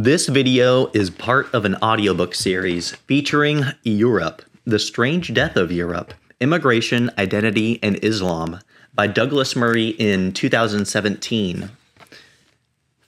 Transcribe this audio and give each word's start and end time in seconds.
This 0.00 0.28
video 0.28 0.92
is 0.94 1.10
part 1.10 1.52
of 1.52 1.64
an 1.64 1.74
audiobook 1.82 2.32
series 2.32 2.92
featuring 3.08 3.64
Europe, 3.82 4.42
The 4.64 4.78
Strange 4.78 5.34
Death 5.34 5.56
of 5.56 5.72
Europe, 5.72 6.14
Immigration, 6.38 7.10
Identity, 7.18 7.80
and 7.82 7.98
Islam 8.04 8.60
by 8.94 9.08
Douglas 9.08 9.56
Murray 9.56 9.88
in 9.88 10.32
2017. 10.34 11.70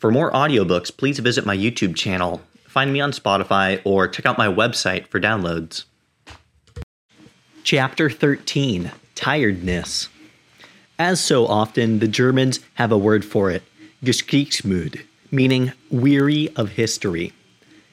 For 0.01 0.11
more 0.11 0.33
audiobooks, 0.33 0.91
please 0.97 1.21
visit 1.21 1.47
my 1.47 1.57
YouTube 1.57 1.95
channel, 1.95 2.43
find 2.67 2.93
me 2.93 3.01
on 3.01 3.13
Spotify, 3.13 3.81
or 3.85 4.09
check 4.09 4.27
out 4.27 4.37
my 4.37 4.49
website 4.49 5.07
for 5.07 5.21
downloads. 5.21 5.85
Chapter 7.63 8.11
13 8.11 8.91
Tiredness. 9.15 10.09
As 10.99 11.21
so 11.21 11.47
often, 11.47 12.01
the 12.01 12.09
Germans 12.09 12.59
have 12.75 12.91
a 12.91 12.99
word 12.99 13.25
for 13.25 13.49
it, 13.49 13.63
Geschichtsmüde, 14.03 15.03
meaning 15.31 15.73
weary 15.91 16.49
of 16.57 16.71
history. 16.71 17.33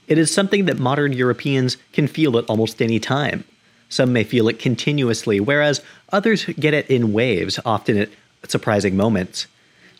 It 0.07 0.17
is 0.17 0.34
something 0.34 0.66
that 0.66 0.80
modern 0.80 1.13
Europeans 1.13 1.77
can 1.91 2.07
feel 2.07 2.38
at 2.38 2.45
almost 2.45 2.81
any 2.81 2.99
time. 2.99 3.43
Some 3.89 4.13
may 4.13 4.23
feel 4.23 4.48
it 4.48 4.59
continuously, 4.59 5.39
whereas 5.39 5.81
others 6.12 6.45
get 6.45 6.73
it 6.73 6.89
in 6.89 7.13
waves, 7.13 7.59
often 7.65 7.98
at 7.98 8.09
surprising 8.48 8.95
moments. 8.95 9.48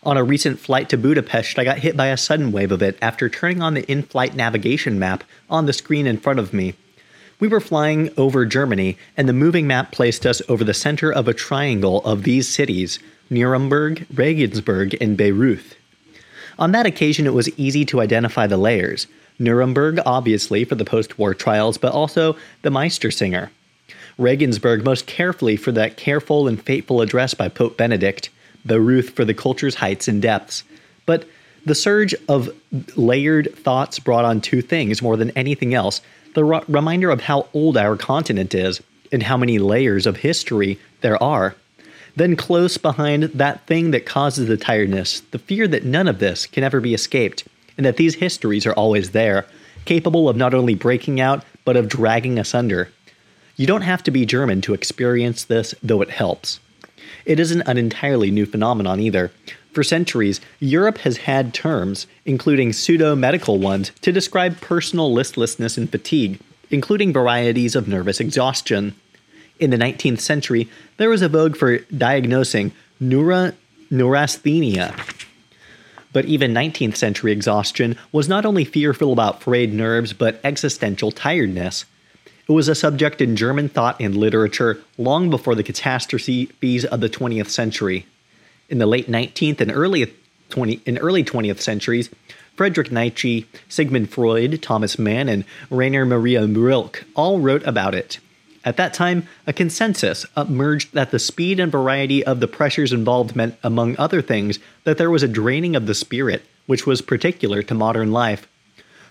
On 0.04 0.18
a 0.18 0.24
recent 0.24 0.60
flight 0.60 0.90
to 0.90 0.98
Budapest, 0.98 1.60
I 1.60 1.64
got 1.64 1.80
hit 1.80 1.98
by 1.98 2.08
a 2.08 2.18
sudden 2.18 2.52
wave 2.52 2.72
of 2.72 2.82
it 2.82 2.98
after 3.02 3.30
turning 3.30 3.62
on 3.62 3.74
the 3.74 3.90
in 3.92 4.04
flight 4.04 4.36
navigation 4.36 5.00
map 5.00 5.24
on 5.50 5.66
the 5.66 5.74
screen 5.74 6.08
in 6.08 6.18
front 6.18 6.40
of 6.40 6.54
me. 6.54 6.76
We 7.40 7.48
were 7.48 7.60
flying 7.60 8.10
over 8.18 8.46
Germany, 8.46 8.98
and 9.16 9.28
the 9.28 9.34
moving 9.34 9.68
map 9.68 9.92
placed 9.92 10.26
us 10.26 10.42
over 10.50 10.64
the 10.64 10.74
center 10.74 11.12
of 11.12 11.28
a 11.28 11.34
triangle 11.34 12.04
of 12.04 12.24
these 12.24 12.48
cities 12.48 13.00
Nuremberg, 13.30 14.08
Regensburg, 14.14 14.96
and 15.02 15.18
Bayreuth. 15.18 15.76
On 16.60 16.72
that 16.72 16.86
occasion, 16.86 17.26
it 17.26 17.34
was 17.34 17.50
easy 17.58 17.86
to 17.86 18.02
identify 18.02 18.48
the 18.48 18.58
layers. 18.58 19.08
Nuremberg, 19.40 20.00
obviously, 20.06 20.64
for 20.64 20.76
the 20.76 20.86
post 20.86 21.20
war 21.20 21.34
trials, 21.34 21.78
but 21.78 21.94
also 21.94 22.36
the 22.64 22.70
Meistersinger. 22.70 23.50
Regensburg, 24.18 24.84
most 24.84 25.06
carefully 25.06 25.56
for 25.56 25.72
that 25.74 25.96
careful 25.96 26.48
and 26.48 26.62
fateful 26.62 27.02
address 27.02 27.34
by 27.34 27.48
Pope 27.48 27.78
Benedict, 27.78 28.30
Bayreuth 28.66 29.12
for 29.12 29.24
the 29.24 29.36
culture's 29.36 29.76
heights 29.76 30.08
and 30.08 30.22
depths. 30.22 30.64
But 31.06 31.28
the 31.66 31.76
surge 31.76 32.16
of 32.28 32.50
layered 32.96 33.54
thoughts 33.56 34.00
brought 34.00 34.26
on 34.26 34.42
two 34.42 34.62
things 34.62 35.02
more 35.02 35.18
than 35.18 35.32
anything 35.32 35.74
else 35.74 36.02
the 36.34 36.44
reminder 36.44 37.10
of 37.10 37.22
how 37.22 37.48
old 37.52 37.76
our 37.78 37.98
continent 37.98 38.54
is 38.54 38.80
and 39.12 39.24
how 39.24 39.38
many 39.38 39.58
layers 39.58 40.06
of 40.06 40.18
history 40.18 40.80
there 41.02 41.22
are. 41.22 41.56
Then, 42.18 42.36
close 42.36 42.80
behind 42.80 43.26
that 43.26 43.68
thing 43.68 43.92
that 43.92 44.08
causes 44.08 44.48
the 44.48 44.58
tiredness, 44.58 45.20
the 45.30 45.38
fear 45.38 45.68
that 45.68 45.86
none 45.86 46.08
of 46.08 46.18
this 46.18 46.48
can 46.48 46.64
ever 46.64 46.82
be 46.82 46.96
escaped, 46.96 47.48
and 47.78 47.86
that 47.86 47.98
these 47.98 48.16
histories 48.16 48.66
are 48.66 48.74
always 48.74 49.12
there, 49.12 49.46
capable 49.86 50.28
of 50.28 50.36
not 50.36 50.56
only 50.56 50.74
breaking 50.74 51.22
out, 51.22 51.46
but 51.64 51.78
of 51.78 51.88
dragging 51.88 52.40
us 52.40 52.56
under. 52.56 52.90
You 53.56 53.68
don't 53.68 53.84
have 53.84 54.02
to 54.02 54.10
be 54.10 54.26
German 54.26 54.62
to 54.62 54.74
experience 54.74 55.44
this, 55.44 55.76
though 55.84 56.02
it 56.02 56.10
helps. 56.10 56.60
It 57.24 57.40
isn't 57.40 57.62
an 57.62 57.78
entirely 57.78 58.32
new 58.32 58.48
phenomenon 58.48 59.00
either. 59.00 59.32
For 59.72 59.84
centuries, 59.84 60.42
Europe 60.60 60.98
has 61.00 61.18
had 61.18 61.54
terms, 61.54 62.08
including 62.26 62.74
pseudo 62.74 63.16
medical 63.16 63.60
ones, 63.60 63.92
to 64.02 64.12
describe 64.12 64.60
personal 64.60 65.14
listlessness 65.14 65.78
and 65.78 65.88
fatigue, 65.88 66.40
including 66.72 67.14
varieties 67.14 67.76
of 67.76 67.88
nervous 67.88 68.20
exhaustion. 68.20 68.96
In 69.60 69.72
the 69.72 69.78
19th 69.78 70.20
century, 70.20 70.70
there 70.98 71.10
was 71.10 71.22
a 71.22 71.30
vogue 71.30 71.56
for 71.56 71.80
diagnosing 71.96 72.74
neura, 73.02 73.56
neurasthenia. 73.90 74.96
But 76.14 76.26
even 76.26 76.54
19th 76.54 76.96
century 76.96 77.32
exhaustion 77.32 77.98
was 78.12 78.30
not 78.30 78.46
only 78.46 78.66
fearful 78.66 79.14
about 79.14 79.42
frayed 79.42 79.74
nerves, 79.74 80.14
but 80.14 80.40
existential 80.44 81.12
tiredness. 81.12 81.86
It 82.48 82.54
was 82.54 82.70
a 82.70 82.76
subject 82.76 83.20
in 83.20 83.36
German 83.36 83.68
thought 83.68 84.00
and 84.00 84.16
literature 84.16 84.82
long 84.98 85.30
before 85.30 85.56
the 85.56 85.64
catastrophes 85.64 86.86
of 86.86 87.02
the 87.02 87.10
20th 87.10 87.50
century. 87.50 88.06
In 88.70 88.78
the 88.78 88.86
late 88.86 89.10
19th 89.10 89.60
and 89.60 89.72
early 89.72 90.14
20 90.50 90.82
in 90.86 90.98
early 90.98 91.24
20th 91.24 91.60
centuries, 91.60 92.10
Friedrich 92.56 92.92
Nietzsche, 92.92 93.46
Sigmund 93.68 94.10
Freud, 94.10 94.62
Thomas 94.62 94.98
Mann, 94.98 95.28
and 95.30 95.44
Rainer 95.70 96.06
Maria 96.06 96.48
Rilke 96.48 97.04
all 97.16 97.40
wrote 97.40 97.66
about 97.68 97.94
it. 97.94 98.20
At 98.66 98.78
that 98.78 98.94
time, 98.94 99.28
a 99.46 99.54
consensus 99.54 100.26
emerged 100.36 100.94
that 100.94 101.12
the 101.12 101.20
speed 101.20 101.60
and 101.60 101.72
variety 101.72 102.24
of 102.24 102.40
the 102.40 102.48
pressures 102.48 102.92
involved 102.92 103.36
meant, 103.36 103.56
among 103.64 103.96
other 103.98 104.22
things, 104.22 104.60
that 104.84 104.98
there 104.98 105.12
was 105.12 105.24
a 105.24 105.28
draining 105.28 105.76
of 105.76 105.86
the 105.86 105.96
spirit, 105.96 106.44
which 106.66 106.86
was 106.86 107.02
particular 107.02 107.64
to 107.64 107.74
modern 107.74 108.12
life. 108.12 108.48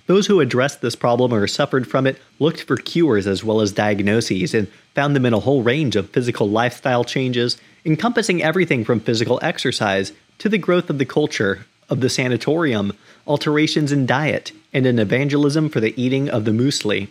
Those 0.06 0.27
who 0.27 0.41
addressed 0.41 0.83
this 0.83 0.95
problem 0.95 1.33
or 1.33 1.47
suffered 1.47 1.87
from 1.87 2.06
it 2.06 2.19
looked 2.39 2.62
for 2.62 2.77
cures 2.77 3.27
as 3.27 3.43
well 3.43 3.61
as 3.61 3.73
diagnoses 3.73 4.55
and 4.55 4.69
found 4.95 5.17
them 5.17 5.27
in 5.27 5.35
a 5.35 5.41
whole 5.41 5.62
range 5.62 5.97
of 5.97 6.11
physical 6.11 6.49
lifestyle 6.49 7.03
changes, 7.03 7.56
encompassing 7.85 8.43
everything 8.43 8.85
from 8.85 9.01
physical 9.01 9.41
exercise 9.43 10.12
to 10.39 10.49
the 10.49 10.59
growth 10.59 10.91
of 10.91 10.99
the 10.99 11.05
culture 11.05 11.67
of 11.89 12.01
the 12.01 12.09
sanatorium, 12.09 12.93
alterations 13.27 13.93
in 13.93 14.06
diet, 14.06 14.53
and 14.73 14.87
an 14.87 14.99
evangelism 14.99 15.69
for 15.69 15.81
the 15.81 16.01
eating 16.01 16.29
of 16.29 16.45
the 16.45 16.51
muesli. 16.51 17.09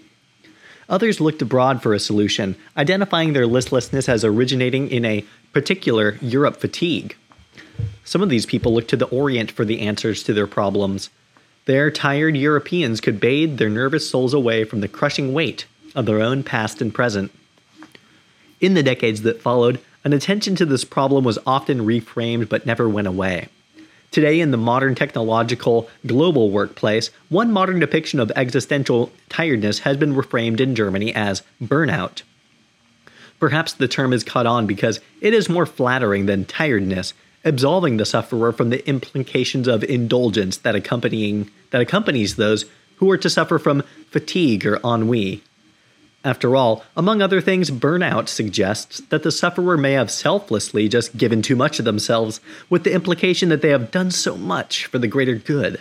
Others 0.88 1.20
looked 1.20 1.42
abroad 1.42 1.82
for 1.82 1.94
a 1.94 2.00
solution, 2.00 2.56
identifying 2.78 3.34
their 3.34 3.48
listlessness 3.48 4.08
as 4.08 4.24
originating 4.24 4.90
in 4.90 5.04
a 5.06 5.26
particular 5.52 6.18
Europe 6.22 6.58
fatigue. 6.58 7.16
Some 8.04 8.22
of 8.22 8.30
these 8.30 8.46
people 8.46 8.74
looked 8.74 8.90
to 8.90 8.98
the 8.98 9.08
Orient 9.08 9.52
for 9.52 9.66
the 9.66 9.82
answers 9.82 10.22
to 10.24 10.34
their 10.34 10.48
problems. 10.48 11.10
There, 11.66 11.90
tired 11.90 12.38
Europeans 12.38 13.02
could 13.02 13.20
bathe 13.20 13.58
their 13.58 13.70
nervous 13.70 14.08
souls 14.08 14.34
away 14.34 14.64
from 14.64 14.82
the 14.82 14.88
crushing 14.88 15.34
weight 15.34 15.66
of 15.96 16.06
their 16.06 16.22
own 16.22 16.44
past 16.44 16.82
and 16.82 16.94
present. 16.94 17.32
In 18.62 18.76
the 18.76 18.84
decades 18.84 19.24
that 19.24 19.42
followed, 19.42 19.80
an 20.04 20.14
attention 20.14 20.56
to 20.58 20.66
this 20.66 20.86
problem 20.86 21.24
was 21.24 21.40
often 21.48 21.80
reframed 21.80 22.48
but 22.48 22.68
never 22.68 22.88
went 22.88 23.08
away. 23.08 23.48
Today, 24.16 24.40
in 24.40 24.52
the 24.52 24.58
modern 24.58 24.96
technological 24.96 25.90
global 26.08 26.50
workplace, 26.50 27.10
one 27.28 27.52
modern 27.52 27.80
depiction 27.80 28.22
of 28.22 28.32
existential 28.34 29.12
tiredness 29.28 29.80
has 29.80 29.98
been 29.98 30.16
reframed 30.16 30.62
in 30.62 30.74
Germany 30.74 31.14
as 31.14 31.44
burnout. 31.62 32.22
Perhaps 33.42 33.74
the 33.74 33.90
term 33.90 34.14
is 34.14 34.24
caught 34.24 34.46
on 34.46 34.68
because 34.68 35.02
it 35.20 35.34
is 35.34 35.50
more 35.50 35.66
flattering 35.66 36.28
than 36.28 36.46
tiredness, 36.46 37.14
absolving 37.44 37.98
the 37.98 38.06
sufferer 38.06 38.54
from 38.54 38.70
the 38.70 38.88
implications 38.88 39.68
of 39.68 39.84
indulgence 39.84 40.56
that 40.60 40.76
accompanying 40.76 41.52
that 41.72 41.82
accompanies 41.82 42.38
those 42.38 42.64
who 42.96 43.12
are 43.12 43.18
to 43.18 43.30
suffer 43.30 43.60
from 43.60 43.84
fatigue 44.12 44.66
or 44.66 44.78
ennui. 44.78 45.44
After 46.26 46.56
all, 46.56 46.84
among 46.98 47.22
other 47.22 47.40
things, 47.40 47.70
burnout 47.70 48.28
suggests 48.28 49.00
that 49.10 49.22
the 49.22 49.32
sufferer 49.32 49.78
may 49.78 49.92
have 49.92 50.10
selflessly 50.10 50.90
just 50.90 51.16
given 51.16 51.44
too 51.44 51.56
much 51.56 51.78
of 51.78 51.86
themselves, 51.86 52.42
with 52.68 52.84
the 52.84 52.94
implication 52.94 53.50
that 53.50 53.62
they 53.62 53.70
have 53.70 53.92
done 53.92 54.10
so 54.10 54.36
much 54.36 54.88
for 54.88 54.98
the 54.98 55.08
greater 55.08 55.36
good. 55.36 55.80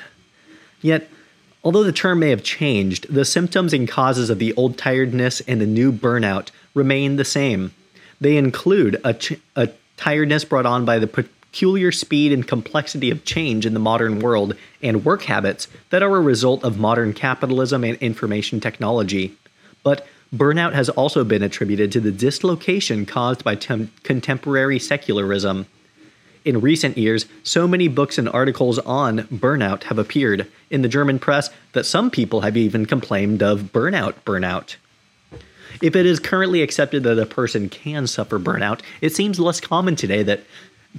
Yet, 0.83 1.09
although 1.65 1.83
the 1.83 1.93
term 1.93 2.19
may 2.19 2.29
have 2.29 2.43
changed, 2.43 3.07
the 3.09 3.25
symptoms 3.25 3.73
and 3.73 3.89
causes 3.89 4.29
of 4.29 4.39
the 4.39 4.53
old 4.53 4.77
tiredness 4.77 5.41
and 5.49 5.63
the 5.63 5.67
new 5.67 5.91
burnout 5.91 6.51
remain 6.75 7.17
the 7.17 7.25
same. 7.25 7.73
They 8.21 8.37
include 8.37 9.01
a, 9.03 9.15
ch- 9.15 9.41
a 9.57 9.71
tiredness 9.97 10.45
brought 10.45 10.67
on 10.67 10.85
by 10.85 10.99
the 10.99 11.07
peculiar 11.07 11.91
speed 11.91 12.33
and 12.33 12.47
complexity 12.47 13.11
of 13.11 13.25
change 13.25 13.65
in 13.65 13.73
the 13.73 13.81
modern 13.81 14.21
world 14.21 14.55
and 14.83 15.07
work 15.07 15.23
habits 15.23 15.69
that 15.89 16.03
are 16.03 16.17
a 16.17 16.21
result 16.21 16.63
of 16.65 16.79
modern 16.79 17.15
capitalism 17.15 17.83
and 17.83 17.97
information 17.99 18.61
technology. 18.61 19.33
But 19.83 20.07
Burnout 20.35 20.73
has 20.73 20.89
also 20.89 21.23
been 21.23 21.45
attributed 21.45 21.93
to 21.93 22.01
the 22.01 22.11
dislocation 22.11 23.07
caused 23.07 23.45
by 23.45 23.55
tem- 23.55 23.93
contemporary 24.03 24.81
secularism. 24.81 25.67
In 26.45 26.61
recent 26.61 26.99
years, 26.99 27.27
so 27.45 27.69
many 27.69 27.87
books 27.87 28.19
and 28.19 28.29
articles 28.29 28.81
on 28.81 29.21
burnout 29.29 29.85
have 29.85 29.99
appeared 29.99 30.51
in 30.71 30.83
the 30.83 30.89
German 30.89 31.21
press 31.21 31.51
that 31.73 31.87
some 31.87 32.11
people 32.11 32.41
have 32.41 32.57
even 32.57 32.85
complained 32.85 33.43
of 33.45 33.73
burnout 33.73 34.15
burnout. 34.27 34.75
If 35.81 35.95
it 35.95 36.05
is 36.05 36.19
currently 36.19 36.63
accepted 36.63 37.05
that 37.05 37.19
a 37.19 37.27
person 37.27 37.69
can 37.69 38.07
suffer 38.09 38.41
burnout, 38.41 38.81
it 39.01 39.15
seems 39.15 39.39
less 39.39 39.61
common 39.61 39.95
today 39.95 40.25
that 40.25 40.41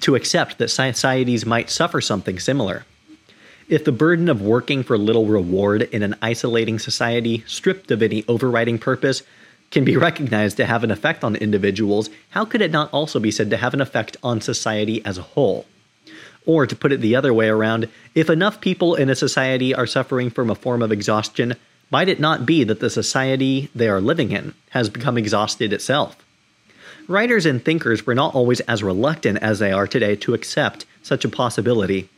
to 0.02 0.16
accept 0.16 0.58
that 0.60 0.70
societies 0.70 1.46
might 1.46 1.70
suffer 1.70 2.00
something 2.00 2.40
similar. 2.40 2.86
If 3.68 3.84
the 3.84 3.92
burden 3.92 4.30
of 4.30 4.44
working 4.44 4.84
for 4.84 4.96
little 4.96 5.26
reward 5.26 5.84
in 5.84 6.04
an 6.04 6.16
isolating 6.22 6.78
society, 6.78 7.44
stripped 7.48 7.90
of 7.90 8.04
any 8.04 8.24
overriding 8.28 8.78
purpose, 8.78 9.24
can 9.72 9.84
be 9.84 9.98
recognized 9.98 10.58
to 10.58 10.68
have 10.68 10.84
an 10.84 10.92
effect 10.92 11.24
on 11.24 11.36
individuals, 11.36 12.12
how 12.30 12.46
could 12.46 12.62
it 12.62 12.72
not 12.72 12.94
also 12.94 13.20
be 13.20 13.32
said 13.32 13.50
to 13.50 13.58
have 13.58 13.74
an 13.74 13.82
effect 13.82 14.18
on 14.22 14.40
society 14.40 15.04
as 15.04 15.18
a 15.18 15.24
whole? 15.24 15.66
Or 16.46 16.68
to 16.68 16.76
put 16.76 16.92
it 16.92 17.02
the 17.02 17.16
other 17.16 17.34
way 17.34 17.48
around, 17.48 17.90
if 18.14 18.30
enough 18.30 18.62
people 18.62 18.94
in 18.94 19.10
a 19.10 19.16
society 19.16 19.74
are 19.74 19.88
suffering 19.88 20.30
from 20.30 20.52
a 20.52 20.56
form 20.56 20.84
of 20.84 20.92
exhaustion, 20.92 21.56
might 21.90 22.08
it 22.08 22.20
not 22.20 22.46
be 22.46 22.64
that 22.66 22.80
the 22.80 22.90
society 22.92 23.72
they 23.74 23.90
are 23.90 24.00
living 24.00 24.32
in 24.32 24.54
has 24.70 24.90
become 24.90 25.18
exhausted 25.18 25.74
itself? 25.74 26.16
Writers 27.08 27.48
and 27.48 27.66
thinkers 27.66 28.06
were 28.06 28.16
not 28.16 28.36
always 28.36 28.60
as 28.62 28.84
reluctant 28.84 29.40
as 29.40 29.58
they 29.58 29.72
are 29.72 29.88
today 29.88 30.16
to 30.18 30.36
accept 30.36 30.86
such 31.02 31.26
a 31.26 31.30
possibility. 31.30 32.10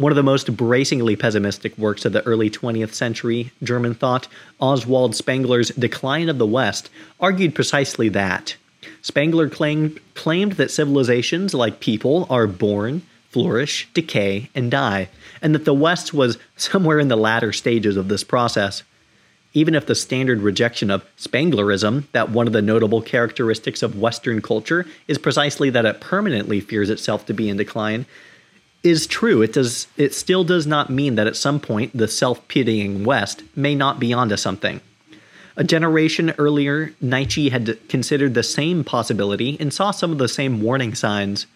One 0.00 0.12
of 0.12 0.16
the 0.16 0.22
most 0.22 0.56
bracingly 0.56 1.14
pessimistic 1.14 1.76
works 1.76 2.06
of 2.06 2.14
the 2.14 2.22
early 2.22 2.48
20th 2.48 2.94
century 2.94 3.52
German 3.62 3.92
thought, 3.92 4.28
Oswald 4.58 5.14
Spengler's 5.14 5.68
Decline 5.72 6.30
of 6.30 6.38
the 6.38 6.46
West, 6.46 6.88
argued 7.20 7.54
precisely 7.54 8.08
that. 8.08 8.56
Spengler 9.02 9.50
claimed, 9.50 10.00
claimed 10.14 10.52
that 10.52 10.70
civilizations, 10.70 11.52
like 11.52 11.80
people, 11.80 12.26
are 12.30 12.46
born, 12.46 13.02
flourish, 13.28 13.90
decay, 13.92 14.48
and 14.54 14.70
die, 14.70 15.10
and 15.42 15.54
that 15.54 15.66
the 15.66 15.74
West 15.74 16.14
was 16.14 16.38
somewhere 16.56 16.98
in 16.98 17.08
the 17.08 17.14
latter 17.14 17.52
stages 17.52 17.98
of 17.98 18.08
this 18.08 18.24
process. 18.24 18.82
Even 19.52 19.74
if 19.74 19.84
the 19.84 19.94
standard 19.94 20.40
rejection 20.40 20.90
of 20.90 21.04
Spenglerism, 21.18 22.04
that 22.12 22.30
one 22.30 22.46
of 22.46 22.54
the 22.54 22.62
notable 22.62 23.02
characteristics 23.02 23.82
of 23.82 24.00
Western 24.00 24.40
culture 24.40 24.86
is 25.08 25.18
precisely 25.18 25.68
that 25.68 25.84
it 25.84 26.00
permanently 26.00 26.58
fears 26.58 26.88
itself 26.88 27.26
to 27.26 27.34
be 27.34 27.50
in 27.50 27.58
decline, 27.58 28.06
is 28.82 29.06
true, 29.06 29.42
it 29.42 29.52
does 29.52 29.86
it 29.96 30.14
still 30.14 30.44
does 30.44 30.66
not 30.66 30.90
mean 30.90 31.14
that 31.16 31.26
at 31.26 31.36
some 31.36 31.60
point 31.60 31.96
the 31.96 32.08
self-pitying 32.08 33.04
West 33.04 33.42
may 33.54 33.74
not 33.74 34.00
be 34.00 34.12
onto 34.12 34.36
something. 34.36 34.80
A 35.56 35.64
generation 35.64 36.32
earlier, 36.38 36.94
Nietzsche 37.00 37.50
had 37.50 37.76
considered 37.88 38.34
the 38.34 38.42
same 38.42 38.82
possibility 38.82 39.58
and 39.60 39.72
saw 39.72 39.90
some 39.90 40.12
of 40.12 40.18
the 40.18 40.28
same 40.28 40.62
warning 40.62 40.94
signs. 40.94 41.46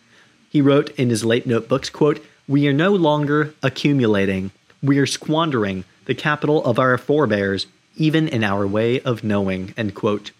He 0.50 0.60
wrote 0.60 0.90
in 0.98 1.08
his 1.08 1.24
late 1.24 1.46
notebooks, 1.46 1.88
quote, 1.88 2.22
"We 2.46 2.68
are 2.68 2.72
no 2.72 2.92
longer 2.92 3.54
accumulating. 3.62 4.50
We 4.82 4.98
are 4.98 5.06
squandering 5.06 5.84
the 6.04 6.14
capital 6.14 6.62
of 6.64 6.78
our 6.78 6.98
forebears, 6.98 7.66
even 7.96 8.28
in 8.28 8.44
our 8.44 8.66
way 8.66 9.00
of 9.00 9.24
knowing." 9.24 9.72
End 9.76 9.94
quote. 9.94 10.32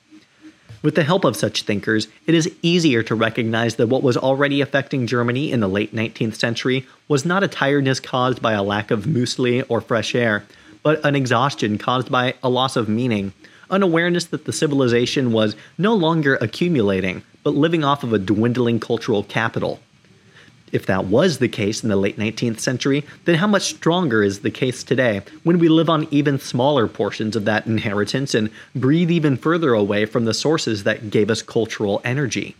With 0.84 0.96
the 0.96 1.02
help 1.02 1.24
of 1.24 1.34
such 1.34 1.62
thinkers, 1.62 2.08
it 2.26 2.34
is 2.34 2.52
easier 2.60 3.02
to 3.04 3.14
recognize 3.14 3.76
that 3.76 3.86
what 3.86 4.02
was 4.02 4.18
already 4.18 4.60
affecting 4.60 5.06
Germany 5.06 5.50
in 5.50 5.60
the 5.60 5.66
late 5.66 5.94
19th 5.94 6.34
century 6.34 6.86
was 7.08 7.24
not 7.24 7.42
a 7.42 7.48
tiredness 7.48 8.00
caused 8.00 8.42
by 8.42 8.52
a 8.52 8.62
lack 8.62 8.90
of 8.90 9.06
muesli 9.06 9.64
or 9.70 9.80
fresh 9.80 10.14
air, 10.14 10.44
but 10.82 11.02
an 11.02 11.16
exhaustion 11.16 11.78
caused 11.78 12.12
by 12.12 12.34
a 12.42 12.50
loss 12.50 12.76
of 12.76 12.86
meaning, 12.86 13.32
an 13.70 13.82
awareness 13.82 14.26
that 14.26 14.44
the 14.44 14.52
civilization 14.52 15.32
was 15.32 15.56
no 15.78 15.94
longer 15.94 16.36
accumulating, 16.42 17.22
but 17.42 17.54
living 17.54 17.82
off 17.82 18.04
of 18.04 18.12
a 18.12 18.18
dwindling 18.18 18.78
cultural 18.78 19.22
capital. 19.22 19.80
If 20.74 20.86
that 20.86 21.04
was 21.04 21.38
the 21.38 21.46
case 21.46 21.84
in 21.84 21.88
the 21.88 21.94
late 21.94 22.18
19th 22.18 22.58
century, 22.58 23.04
then 23.26 23.36
how 23.36 23.46
much 23.46 23.76
stronger 23.76 24.24
is 24.24 24.40
the 24.40 24.50
case 24.50 24.82
today 24.82 25.22
when 25.44 25.60
we 25.60 25.68
live 25.68 25.88
on 25.88 26.08
even 26.10 26.40
smaller 26.40 26.88
portions 26.88 27.36
of 27.36 27.44
that 27.44 27.64
inheritance 27.64 28.34
and 28.34 28.50
breathe 28.74 29.12
even 29.12 29.36
further 29.36 29.72
away 29.72 30.04
from 30.04 30.24
the 30.24 30.34
sources 30.34 30.82
that 30.82 31.10
gave 31.10 31.30
us 31.30 31.42
cultural 31.42 32.02
energy? 32.04 32.56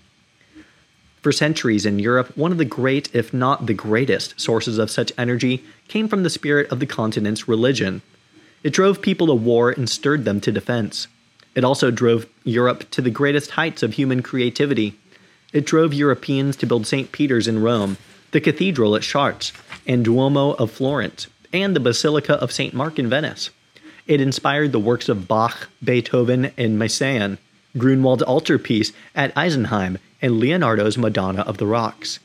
For 1.22 1.32
centuries 1.32 1.84
in 1.84 1.98
Europe, 1.98 2.36
one 2.36 2.52
of 2.52 2.58
the 2.58 2.64
great, 2.64 3.12
if 3.12 3.34
not 3.34 3.66
the 3.66 3.74
greatest, 3.74 4.40
sources 4.40 4.78
of 4.78 4.92
such 4.92 5.10
energy 5.18 5.64
came 5.88 6.06
from 6.06 6.22
the 6.22 6.30
spirit 6.30 6.70
of 6.70 6.78
the 6.78 6.86
continent's 6.86 7.48
religion. 7.48 8.00
It 8.62 8.72
drove 8.72 9.02
people 9.02 9.26
to 9.26 9.34
war 9.34 9.72
and 9.72 9.90
stirred 9.90 10.24
them 10.24 10.40
to 10.42 10.52
defense. 10.52 11.08
It 11.56 11.64
also 11.64 11.90
drove 11.90 12.26
Europe 12.44 12.88
to 12.92 13.02
the 13.02 13.10
greatest 13.10 13.52
heights 13.52 13.82
of 13.82 13.94
human 13.94 14.22
creativity 14.22 14.96
it 15.54 15.64
drove 15.64 15.94
Europeans 15.94 16.56
to 16.56 16.66
build 16.66 16.86
St. 16.86 17.10
Peter's 17.12 17.48
in 17.48 17.62
Rome, 17.62 17.96
the 18.32 18.40
Cathedral 18.40 18.96
at 18.96 19.02
Chartres, 19.02 19.52
and 19.86 20.04
Duomo 20.04 20.52
of 20.54 20.70
Florence, 20.70 21.28
and 21.52 21.74
the 21.74 21.80
Basilica 21.80 22.34
of 22.34 22.52
St. 22.52 22.74
Mark 22.74 22.98
in 22.98 23.08
Venice. 23.08 23.50
It 24.06 24.20
inspired 24.20 24.72
the 24.72 24.80
works 24.80 25.08
of 25.08 25.28
Bach, 25.28 25.68
Beethoven, 25.82 26.50
and 26.58 26.78
Messiaen, 26.78 27.38
Grünewald's 27.76 28.24
altarpiece 28.24 28.92
at 29.14 29.34
Isenheim, 29.34 29.98
and 30.20 30.38
Leonardo's 30.38 30.98
Madonna 30.98 31.42
of 31.42 31.58
the 31.58 31.66
Rocks. 31.66 32.18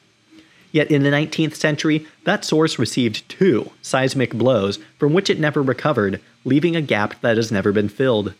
Yet 0.71 0.91
in 0.91 1.03
the 1.03 1.09
19th 1.09 1.55
century, 1.55 2.07
that 2.25 2.45
source 2.45 2.79
received 2.79 3.27
two 3.29 3.71
seismic 3.81 4.33
blows 4.33 4.79
from 4.97 5.13
which 5.13 5.29
it 5.29 5.39
never 5.39 5.61
recovered, 5.61 6.19
leaving 6.45 6.75
a 6.75 6.81
gap 6.81 7.19
that 7.21 7.37
has 7.37 7.51
never 7.51 7.71
been 7.71 7.89
filled. 7.89 8.33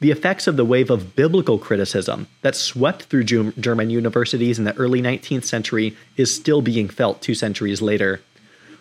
The 0.00 0.10
effects 0.10 0.46
of 0.46 0.56
the 0.56 0.64
wave 0.64 0.88
of 0.88 1.14
biblical 1.14 1.58
criticism 1.58 2.26
that 2.40 2.56
swept 2.56 3.02
through 3.04 3.24
German 3.24 3.90
universities 3.90 4.58
in 4.58 4.64
the 4.64 4.76
early 4.76 5.02
19th 5.02 5.44
century 5.44 5.94
is 6.16 6.34
still 6.34 6.62
being 6.62 6.88
felt 6.88 7.20
two 7.20 7.34
centuries 7.34 7.82
later. 7.82 8.20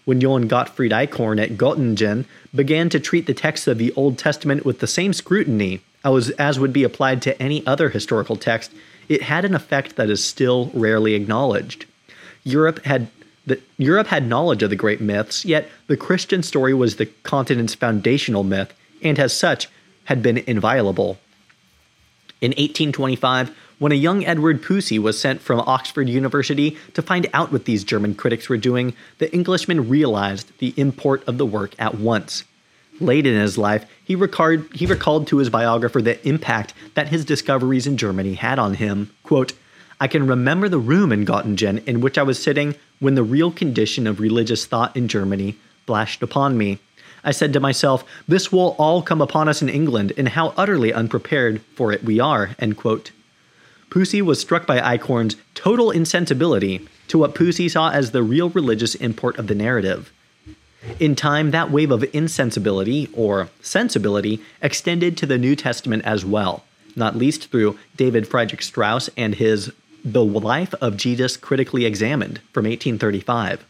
When 0.05 0.21
Johann 0.21 0.47
Gottfried 0.47 0.93
Eichhorn 0.93 1.41
at 1.41 1.57
Göttingen 1.57 2.23
began 2.55 2.89
to 2.89 3.01
treat 3.01 3.27
the 3.27 3.33
texts 3.33 3.67
of 3.67 3.77
the 3.77 3.91
Old 3.93 4.17
Testament 4.17 4.65
with 4.65 4.79
the 4.79 4.87
same 4.87 5.11
scrutiny 5.11 5.81
as, 6.05 6.57
would 6.57 6.71
be 6.71 6.85
applied 6.85 7.21
to 7.23 7.39
any 7.41 7.67
other 7.67 7.89
historical 7.89 8.37
text, 8.37 8.71
it 9.09 9.23
had 9.23 9.43
an 9.43 9.53
effect 9.53 9.97
that 9.97 10.09
is 10.09 10.23
still 10.23 10.71
rarely 10.73 11.15
acknowledged. 11.15 11.85
Europe 12.45 12.85
had 12.85 13.09
the, 13.45 13.59
Europe 13.77 14.07
had 14.07 14.27
knowledge 14.27 14.63
of 14.63 14.69
the 14.69 14.75
great 14.75 15.01
myths, 15.01 15.43
yet 15.43 15.69
the 15.87 15.97
Christian 15.97 16.43
story 16.43 16.73
was 16.73 16.95
the 16.95 17.07
continent's 17.23 17.75
foundational 17.75 18.43
myth, 18.43 18.73
and 19.01 19.19
as 19.19 19.33
such, 19.33 19.67
had 20.05 20.21
been 20.21 20.37
inviolable. 20.39 21.17
In 22.41 22.51
1825, 22.51 23.55
when 23.79 23.91
a 23.91 23.95
young 23.95 24.25
Edward 24.25 24.61
Pusey 24.61 24.99
was 24.99 25.19
sent 25.19 25.41
from 25.41 25.61
Oxford 25.61 26.09
University 26.09 26.77
to 26.93 27.01
find 27.01 27.27
out 27.33 27.51
what 27.51 27.65
these 27.65 27.83
German 27.83 28.13
critics 28.13 28.49
were 28.49 28.57
doing, 28.57 28.93
the 29.19 29.33
Englishman 29.33 29.87
realized 29.87 30.51
the 30.59 30.73
import 30.75 31.25
of 31.27 31.37
the 31.37 31.45
work 31.45 31.73
at 31.79 31.95
once. 31.95 32.43
Late 32.99 33.25
in 33.25 33.39
his 33.39 33.57
life, 33.57 33.85
he, 34.03 34.15
recalled, 34.15 34.65
he 34.73 34.85
recalled 34.85 35.27
to 35.27 35.37
his 35.37 35.49
biographer 35.49 36.01
the 36.01 36.25
impact 36.27 36.73
that 36.95 37.07
his 37.07 37.23
discoveries 37.23 37.87
in 37.87 37.95
Germany 37.95 38.33
had 38.33 38.59
on 38.59 38.73
him. 38.73 39.11
Quote, 39.23 39.53
I 40.01 40.07
can 40.07 40.27
remember 40.27 40.67
the 40.67 40.79
room 40.79 41.11
in 41.11 41.25
Göttingen 41.25 41.85
in 41.87 42.01
which 42.01 42.17
I 42.17 42.23
was 42.23 42.41
sitting 42.41 42.75
when 42.99 43.15
the 43.15 43.23
real 43.23 43.51
condition 43.51 44.07
of 44.07 44.19
religious 44.19 44.65
thought 44.65 44.95
in 44.95 45.07
Germany 45.07 45.55
flashed 45.85 46.21
upon 46.21 46.57
me. 46.57 46.79
I 47.23 47.31
said 47.31 47.53
to 47.53 47.59
myself, 47.59 48.03
This 48.27 48.51
will 48.51 48.75
all 48.77 49.01
come 49.01 49.21
upon 49.21 49.47
us 49.47 49.61
in 49.61 49.69
England, 49.69 50.13
and 50.17 50.29
how 50.29 50.53
utterly 50.57 50.93
unprepared 50.93 51.61
for 51.75 51.91
it 51.91 52.03
we 52.03 52.19
are. 52.19 52.51
End 52.59 52.77
quote. 52.77 53.11
Pusey 53.89 54.21
was 54.21 54.39
struck 54.39 54.67
by 54.67 54.79
Eichhorn's 54.79 55.35
total 55.55 55.89
insensibility 55.91 56.87
to 57.07 57.17
what 57.17 57.33
Pusey 57.33 57.69
saw 57.69 57.89
as 57.89 58.11
the 58.11 58.23
real 58.23 58.49
religious 58.49 58.95
import 58.95 59.37
of 59.37 59.47
the 59.47 59.55
narrative. 59.55 60.11
In 60.99 61.15
time, 61.15 61.51
that 61.51 61.71
wave 61.71 61.91
of 61.91 62.05
insensibility, 62.13 63.09
or 63.13 63.49
sensibility, 63.61 64.39
extended 64.61 65.17
to 65.17 65.25
the 65.25 65.37
New 65.37 65.55
Testament 65.55 66.05
as 66.05 66.23
well, 66.23 66.63
not 66.95 67.17
least 67.17 67.49
through 67.49 67.77
David 67.95 68.27
Friedrich 68.27 68.61
Strauss 68.61 69.09
and 69.17 69.35
his 69.35 69.73
The 70.05 70.23
Life 70.23 70.73
of 70.75 70.95
Jesus 70.95 71.35
Critically 71.35 71.85
Examined 71.85 72.39
from 72.53 72.65
1835. 72.65 73.65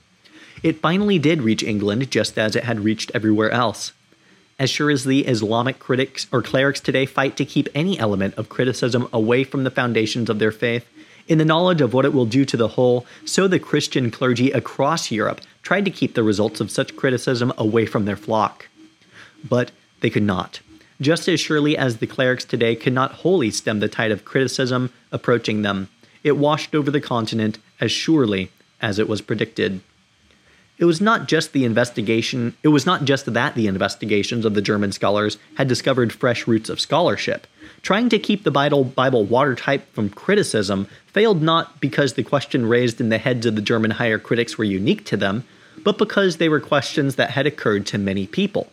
It 0.62 0.82
finally 0.82 1.20
did 1.20 1.42
reach 1.42 1.64
England 1.64 2.12
just 2.12 2.38
as 2.38 2.56
it 2.56 2.66
had 2.66 2.82
reached 2.82 3.12
everywhere 3.14 3.52
else. 3.52 3.94
As 4.58 4.70
sure 4.70 4.90
as 4.90 5.06
the 5.06 5.26
Islamic 5.26 5.80
critics 5.80 6.28
or 6.34 6.42
clerics 6.42 6.82
today 6.82 7.06
fight 7.06 7.38
to 7.38 7.46
keep 7.46 7.70
any 7.74 7.98
element 7.98 8.36
of 8.36 8.50
criticism 8.50 9.08
away 9.14 9.46
from 9.46 9.64
the 9.64 9.72
foundations 9.72 10.30
of 10.30 10.40
their 10.40 10.52
faith, 10.52 10.86
in 11.30 11.38
the 11.38 11.46
knowledge 11.46 11.80
of 11.80 11.94
what 11.94 12.04
it 12.04 12.14
will 12.14 12.26
do 12.26 12.44
to 12.44 12.58
the 12.58 12.70
whole, 12.70 13.06
so 13.24 13.48
the 13.48 13.60
Christian 13.60 14.12
clergy 14.12 14.52
across 14.52 15.12
Europe 15.12 15.40
tried 15.62 15.86
to 15.86 15.92
keep 15.92 16.14
the 16.14 16.24
results 16.24 16.60
of 16.60 16.72
such 16.72 16.96
criticism 16.96 17.54
away 17.58 17.86
from 17.86 18.04
their 18.04 18.18
flock. 18.18 18.68
But 19.48 19.72
they 20.02 20.10
could 20.10 20.24
not. 20.24 20.60
Just 21.00 21.30
as 21.30 21.40
surely 21.40 21.78
as 21.78 21.98
the 21.98 22.08
clerics 22.08 22.44
today 22.44 22.76
could 22.76 22.94
not 22.94 23.14
wholly 23.14 23.52
stem 23.52 23.80
the 23.80 23.88
tide 23.88 24.12
of 24.12 24.26
criticism 24.26 24.92
approaching 25.12 25.62
them, 25.62 25.88
it 26.24 26.36
washed 26.36 26.76
over 26.76 26.92
the 26.92 27.00
continent 27.00 27.60
as 27.80 27.92
surely 27.92 28.52
as 28.82 29.00
it 29.00 29.08
was 29.08 29.22
predicted. 29.22 29.80
It 30.80 30.86
was 30.86 31.02
not 31.02 31.28
just 31.28 31.52
the 31.52 31.66
investigation, 31.66 32.56
it 32.64 32.70
was 32.70 32.86
not 32.86 33.04
just 33.04 33.32
that 33.34 33.54
the 33.54 33.68
investigations 33.68 34.46
of 34.46 34.54
the 34.54 34.62
German 34.62 34.94
scholars 34.94 35.38
had 35.56 35.68
discovered 35.68 36.14
fresh 36.14 36.48
roots 36.48 36.70
of 36.70 36.80
scholarship. 36.80 37.48
Trying 37.82 38.08
to 38.10 38.18
keep 38.18 38.44
the 38.44 38.52
Bible, 38.52 38.86
Bible 38.86 39.26
watertight 39.26 39.84
from 39.92 40.10
criticism 40.10 40.88
failed 41.08 41.42
not 41.42 41.82
because 41.82 42.14
the 42.14 42.24
question 42.24 42.66
raised 42.66 43.02
in 43.02 43.10
the 43.10 43.18
heads 43.18 43.46
of 43.46 43.56
the 43.56 43.62
German 43.62 43.92
higher 43.92 44.18
critics 44.18 44.58
were 44.58 44.64
unique 44.64 45.04
to 45.06 45.18
them, 45.18 45.44
but 45.84 45.98
because 45.98 46.38
they 46.38 46.48
were 46.48 46.62
questions 46.62 47.16
that 47.16 47.32
had 47.32 47.46
occurred 47.46 47.86
to 47.88 47.98
many 47.98 48.26
people. 48.26 48.72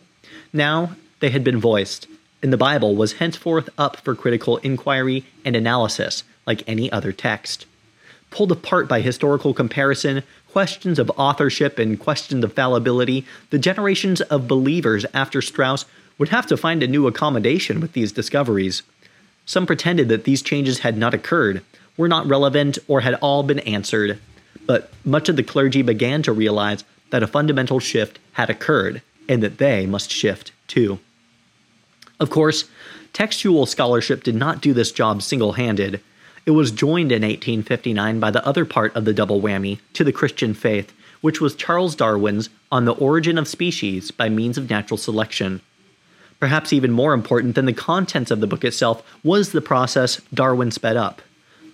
Now 0.53 0.95
they 1.19 1.29
had 1.29 1.43
been 1.43 1.59
voiced, 1.59 2.07
and 2.41 2.53
the 2.53 2.57
Bible 2.57 2.95
was 2.95 3.13
henceforth 3.13 3.69
up 3.77 3.97
for 3.97 4.15
critical 4.15 4.57
inquiry 4.57 5.25
and 5.43 5.57
analysis 5.57 6.23
like 6.45 6.63
any 6.67 6.89
other 6.89 7.11
text. 7.11 7.65
Pulled 8.29 8.51
apart 8.51 8.87
by 8.87 9.01
historical 9.01 9.53
comparison, 9.53 10.23
questions 10.51 10.99
of 10.99 11.11
authorship 11.17 11.77
and 11.77 11.99
questions 11.99 12.43
of 12.43 12.53
fallibility, 12.53 13.25
the 13.49 13.59
generations 13.59 14.21
of 14.21 14.47
believers 14.47 15.05
after 15.13 15.41
Strauss 15.41 15.85
would 16.17 16.29
have 16.29 16.47
to 16.47 16.57
find 16.57 16.81
a 16.81 16.87
new 16.87 17.07
accommodation 17.07 17.79
with 17.79 17.93
these 17.93 18.11
discoveries. 18.11 18.81
Some 19.45 19.65
pretended 19.65 20.09
that 20.09 20.23
these 20.23 20.41
changes 20.41 20.79
had 20.79 20.97
not 20.97 21.13
occurred, 21.13 21.63
were 21.95 22.07
not 22.07 22.27
relevant, 22.27 22.77
or 22.87 23.01
had 23.01 23.15
all 23.15 23.43
been 23.43 23.59
answered. 23.59 24.19
But 24.65 24.91
much 25.05 25.29
of 25.29 25.35
the 25.35 25.43
clergy 25.43 25.81
began 25.81 26.21
to 26.23 26.33
realize 26.33 26.83
that 27.11 27.23
a 27.23 27.27
fundamental 27.27 27.79
shift 27.79 28.19
had 28.33 28.49
occurred, 28.49 29.01
and 29.29 29.41
that 29.43 29.57
they 29.57 29.85
must 29.85 30.11
shift 30.11 30.51
too. 30.67 30.99
Of 32.19 32.29
course, 32.29 32.65
textual 33.13 33.65
scholarship 33.65 34.23
did 34.23 34.35
not 34.35 34.61
do 34.61 34.73
this 34.73 34.91
job 34.91 35.21
single 35.21 35.53
handed. 35.53 36.01
It 36.47 36.51
was 36.51 36.71
joined 36.71 37.11
in 37.11 37.23
1859 37.23 38.21
by 38.21 38.31
the 38.31 38.45
other 38.47 38.63
part 38.63 38.95
of 38.95 39.03
the 39.03 39.13
double 39.13 39.41
whammy 39.41 39.79
to 39.91 40.05
the 40.05 40.13
Christian 40.13 40.53
faith, 40.53 40.93
which 41.19 41.41
was 41.41 41.53
Charles 41.53 41.93
Darwin's 41.93 42.49
On 42.71 42.85
the 42.85 42.93
Origin 42.93 43.37
of 43.37 43.49
Species 43.49 44.11
by 44.11 44.29
Means 44.29 44.57
of 44.57 44.69
Natural 44.69 44.97
Selection. 44.97 45.59
Perhaps 46.39 46.71
even 46.71 46.93
more 46.93 47.13
important 47.13 47.55
than 47.55 47.65
the 47.65 47.73
contents 47.73 48.31
of 48.31 48.39
the 48.39 48.47
book 48.47 48.63
itself 48.63 49.03
was 49.25 49.51
the 49.51 49.59
process 49.59 50.21
Darwin 50.33 50.71
sped 50.71 50.95
up. 50.95 51.21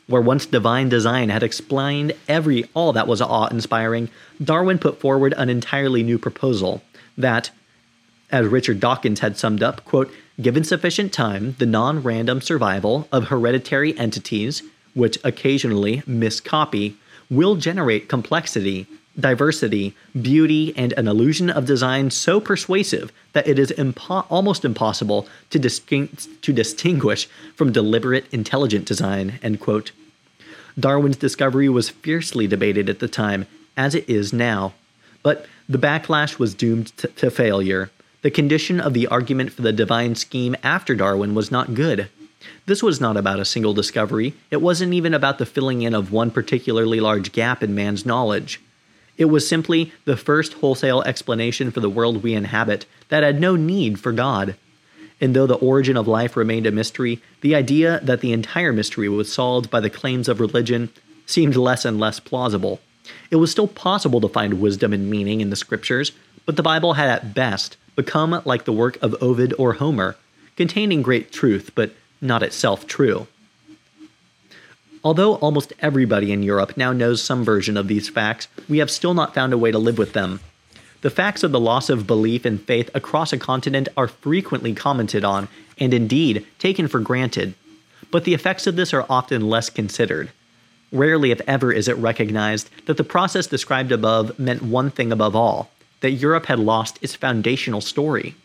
Where 0.07 0.23
once 0.23 0.47
divine 0.47 0.89
design 0.89 1.29
had 1.29 1.43
explained 1.43 2.13
every 2.27 2.67
all 2.73 2.93
that 2.93 3.07
was 3.07 3.21
awe-inspiring, 3.21 4.09
Darwin 4.43 4.79
put 4.79 4.99
forward 4.99 5.35
an 5.37 5.51
entirely 5.51 6.01
new 6.01 6.17
proposal 6.17 6.81
that, 7.15 7.51
as 8.31 8.47
Richard 8.47 8.79
Dawkins 8.79 9.19
had 9.19 9.37
summed 9.37 9.61
up, 9.61 9.85
quote, 9.85 10.11
given 10.41 10.63
sufficient 10.63 11.13
time, 11.13 11.55
the 11.59 11.65
non-random 11.65 12.41
survival 12.41 13.07
of 13.11 13.27
hereditary 13.27 13.97
entities, 13.97 14.63
which 14.93 15.17
occasionally 15.23 16.03
miscopy, 16.05 16.97
will 17.29 17.55
generate 17.55 18.09
complexity 18.09 18.87
diversity, 19.19 19.95
beauty, 20.19 20.73
and 20.75 20.93
an 20.93 21.07
illusion 21.07 21.49
of 21.49 21.65
design 21.65 22.09
so 22.09 22.39
persuasive 22.39 23.11
that 23.33 23.47
it 23.47 23.59
is 23.59 23.71
impo- 23.71 24.25
almost 24.29 24.65
impossible 24.65 25.27
to, 25.49 25.59
to 25.59 26.53
distinguish 26.53 27.27
from 27.55 27.71
deliberate, 27.71 28.25
intelligent 28.31 28.85
design. 28.85 29.39
End 29.43 29.59
quote. 29.59 29.91
Darwin's 30.79 31.17
discovery 31.17 31.69
was 31.69 31.89
fiercely 31.89 32.47
debated 32.47 32.89
at 32.89 32.99
the 32.99 33.07
time, 33.07 33.45
as 33.77 33.93
it 33.93 34.09
is 34.09 34.33
now. 34.33 34.73
But 35.21 35.45
the 35.69 35.77
backlash 35.77 36.39
was 36.39 36.55
doomed 36.55 36.95
t- 36.97 37.07
to 37.07 37.29
failure. 37.29 37.91
The 38.23 38.31
condition 38.31 38.79
of 38.79 38.93
the 38.93 39.07
argument 39.07 39.51
for 39.51 39.63
the 39.63 39.73
divine 39.73 40.15
scheme 40.15 40.55
after 40.63 40.95
Darwin 40.95 41.35
was 41.35 41.51
not 41.51 41.73
good. 41.73 42.07
This 42.65 42.81
was 42.81 43.01
not 43.01 43.17
about 43.17 43.41
a 43.41 43.45
single 43.45 43.73
discovery, 43.73 44.33
it 44.49 44.61
wasn't 44.61 44.93
even 44.93 45.13
about 45.13 45.39
the 45.39 45.45
filling 45.45 45.81
in 45.81 45.93
of 45.93 46.13
one 46.13 46.31
particularly 46.31 47.01
large 47.01 47.33
gap 47.33 47.61
in 47.61 47.75
man's 47.75 48.05
knowledge. 48.05 48.61
It 49.17 49.25
was 49.25 49.45
simply 49.45 49.91
the 50.05 50.15
first 50.15 50.53
wholesale 50.53 51.01
explanation 51.01 51.69
for 51.69 51.81
the 51.81 51.89
world 51.89 52.23
we 52.23 52.33
inhabit 52.33 52.85
that 53.09 53.23
had 53.23 53.41
no 53.41 53.57
need 53.57 53.99
for 53.99 54.13
God. 54.13 54.55
And 55.19 55.35
though 55.35 55.45
the 55.45 55.55
origin 55.55 55.97
of 55.97 56.07
life 56.07 56.37
remained 56.37 56.65
a 56.65 56.71
mystery, 56.71 57.21
the 57.41 57.55
idea 57.55 57.99
that 58.03 58.21
the 58.21 58.31
entire 58.31 58.71
mystery 58.71 59.09
was 59.09 59.31
solved 59.31 59.69
by 59.69 59.81
the 59.81 59.89
claims 59.89 60.29
of 60.29 60.39
religion 60.39 60.89
seemed 61.25 61.57
less 61.57 61.83
and 61.83 61.99
less 61.99 62.21
plausible. 62.21 62.79
It 63.29 63.35
was 63.35 63.51
still 63.51 63.67
possible 63.67 64.21
to 64.21 64.29
find 64.29 64.61
wisdom 64.61 64.93
and 64.93 65.09
meaning 65.09 65.41
in 65.41 65.49
the 65.49 65.57
scriptures, 65.57 66.13
but 66.45 66.55
the 66.55 66.63
Bible 66.63 66.93
had 66.93 67.09
at 67.09 67.33
best 67.33 67.75
become 67.95 68.41
like 68.45 68.65
the 68.65 68.73
work 68.73 69.01
of 69.01 69.15
Ovid 69.21 69.53
or 69.57 69.73
Homer, 69.73 70.15
containing 70.55 71.01
great 71.01 71.31
truth, 71.31 71.71
but 71.75 71.91
not 72.21 72.43
itself 72.43 72.87
true. 72.87 73.27
Although 75.03 75.35
almost 75.35 75.73
everybody 75.79 76.31
in 76.31 76.43
Europe 76.43 76.77
now 76.77 76.93
knows 76.93 77.21
some 77.21 77.43
version 77.43 77.75
of 77.75 77.87
these 77.87 78.07
facts, 78.07 78.47
we 78.69 78.77
have 78.77 78.89
still 78.89 79.13
not 79.13 79.33
found 79.33 79.51
a 79.51 79.57
way 79.57 79.69
to 79.69 79.77
live 79.77 79.97
with 79.97 80.13
them. 80.13 80.39
The 81.01 81.09
facts 81.09 81.43
of 81.43 81.51
the 81.51 81.59
loss 81.59 81.89
of 81.89 82.07
belief 82.07 82.45
and 82.45 82.61
faith 82.61 82.89
across 82.93 83.33
a 83.33 83.37
continent 83.37 83.89
are 83.97 84.07
frequently 84.07 84.73
commented 84.73 85.25
on, 85.25 85.49
and 85.77 85.93
indeed 85.93 86.47
taken 86.59 86.87
for 86.87 87.01
granted. 87.01 87.55
But 88.09 88.23
the 88.23 88.33
effects 88.33 88.67
of 88.67 88.77
this 88.77 88.93
are 88.93 89.05
often 89.09 89.49
less 89.49 89.69
considered. 89.69 90.31
Rarely, 90.93 91.31
if 91.31 91.41
ever, 91.47 91.73
is 91.73 91.89
it 91.89 91.97
recognized 91.97 92.69
that 92.85 92.95
the 92.95 93.03
process 93.03 93.47
described 93.47 93.91
above 93.91 94.39
meant 94.39 94.61
one 94.61 94.91
thing 94.91 95.11
above 95.11 95.35
all 95.35 95.69
that 96.03 96.11
Europe 96.11 96.47
had 96.47 96.59
lost 96.59 96.99
its 97.01 97.15
foundational 97.15 97.79
story. 97.79 98.35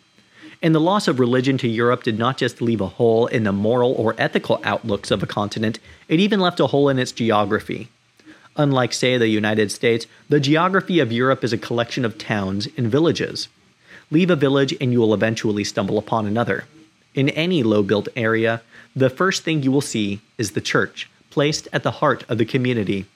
And 0.63 0.73
the 0.73 0.81
loss 0.81 1.09
of 1.09 1.19
religion 1.19 1.59
to 1.59 1.67
Europe 1.67 2.05
did 2.05 2.17
not 2.17 2.37
just 2.37 2.63
leave 2.63 2.81
a 2.81 2.87
hole 2.87 3.27
in 3.27 3.43
the 3.43 3.51
moral 3.51 3.95
or 3.95 4.15
ethical 4.17 4.61
outlooks 4.63 5.11
of 5.11 5.25
a 5.25 5.27
continent, 5.27 5.81
it 6.07 6.21
even 6.21 6.39
left 6.39 6.61
a 6.61 6.69
hole 6.69 6.89
in 6.89 7.01
its 7.01 7.11
geography. 7.11 7.89
Unlike, 8.57 8.93
say, 8.93 9.19
the 9.19 9.27
United 9.27 9.73
States, 9.73 10.07
the 10.29 10.39
geography 10.39 11.01
of 11.01 11.11
Europe 11.11 11.43
is 11.43 11.53
a 11.53 11.59
collection 11.59 12.05
of 12.05 12.17
towns 12.17 12.69
and 12.77 12.93
villages. 12.93 13.49
Leave 14.13 14.31
a 14.31 14.37
village 14.37 14.73
and 14.81 14.93
you 14.93 15.01
will 15.01 15.13
eventually 15.13 15.65
stumble 15.65 15.99
upon 15.99 16.27
another. 16.27 16.65
In 17.13 17.29
any 17.31 17.65
low 17.65 17.83
built 17.83 18.07
area, 18.15 18.63
the 18.95 19.11
first 19.11 19.43
thing 19.43 19.65
you 19.65 19.73
will 19.73 19.81
see 19.81 20.21
is 20.39 20.53
the 20.53 20.61
church, 20.61 21.11
placed 21.31 21.67
at 21.73 21.83
the 21.83 21.99
heart 21.99 22.25
of 22.29 22.39
the 22.39 22.45
community. 22.45 23.07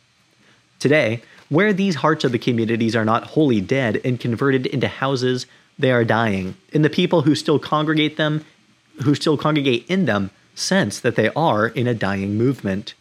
Today, 0.81 1.23
where 1.53 1.75
these 1.75 1.97
hearts 1.97 2.25
of 2.25 2.33
the 2.33 2.39
communities 2.39 2.97
are 2.97 3.05
not 3.05 3.25
wholly 3.25 3.61
dead 3.61 4.01
and 4.07 4.19
converted 4.19 4.65
into 4.65 4.89
houses, 4.89 5.45
they 5.79 5.93
are 5.93 6.03
dying, 6.03 6.57
and 6.73 6.83
the 6.83 6.89
people 6.89 7.21
who 7.23 7.35
still 7.35 7.59
congregate 7.59 8.17
them, 8.17 8.43
who 9.03 9.15
still 9.15 9.37
congregate 9.37 9.85
in 9.87 10.07
them, 10.07 10.31
sense 10.55 10.99
that 10.99 11.15
they 11.15 11.29
are 11.37 11.69
in 11.69 11.87
a 11.87 11.93
dying 11.93 12.39
movement. 12.39 12.95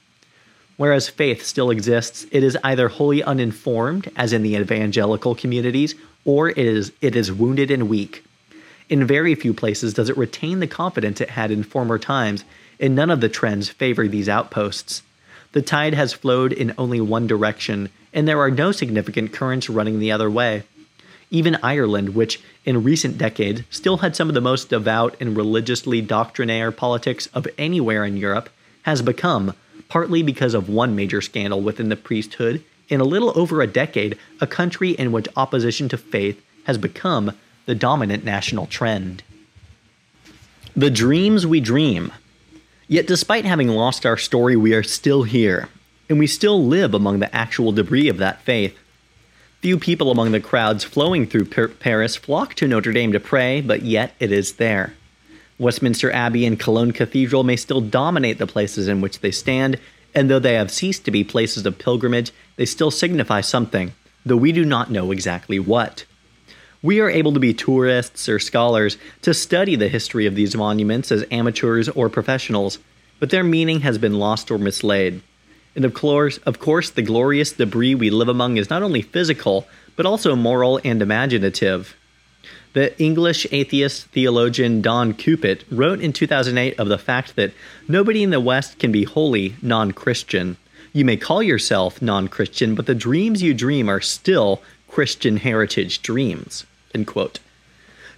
Whereas 0.76 1.08
faith 1.08 1.46
still 1.46 1.70
exists, 1.70 2.26
it 2.30 2.44
is 2.44 2.58
either 2.62 2.90
wholly 2.90 3.24
uninformed, 3.24 4.12
as 4.18 4.34
in 4.34 4.44
the 4.44 4.58
evangelical 4.58 5.34
communities, 5.34 5.96
or 6.26 6.50
it 6.50 6.58
is 6.58 6.92
it 7.00 7.16
is 7.16 7.32
wounded 7.32 7.72
and 7.72 7.88
weak. 7.88 8.22
In 8.90 9.08
very 9.08 9.34
few 9.34 9.54
places 9.54 9.94
does 9.94 10.10
it 10.10 10.18
retain 10.18 10.60
the 10.60 10.68
confidence 10.68 11.22
it 11.22 11.30
had 11.30 11.52
in 11.52 11.64
former 11.64 11.98
times, 11.98 12.44
and 12.82 12.96
none 12.96 13.12
of 13.12 13.22
the 13.22 13.30
trends 13.30 13.70
favor 13.70 14.10
these 14.10 14.28
outposts. 14.28 15.04
The 15.54 15.62
tide 15.62 15.94
has 15.94 16.14
flowed 16.14 16.54
in 16.54 16.74
only 16.78 17.02
one 17.02 17.28
direction, 17.28 17.90
and 18.14 18.28
there 18.28 18.40
are 18.40 18.52
no 18.52 18.72
significant 18.72 19.34
currents 19.34 19.70
running 19.70 20.00
the 20.00 20.12
other 20.12 20.30
way. 20.30 20.64
Even 21.30 21.58
Ireland, 21.64 22.16
which 22.16 22.42
in 22.66 22.84
recent 22.84 23.18
decades 23.18 23.62
still 23.70 23.98
had 23.98 24.16
some 24.16 24.30
of 24.30 24.34
the 24.34 24.42
most 24.42 24.70
devout 24.70 25.16
and 25.20 25.36
religiously 25.36 26.02
doctrinaire 26.02 26.72
politics 26.72 27.28
of 27.34 27.48
anywhere 27.58 28.06
in 28.06 28.18
Europe, 28.18 28.50
has 28.84 29.02
become, 29.02 29.54
partly 29.90 30.24
because 30.24 30.54
of 30.54 30.70
one 30.70 30.96
major 30.96 31.22
scandal 31.22 31.62
within 31.62 31.90
the 31.90 31.96
priesthood, 31.96 32.64
in 32.90 33.00
a 33.00 33.06
little 33.06 33.38
over 33.38 33.62
a 33.62 33.68
decade, 33.68 34.18
a 34.40 34.48
country 34.48 34.92
in 34.92 35.12
which 35.12 35.28
opposition 35.36 35.88
to 35.90 35.98
faith 35.98 36.42
has 36.66 36.78
become 36.78 37.32
the 37.66 37.76
dominant 37.76 38.24
national 38.24 38.68
trend. 38.68 39.24
The 40.76 40.90
dreams 40.90 41.46
we 41.46 41.60
dream. 41.60 42.12
Yet, 42.92 43.08
despite 43.08 43.46
having 43.46 43.70
lost 43.70 44.06
our 44.06 44.18
story, 44.18 44.58
we 44.58 44.74
are 44.74 44.84
still 44.84 45.24
here, 45.24 45.70
and 46.10 46.20
we 46.20 46.28
still 46.28 46.62
live 46.62 46.94
among 46.94 47.20
the 47.20 47.34
actual 47.34 47.72
debris 47.72 48.10
of 48.10 48.18
that 48.18 48.42
faith. 48.42 48.78
Few 49.62 49.80
people 49.80 50.12
among 50.12 50.34
the 50.34 50.42
crowds 50.42 50.84
flowing 50.84 51.26
through 51.26 51.46
Paris 51.46 52.18
flock 52.18 52.54
to 52.56 52.68
Notre 52.68 52.92
Dame 52.92 53.14
to 53.14 53.20
pray, 53.22 53.62
but 53.62 53.84
yet 53.84 54.14
it 54.20 54.30
is 54.30 54.56
there. 54.56 54.94
Westminster 55.58 56.12
Abbey 56.12 56.46
and 56.46 56.60
Cologne 56.60 56.92
Cathedral 56.92 57.46
may 57.46 57.56
still 57.56 57.80
dominate 57.80 58.40
the 58.40 58.46
places 58.46 58.90
in 58.90 59.00
which 59.00 59.22
they 59.22 59.32
stand, 59.32 59.80
and 60.14 60.30
though 60.30 60.40
they 60.40 60.56
have 60.56 60.70
ceased 60.70 61.06
to 61.06 61.12
be 61.12 61.24
places 61.24 61.66
of 61.66 61.80
pilgrimage, 61.80 62.34
they 62.58 62.66
still 62.66 62.92
signify 62.92 63.40
something, 63.40 63.94
though 64.26 64.36
we 64.36 64.52
do 64.52 64.66
not 64.66 64.92
know 64.92 65.12
exactly 65.12 65.60
what. 65.60 66.04
We 66.84 67.00
are 67.00 67.12
able 67.12 67.34
to 67.34 67.40
be 67.40 67.54
tourists 67.54 68.28
or 68.28 68.40
scholars 68.40 68.98
to 69.22 69.36
study 69.36 69.76
the 69.76 69.88
history 69.88 70.26
of 70.26 70.34
these 70.34 70.56
monuments 70.56 71.12
as 71.12 71.24
amateurs 71.30 71.88
or 71.90 72.10
professionals, 72.10 72.80
but 73.20 73.30
their 73.30 73.44
meaning 73.44 73.82
has 73.82 74.00
been 74.00 74.18
lost 74.18 74.50
or 74.50 74.58
mislaid. 74.58 75.22
And 75.76 75.86
of 75.86 75.94
course, 75.94 76.38
of 76.40 76.58
course, 76.58 76.90
the 76.90 77.04
glorious 77.04 77.52
debris 77.52 77.94
we 77.94 78.10
live 78.10 78.30
among 78.30 78.58
is 78.58 78.72
not 78.72 78.82
only 78.82 79.04
physical, 79.04 79.68
but 79.96 80.08
also 80.08 80.36
moral 80.36 80.82
and 80.84 81.04
imaginative. 81.04 81.96
The 82.74 83.00
English 83.00 83.46
atheist 83.52 84.08
theologian 84.08 84.82
Don 84.82 85.14
Cupitt 85.14 85.66
wrote 85.70 86.02
in 86.02 86.14
2008 86.14 86.80
of 86.80 86.88
the 86.88 86.98
fact 86.98 87.36
that 87.36 87.54
nobody 87.88 88.24
in 88.24 88.32
the 88.32 88.40
West 88.40 88.80
can 88.80 88.92
be 88.92 89.04
wholly 89.04 89.54
non 89.62 89.92
Christian. 89.92 90.58
You 90.94 91.06
may 91.06 91.16
call 91.16 91.44
yourself 91.44 92.02
non 92.02 92.28
Christian, 92.28 92.74
but 92.74 92.88
the 92.88 92.96
dreams 92.96 93.44
you 93.44 93.54
dream 93.54 93.88
are 93.88 94.02
still 94.02 94.64
Christian 94.88 95.38
heritage 95.38 96.02
dreams. 96.02 96.66
End 96.94 97.08
quote. 97.08 97.40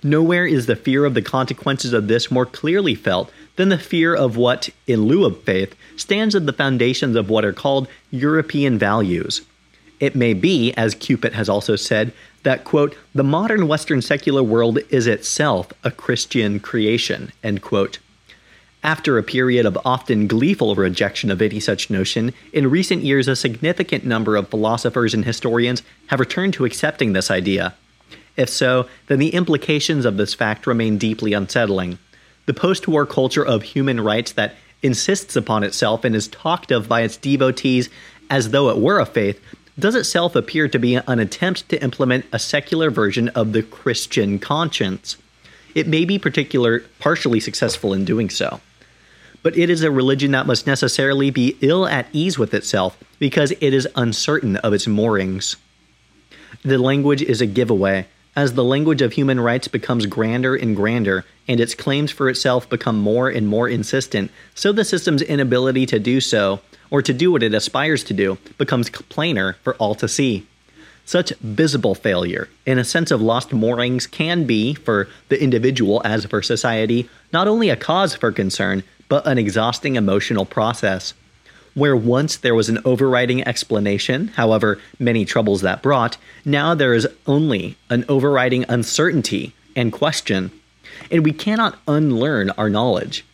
Nowhere 0.03 0.45
is 0.45 0.65
the 0.65 0.75
fear 0.75 1.05
of 1.05 1.13
the 1.13 1.21
consequences 1.21 1.93
of 1.93 2.07
this 2.07 2.29
more 2.29 2.45
clearly 2.45 2.93
felt 2.93 3.31
than 3.55 3.69
the 3.69 3.77
fear 3.77 4.13
of 4.13 4.35
what, 4.35 4.69
in 4.85 5.03
lieu 5.03 5.25
of 5.25 5.41
faith, 5.43 5.75
stands 5.95 6.35
at 6.35 6.45
the 6.45 6.53
foundations 6.53 7.15
of 7.15 7.29
what 7.29 7.45
are 7.45 7.53
called 7.53 7.87
European 8.11 8.77
values. 8.77 9.43
It 9.99 10.15
may 10.15 10.33
be, 10.33 10.73
as 10.73 10.95
Cupitt 10.95 11.33
has 11.33 11.47
also 11.47 11.77
said, 11.77 12.11
that, 12.43 12.65
quote, 12.65 12.97
the 13.15 13.23
modern 13.23 13.69
Western 13.69 14.01
secular 14.01 14.43
world 14.43 14.79
is 14.89 15.07
itself 15.07 15.71
a 15.83 15.91
Christian 15.91 16.59
creation, 16.59 17.31
end 17.41 17.61
quote. 17.61 17.99
After 18.83 19.17
a 19.17 19.23
period 19.23 19.65
of 19.65 19.77
often 19.85 20.27
gleeful 20.27 20.75
rejection 20.75 21.31
of 21.31 21.41
any 21.41 21.61
such 21.61 21.89
notion, 21.89 22.33
in 22.51 22.69
recent 22.69 23.03
years 23.03 23.29
a 23.29 23.35
significant 23.37 24.03
number 24.03 24.35
of 24.35 24.49
philosophers 24.49 25.13
and 25.13 25.23
historians 25.23 25.83
have 26.07 26.19
returned 26.19 26.53
to 26.55 26.65
accepting 26.65 27.13
this 27.13 27.31
idea. 27.31 27.75
If 28.35 28.49
so, 28.49 28.87
then 29.07 29.19
the 29.19 29.33
implications 29.33 30.05
of 30.05 30.17
this 30.17 30.33
fact 30.33 30.65
remain 30.65 30.97
deeply 30.97 31.33
unsettling. 31.33 31.99
The 32.45 32.53
post 32.53 32.87
war 32.87 33.05
culture 33.05 33.45
of 33.45 33.63
human 33.63 34.01
rights 34.01 34.31
that 34.33 34.55
insists 34.81 35.35
upon 35.35 35.63
itself 35.63 36.03
and 36.03 36.15
is 36.15 36.27
talked 36.27 36.71
of 36.71 36.89
by 36.89 37.01
its 37.01 37.17
devotees 37.17 37.89
as 38.29 38.49
though 38.49 38.69
it 38.69 38.77
were 38.77 38.99
a 38.99 39.05
faith 39.05 39.39
does 39.79 39.95
itself 39.95 40.35
appear 40.35 40.67
to 40.67 40.77
be 40.77 40.95
an 40.95 41.19
attempt 41.19 41.67
to 41.69 41.81
implement 41.81 42.25
a 42.31 42.39
secular 42.39 42.91
version 42.91 43.29
of 43.29 43.53
the 43.53 43.63
Christian 43.63 44.37
conscience. 44.39 45.17
It 45.73 45.87
may 45.87 46.05
be 46.05 46.19
particular 46.19 46.81
partially 46.99 47.39
successful 47.39 47.93
in 47.93 48.05
doing 48.05 48.29
so. 48.29 48.59
But 49.41 49.57
it 49.57 49.69
is 49.69 49.83
a 49.83 49.91
religion 49.91 50.31
that 50.31 50.45
must 50.45 50.67
necessarily 50.67 51.31
be 51.31 51.57
ill 51.61 51.87
at 51.87 52.07
ease 52.13 52.37
with 52.37 52.53
itself 52.53 52.97
because 53.19 53.51
it 53.51 53.73
is 53.73 53.87
uncertain 53.95 54.57
of 54.57 54.73
its 54.73 54.87
moorings. 54.87 55.57
The 56.63 56.77
language 56.77 57.21
is 57.21 57.41
a 57.41 57.45
giveaway. 57.45 58.07
As 58.35 58.53
the 58.53 58.63
language 58.63 59.03
of 59.03 59.13
human 59.13 59.39
rights 59.39 59.67
becomes 59.67 60.07
grander 60.07 60.55
and 60.55 60.75
grander, 60.75 61.23
and 61.47 61.59
its 61.59 61.75
claims 61.75 62.09
for 62.09 62.29
itself 62.29 62.67
become 62.67 62.99
more 62.99 63.29
and 63.29 63.47
more 63.47 63.69
insistent, 63.69 64.31
so 64.55 64.71
the 64.71 64.83
system's 64.83 65.21
inability 65.21 65.85
to 65.85 65.99
do 65.99 66.19
so, 66.19 66.59
or 66.89 67.03
to 67.03 67.13
do 67.13 67.31
what 67.31 67.43
it 67.43 67.53
aspires 67.53 68.03
to 68.05 68.13
do, 68.13 68.39
becomes 68.57 68.89
plainer 68.89 69.53
for 69.63 69.75
all 69.75 69.93
to 69.95 70.07
see. 70.07 70.47
Such 71.05 71.31
visible 71.41 71.93
failure, 71.93 72.49
in 72.65 72.79
a 72.79 72.83
sense 72.83 73.11
of 73.11 73.21
lost 73.21 73.53
moorings, 73.53 74.07
can 74.07 74.45
be, 74.45 74.73
for 74.73 75.09
the 75.29 75.41
individual 75.41 76.01
as 76.03 76.25
for 76.25 76.41
society, 76.41 77.09
not 77.31 77.47
only 77.47 77.69
a 77.69 77.75
cause 77.75 78.15
for 78.15 78.31
concern, 78.31 78.83
but 79.09 79.27
an 79.27 79.37
exhausting 79.37 79.95
emotional 79.95 80.45
process. 80.45 81.13
Where 81.73 81.95
once 81.95 82.37
there 82.37 82.55
was 82.55 82.69
an 82.69 82.79
overriding 82.85 83.47
explanation, 83.47 84.27
however 84.29 84.79
many 84.99 85.25
troubles 85.25 85.61
that 85.61 85.81
brought, 85.81 86.17
now 86.45 86.75
there 86.75 86.93
is 86.93 87.07
only 87.25 87.77
an 87.89 88.05
overriding 88.07 88.65
uncertainty 88.69 89.53
and 89.75 89.91
question. 89.91 90.51
And 91.09 91.23
we 91.23 91.31
cannot 91.31 91.79
unlearn 91.87 92.51
our 92.51 92.69
knowledge. 92.69 93.25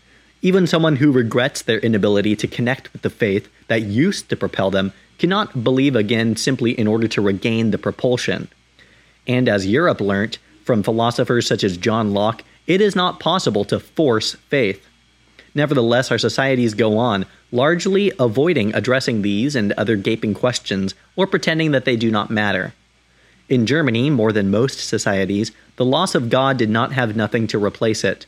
Even 0.41 0.67
someone 0.67 0.97
who 0.97 1.11
regrets 1.11 1.61
their 1.61 1.79
inability 1.79 2.35
to 2.37 2.47
connect 2.47 2.93
with 2.93 3.01
the 3.01 3.09
faith 3.09 3.49
that 3.67 3.81
used 3.81 4.29
to 4.29 4.37
propel 4.37 4.71
them 4.71 4.93
cannot 5.17 5.63
believe 5.63 5.97
again 5.97 6.37
simply 6.37 6.71
in 6.71 6.87
order 6.87 7.07
to 7.09 7.21
regain 7.21 7.71
the 7.71 7.77
propulsion. 7.77 8.47
And 9.27 9.49
as 9.49 9.67
Europe 9.67 9.99
learnt 9.99 10.37
from 10.63 10.81
philosophers 10.81 11.45
such 11.45 11.63
as 11.63 11.75
John 11.75 12.13
Locke, 12.13 12.43
it 12.67 12.79
is 12.79 12.95
not 12.95 13.19
possible 13.19 13.65
to 13.65 13.79
force 13.79 14.35
faith. 14.47 14.87
Nevertheless, 15.59 16.09
our 16.09 16.17
societies 16.17 16.73
go 16.73 16.97
on, 16.97 17.25
largely 17.51 18.13
avoiding 18.17 18.73
addressing 18.73 19.23
these 19.23 19.57
and 19.57 19.73
other 19.73 19.97
gaping 19.97 20.33
questions 20.33 20.95
or 21.17 21.27
pretending 21.27 21.71
that 21.71 21.83
they 21.83 21.97
do 21.97 22.09
not 22.09 22.29
matter. 22.29 22.73
In 23.49 23.65
Germany, 23.65 24.09
more 24.09 24.31
than 24.31 24.49
most 24.49 24.79
societies, 24.79 25.51
the 25.75 25.83
loss 25.83 26.15
of 26.15 26.29
God 26.29 26.55
did 26.55 26.69
not 26.69 26.93
have 26.93 27.17
nothing 27.17 27.45
to 27.47 27.61
replace 27.61 28.05
it. 28.05 28.25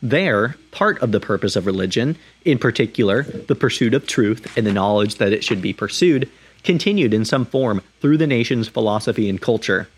There, 0.00 0.54
part 0.70 1.02
of 1.02 1.10
the 1.10 1.18
purpose 1.18 1.56
of 1.56 1.66
religion, 1.66 2.16
in 2.44 2.56
particular, 2.56 3.24
the 3.24 3.56
pursuit 3.56 3.92
of 3.92 4.06
truth 4.06 4.56
and 4.56 4.64
the 4.64 4.72
knowledge 4.72 5.16
that 5.16 5.32
it 5.32 5.42
should 5.42 5.60
be 5.60 5.72
pursued, 5.72 6.30
continued 6.62 7.12
in 7.12 7.24
some 7.24 7.46
form 7.46 7.82
through 8.00 8.18
the 8.18 8.28
nation's 8.28 8.68
philosophy 8.68 9.28
and 9.28 9.40
culture. 9.40 9.88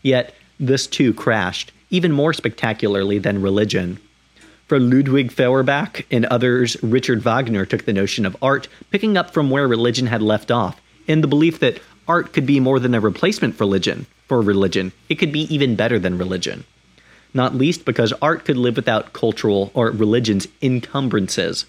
Yet, 0.00 0.34
this 0.58 0.86
too 0.86 1.12
crashed, 1.12 1.70
even 1.90 2.12
more 2.12 2.32
spectacularly 2.32 3.18
than 3.18 3.42
religion. 3.42 4.00
For 4.66 4.80
Ludwig 4.80 5.30
Feuerbach 5.30 6.06
and 6.10 6.24
others, 6.26 6.76
Richard 6.82 7.22
Wagner 7.22 7.66
took 7.66 7.84
the 7.84 7.92
notion 7.92 8.24
of 8.24 8.36
art, 8.40 8.68
picking 8.90 9.16
up 9.16 9.32
from 9.32 9.50
where 9.50 9.68
religion 9.68 10.06
had 10.06 10.22
left 10.22 10.50
off, 10.50 10.80
in 11.06 11.20
the 11.20 11.26
belief 11.26 11.60
that 11.60 11.80
art 12.08 12.32
could 12.32 12.46
be 12.46 12.60
more 12.60 12.78
than 12.78 12.94
a 12.94 13.00
replacement 13.00 13.54
for 13.54 13.64
religion. 13.64 14.06
For 14.26 14.40
religion, 14.40 14.92
it 15.08 15.16
could 15.16 15.32
be 15.32 15.52
even 15.54 15.76
better 15.76 15.98
than 15.98 16.18
religion 16.18 16.64
not 17.34 17.56
least 17.56 17.84
because 17.84 18.12
art 18.22 18.44
could 18.44 18.56
live 18.56 18.76
without 18.76 19.12
cultural 19.12 19.72
or 19.74 19.90
religion's 19.90 20.46
encumbrances. 20.62 21.66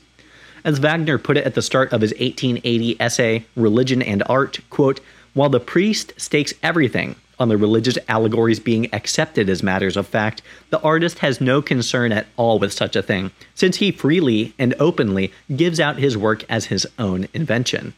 As 0.64 0.80
Wagner 0.80 1.18
put 1.18 1.38
it 1.38 1.46
at 1.46 1.56
the 1.56 1.62
start 1.62 1.92
of 1.92 2.02
his 2.02 2.12
1880 2.12 3.02
essay, 3.02 3.46
Religion 3.56 4.02
and 4.02 4.24
Art, 4.28 4.60
quote, 4.70 5.00
while 5.34 5.50
the 5.50 5.60
priest 5.60 6.14
stakes 6.18 6.54
everything 6.64 7.16
on 7.39 7.50
the 7.50 7.58
religious 7.58 7.98
allegories 8.08 8.60
being 8.60 8.88
accepted 8.94 9.50
as 9.50 9.63
matters 9.63 9.98
of 9.98 10.08
fact, 10.08 10.42
the 10.70 10.82
artist 10.82 11.20
has 11.20 11.42
no 11.42 11.62
concern 11.62 12.12
at 12.12 12.27
all 12.38 12.60
with 12.60 12.74
such 12.74 12.96
a 12.96 13.01
thing, 13.01 13.32
since 13.54 13.77
he 13.77 13.92
freely 13.92 14.54
and 14.58 14.74
openly 14.80 15.32
gives 15.56 15.80
out 15.80 15.98
his 15.98 16.18
work 16.18 16.44
as 16.50 16.65
his 16.65 16.88
own 16.98 17.27
invention. 17.34 17.94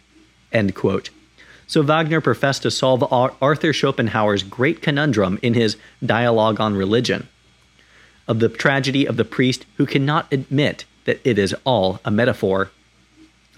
So 1.67 1.81
Wagner 1.81 2.21
professed 2.21 2.63
to 2.63 2.71
solve 2.71 3.03
Arthur 3.11 3.73
Schopenhauer's 3.73 4.43
great 4.43 4.81
conundrum 4.81 5.37
in 5.41 5.53
his 5.53 5.77
Dialogue 6.03 6.59
on 6.59 6.75
Religion 6.75 7.27
of 8.27 8.39
the 8.39 8.49
tragedy 8.49 9.05
of 9.05 9.17
the 9.17 9.25
priest 9.25 9.65
who 9.77 9.85
cannot 9.85 10.31
admit 10.31 10.85
that 11.05 11.19
it 11.23 11.39
is 11.39 11.55
all 11.63 11.99
a 12.03 12.11
metaphor. 12.11 12.69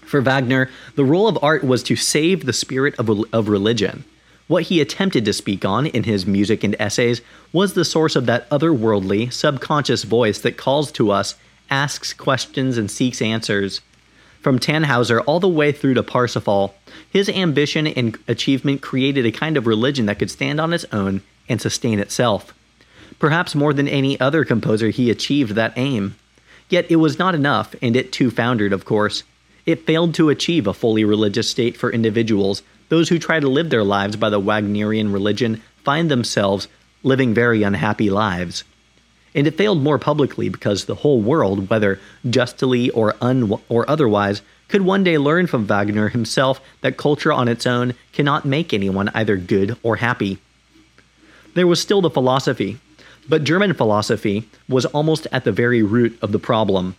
For 0.02 0.20
Wagner, 0.20 0.70
the 0.94 1.04
role 1.04 1.28
of 1.28 1.38
art 1.42 1.64
was 1.64 1.82
to 1.84 1.96
save 1.96 2.46
the 2.46 2.52
spirit 2.52 2.94
of, 2.98 3.08
of 3.32 3.48
religion. 3.48 4.04
What 4.50 4.64
he 4.64 4.80
attempted 4.80 5.24
to 5.26 5.32
speak 5.32 5.64
on 5.64 5.86
in 5.86 6.02
his 6.02 6.26
music 6.26 6.64
and 6.64 6.74
essays 6.80 7.22
was 7.52 7.74
the 7.74 7.84
source 7.84 8.16
of 8.16 8.26
that 8.26 8.50
otherworldly, 8.50 9.32
subconscious 9.32 10.02
voice 10.02 10.40
that 10.40 10.56
calls 10.56 10.90
to 10.90 11.12
us, 11.12 11.36
asks 11.70 12.12
questions, 12.12 12.76
and 12.76 12.90
seeks 12.90 13.22
answers. 13.22 13.80
From 14.40 14.58
Tannhauser 14.58 15.22
all 15.24 15.38
the 15.38 15.46
way 15.46 15.70
through 15.70 15.94
to 15.94 16.02
Parsifal, 16.02 16.74
his 17.08 17.28
ambition 17.28 17.86
and 17.86 18.18
achievement 18.26 18.82
created 18.82 19.24
a 19.24 19.30
kind 19.30 19.56
of 19.56 19.68
religion 19.68 20.06
that 20.06 20.18
could 20.18 20.32
stand 20.32 20.60
on 20.60 20.72
its 20.72 20.84
own 20.90 21.22
and 21.48 21.62
sustain 21.62 22.00
itself. 22.00 22.52
Perhaps 23.20 23.54
more 23.54 23.72
than 23.72 23.86
any 23.86 24.18
other 24.18 24.44
composer, 24.44 24.88
he 24.90 25.12
achieved 25.12 25.54
that 25.54 25.74
aim. 25.76 26.16
Yet 26.68 26.90
it 26.90 26.96
was 26.96 27.20
not 27.20 27.36
enough, 27.36 27.76
and 27.80 27.94
it 27.94 28.10
too 28.10 28.32
foundered, 28.32 28.72
of 28.72 28.84
course. 28.84 29.22
It 29.64 29.86
failed 29.86 30.12
to 30.14 30.28
achieve 30.28 30.66
a 30.66 30.74
fully 30.74 31.04
religious 31.04 31.48
state 31.48 31.76
for 31.76 31.92
individuals. 31.92 32.64
Those 32.90 33.08
who 33.08 33.18
try 33.18 33.40
to 33.40 33.48
live 33.48 33.70
their 33.70 33.84
lives 33.84 34.16
by 34.16 34.30
the 34.30 34.40
Wagnerian 34.40 35.10
religion 35.12 35.62
find 35.84 36.10
themselves 36.10 36.68
living 37.02 37.32
very 37.32 37.62
unhappy 37.62 38.10
lives. 38.10 38.64
And 39.34 39.46
it 39.46 39.56
failed 39.56 39.80
more 39.80 39.98
publicly 39.98 40.48
because 40.48 40.84
the 40.84 40.96
whole 40.96 41.20
world, 41.20 41.70
whether 41.70 42.00
justly 42.28 42.90
or, 42.90 43.14
un- 43.20 43.54
or 43.68 43.88
otherwise, 43.88 44.42
could 44.68 44.82
one 44.82 45.04
day 45.04 45.18
learn 45.18 45.46
from 45.46 45.66
Wagner 45.66 46.08
himself 46.08 46.60
that 46.80 46.96
culture 46.96 47.32
on 47.32 47.48
its 47.48 47.66
own 47.66 47.94
cannot 48.12 48.44
make 48.44 48.74
anyone 48.74 49.08
either 49.14 49.36
good 49.36 49.76
or 49.84 49.96
happy. 49.96 50.38
There 51.54 51.66
was 51.66 51.80
still 51.80 52.00
the 52.00 52.10
philosophy, 52.10 52.78
but 53.28 53.44
German 53.44 53.72
philosophy 53.74 54.48
was 54.68 54.86
almost 54.86 55.28
at 55.30 55.44
the 55.44 55.52
very 55.52 55.82
root 55.82 56.18
of 56.20 56.32
the 56.32 56.38
problem. 56.40 56.96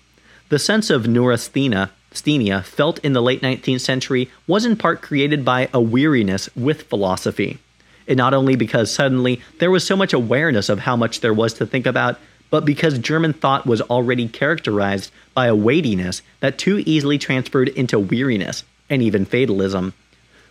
The 0.47 0.59
sense 0.59 0.89
of 0.89 1.07
neurasthenia 1.07 1.91
felt 2.13 2.99
in 2.99 3.13
the 3.13 3.21
late 3.21 3.41
19th 3.41 3.81
century 3.81 4.29
was 4.47 4.65
in 4.65 4.75
part 4.75 5.01
created 5.01 5.45
by 5.45 5.69
a 5.73 5.81
weariness 5.81 6.49
with 6.55 6.83
philosophy. 6.83 7.59
And 8.07 8.17
not 8.17 8.33
only 8.33 8.55
because 8.55 8.93
suddenly 8.93 9.41
there 9.59 9.71
was 9.71 9.85
so 9.85 9.95
much 9.95 10.13
awareness 10.13 10.69
of 10.69 10.79
how 10.79 10.95
much 10.95 11.21
there 11.21 11.33
was 11.33 11.53
to 11.55 11.65
think 11.65 11.85
about, 11.85 12.19
but 12.49 12.65
because 12.65 12.99
German 12.99 13.33
thought 13.33 13.65
was 13.65 13.81
already 13.81 14.27
characterized 14.27 15.11
by 15.33 15.47
a 15.47 15.55
weightiness 15.55 16.21
that 16.41 16.57
too 16.57 16.83
easily 16.85 17.17
transferred 17.17 17.69
into 17.69 17.97
weariness 17.97 18.63
and 18.89 19.01
even 19.01 19.25
fatalism. 19.25 19.93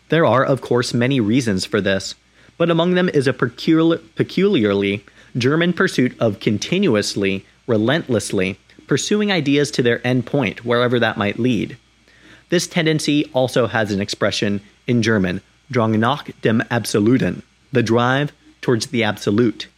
There 0.08 0.24
are, 0.24 0.44
of 0.44 0.62
course, 0.62 0.94
many 0.94 1.20
reasons 1.20 1.66
for 1.66 1.80
this, 1.80 2.14
but 2.56 2.70
among 2.70 2.94
them 2.94 3.08
is 3.10 3.26
a 3.26 3.32
peculiar, 3.32 3.98
peculiarly 4.16 5.04
German 5.36 5.72
pursuit 5.72 6.18
of 6.18 6.40
continuously, 6.40 7.44
relentlessly 7.66 8.58
pursuing 8.90 9.30
ideas 9.30 9.70
to 9.70 9.84
their 9.84 10.04
end 10.04 10.26
point, 10.26 10.64
wherever 10.64 10.98
that 10.98 11.16
might 11.16 11.38
lead. 11.38 11.76
This 12.48 12.66
tendency 12.66 13.24
also 13.32 13.68
has 13.68 13.92
an 13.92 14.00
expression 14.00 14.60
in 14.88 15.00
German, 15.00 15.42
Drang 15.70 15.92
nach 16.00 16.28
dem 16.42 16.60
Absoluten, 16.72 17.44
the 17.70 17.84
drive 17.84 18.32
towards 18.60 18.88
the 18.88 19.04
absolute. 19.04 19.68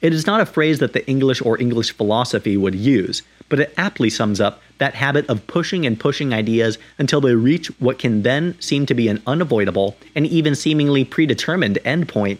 It 0.00 0.14
is 0.14 0.26
not 0.26 0.40
a 0.40 0.46
phrase 0.46 0.78
that 0.78 0.94
the 0.94 1.06
English 1.06 1.42
or 1.42 1.60
English 1.60 1.92
philosophy 1.92 2.56
would 2.56 2.74
use, 2.74 3.20
but 3.50 3.60
it 3.60 3.74
aptly 3.76 4.08
sums 4.08 4.40
up 4.40 4.62
that 4.78 4.94
habit 4.94 5.28
of 5.28 5.46
pushing 5.46 5.84
and 5.84 6.00
pushing 6.00 6.32
ideas 6.32 6.78
until 6.96 7.20
they 7.20 7.34
reach 7.34 7.66
what 7.78 7.98
can 7.98 8.22
then 8.22 8.58
seem 8.58 8.86
to 8.86 8.94
be 8.94 9.08
an 9.08 9.22
unavoidable 9.26 9.98
and 10.14 10.26
even 10.26 10.54
seemingly 10.54 11.04
predetermined 11.04 11.78
endpoint 11.84 12.38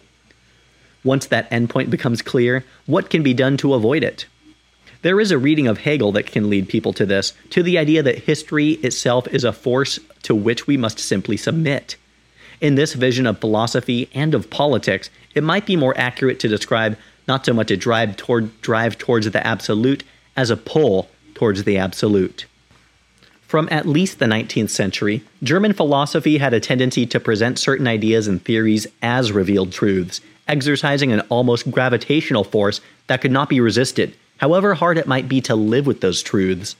once 1.03 1.27
that 1.27 1.49
endpoint 1.51 1.89
becomes 1.89 2.21
clear, 2.21 2.65
what 2.85 3.09
can 3.09 3.23
be 3.23 3.33
done 3.33 3.55
to 3.57 3.73
avoid 3.73 4.03
it? 4.03 4.25
There 5.01 5.19
is 5.19 5.31
a 5.31 5.37
reading 5.37 5.67
of 5.67 5.79
Hegel 5.79 6.11
that 6.13 6.25
can 6.25 6.49
lead 6.49 6.69
people 6.69 6.93
to 6.93 7.05
this, 7.05 7.33
to 7.51 7.61
the 7.61 7.77
idea 7.77 8.01
that 8.03 8.19
history 8.19 8.71
itself 8.71 9.27
is 9.27 9.43
a 9.43 9.53
force 9.53 9.99
to 10.23 10.33
which 10.33 10.65
we 10.65 10.77
must 10.77 10.99
simply 10.99 11.37
submit. 11.37 11.95
In 12.59 12.75
this 12.75 12.93
vision 12.93 13.27
of 13.27 13.39
philosophy 13.39 14.09
and 14.13 14.33
of 14.33 14.49
politics, 14.49 15.09
it 15.35 15.43
might 15.43 15.67
be 15.67 15.75
more 15.75 15.97
accurate 15.97 16.39
to 16.39 16.47
describe 16.47 16.97
not 17.27 17.45
so 17.45 17.53
much 17.53 17.69
a 17.69 17.77
drive 17.77 18.17
toward 18.17 18.59
drive 18.61 18.97
towards 18.97 19.29
the 19.29 19.45
absolute 19.45 20.03
as 20.35 20.49
a 20.49 20.57
pull 20.57 21.09
towards 21.35 21.63
the 21.65 21.77
absolute. 21.77 22.45
From 23.41 23.69
at 23.71 23.87
least 23.87 24.19
the 24.19 24.25
19th 24.25 24.71
century, 24.71 25.23
German 25.43 25.73
philosophy 25.73 26.39
had 26.39 26.53
a 26.53 26.59
tendency 26.59 27.05
to 27.05 27.19
present 27.19 27.59
certain 27.59 27.87
ideas 27.87 28.27
and 28.27 28.43
theories 28.43 28.87
as 29.01 29.31
revealed 29.31 29.71
truths, 29.71 30.19
exercising 30.47 31.11
an 31.11 31.21
almost 31.29 31.69
gravitational 31.71 32.43
force 32.43 32.81
that 33.05 33.21
could 33.21 33.31
not 33.31 33.47
be 33.47 33.61
resisted, 33.61 34.15
however 34.37 34.73
hard 34.73 34.97
it 34.97 35.07
might 35.07 35.27
be 35.27 35.41
to 35.41 35.55
live 35.55 35.85
with 35.85 36.01
those 36.01 36.21
truths. 36.21 36.75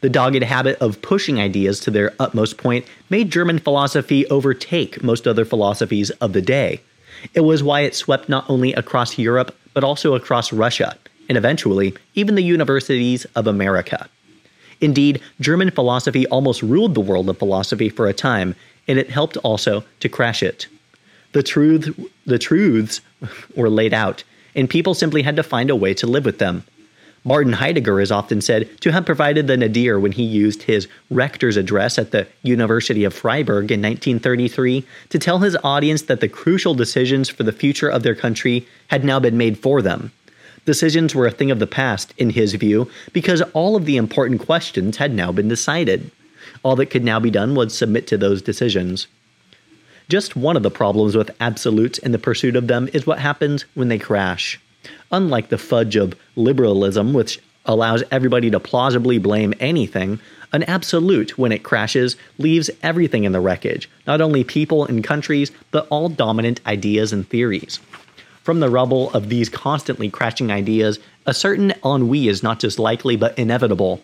The 0.00 0.08
dogged 0.08 0.42
habit 0.42 0.78
of 0.78 1.02
pushing 1.02 1.40
ideas 1.40 1.80
to 1.80 1.90
their 1.90 2.14
utmost 2.20 2.56
point 2.56 2.86
made 3.10 3.32
German 3.32 3.58
philosophy 3.58 4.26
overtake 4.26 5.02
most 5.02 5.26
other 5.26 5.44
philosophies 5.44 6.10
of 6.10 6.32
the 6.32 6.42
day. 6.42 6.80
It 7.34 7.40
was 7.40 7.62
why 7.62 7.80
it 7.80 7.96
swept 7.96 8.28
not 8.28 8.48
only 8.48 8.72
across 8.74 9.18
Europe, 9.18 9.56
but 9.74 9.82
also 9.82 10.14
across 10.14 10.52
Russia, 10.52 10.96
and 11.28 11.36
eventually, 11.36 11.94
even 12.14 12.36
the 12.36 12.42
universities 12.42 13.24
of 13.34 13.46
America. 13.46 14.08
Indeed, 14.80 15.20
German 15.40 15.70
philosophy 15.70 16.26
almost 16.28 16.62
ruled 16.62 16.94
the 16.94 17.00
world 17.00 17.28
of 17.28 17.38
philosophy 17.38 17.88
for 17.88 18.06
a 18.06 18.12
time, 18.12 18.54
and 18.86 18.98
it 18.98 19.10
helped 19.10 19.36
also 19.38 19.84
to 20.00 20.08
crash 20.08 20.42
it. 20.42 20.68
The 21.32 21.42
truth 21.42 21.98
the 22.24 22.38
truths 22.38 23.00
were 23.56 23.68
laid 23.68 23.92
out, 23.92 24.22
and 24.54 24.70
people 24.70 24.94
simply 24.94 25.22
had 25.22 25.36
to 25.36 25.42
find 25.42 25.70
a 25.70 25.76
way 25.76 25.94
to 25.94 26.06
live 26.06 26.24
with 26.24 26.38
them. 26.38 26.64
Martin 27.28 27.52
Heidegger 27.52 28.00
is 28.00 28.10
often 28.10 28.40
said 28.40 28.70
to 28.80 28.90
have 28.90 29.04
provided 29.04 29.46
the 29.46 29.56
nadir 29.58 30.00
when 30.00 30.12
he 30.12 30.22
used 30.22 30.62
his 30.62 30.88
rector's 31.10 31.58
address 31.58 31.98
at 31.98 32.10
the 32.10 32.26
University 32.42 33.04
of 33.04 33.12
Freiburg 33.12 33.70
in 33.70 33.82
1933 33.82 34.82
to 35.10 35.18
tell 35.18 35.40
his 35.40 35.54
audience 35.62 36.00
that 36.00 36.20
the 36.20 36.28
crucial 36.30 36.72
decisions 36.72 37.28
for 37.28 37.42
the 37.42 37.52
future 37.52 37.90
of 37.90 38.02
their 38.02 38.14
country 38.14 38.66
had 38.86 39.04
now 39.04 39.20
been 39.20 39.36
made 39.36 39.58
for 39.58 39.82
them. 39.82 40.10
Decisions 40.64 41.14
were 41.14 41.26
a 41.26 41.30
thing 41.30 41.50
of 41.50 41.58
the 41.58 41.66
past, 41.66 42.14
in 42.16 42.30
his 42.30 42.54
view, 42.54 42.90
because 43.12 43.42
all 43.52 43.76
of 43.76 43.84
the 43.84 43.98
important 43.98 44.40
questions 44.40 44.96
had 44.96 45.12
now 45.12 45.30
been 45.30 45.48
decided. 45.48 46.10
All 46.62 46.76
that 46.76 46.86
could 46.86 47.04
now 47.04 47.20
be 47.20 47.30
done 47.30 47.54
was 47.54 47.76
submit 47.76 48.06
to 48.06 48.16
those 48.16 48.40
decisions. 48.40 49.06
Just 50.08 50.34
one 50.34 50.56
of 50.56 50.62
the 50.62 50.70
problems 50.70 51.14
with 51.14 51.36
absolutes 51.40 51.98
and 51.98 52.14
the 52.14 52.18
pursuit 52.18 52.56
of 52.56 52.68
them 52.68 52.88
is 52.94 53.06
what 53.06 53.18
happens 53.18 53.66
when 53.74 53.88
they 53.88 53.98
crash. 53.98 54.58
Unlike 55.10 55.48
the 55.48 55.58
fudge 55.58 55.96
of 55.96 56.14
liberalism, 56.36 57.12
which 57.14 57.40
allows 57.64 58.02
everybody 58.10 58.50
to 58.50 58.60
plausibly 58.60 59.18
blame 59.18 59.54
anything, 59.60 60.20
an 60.52 60.62
absolute, 60.64 61.36
when 61.36 61.52
it 61.52 61.62
crashes, 61.62 62.16
leaves 62.38 62.70
everything 62.82 63.24
in 63.24 63.32
the 63.32 63.40
wreckage, 63.40 63.88
not 64.06 64.20
only 64.20 64.44
people 64.44 64.84
and 64.86 65.04
countries, 65.04 65.50
but 65.70 65.86
all 65.90 66.08
dominant 66.08 66.60
ideas 66.66 67.12
and 67.12 67.28
theories. 67.28 67.80
From 68.42 68.60
the 68.60 68.70
rubble 68.70 69.10
of 69.10 69.28
these 69.28 69.50
constantly 69.50 70.08
crashing 70.08 70.50
ideas, 70.50 70.98
a 71.26 71.34
certain 71.34 71.74
ennui 71.84 72.28
is 72.28 72.42
not 72.42 72.60
just 72.60 72.78
likely 72.78 73.14
but 73.16 73.38
inevitable. 73.38 74.02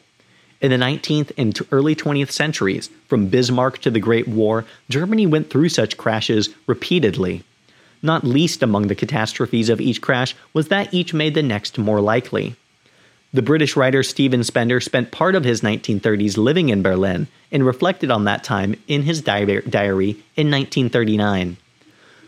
In 0.61 0.71
the 0.71 0.77
19th 0.77 1.33
and 1.39 1.59
early 1.73 1.97
20th 1.97 2.31
centuries, 2.31 2.91
from 3.09 3.29
Bismarck 3.29 3.79
to 3.79 3.91
the 3.91 4.01
Great 4.01 4.29
War, 4.29 4.67
Germany 4.91 5.27
went 5.27 5.49
through 5.49 5.71
such 5.71 5.97
crashes 5.97 6.51
repeatedly. 6.67 7.43
Not 8.05 8.23
least 8.23 8.63
among 8.63 8.89
the 8.89 8.95
catastrophes 8.95 9.71
of 9.71 9.81
each 9.81 10.03
crash 10.03 10.37
was 10.53 10.69
that 10.69 10.93
each 10.93 11.15
made 11.15 11.33
the 11.33 11.43
next 11.43 11.79
more 11.79 12.03
likely. 12.03 12.55
The 13.33 13.41
British 13.41 13.77
writer 13.77 14.03
Stephen 14.03 14.45
Spender 14.45 14.79
spent 14.79 15.11
part 15.11 15.35
of 15.35 15.45
his 15.45 15.63
1930s 15.63 16.37
living 16.37 16.69
in 16.69 16.83
Berlin 16.83 17.29
and 17.51 17.65
reflected 17.65 18.11
on 18.11 18.25
that 18.25 18.45
time 18.45 18.77
in 18.89 19.05
his 19.05 19.23
diary 19.23 20.11
in 20.37 20.51
1939. 20.51 21.57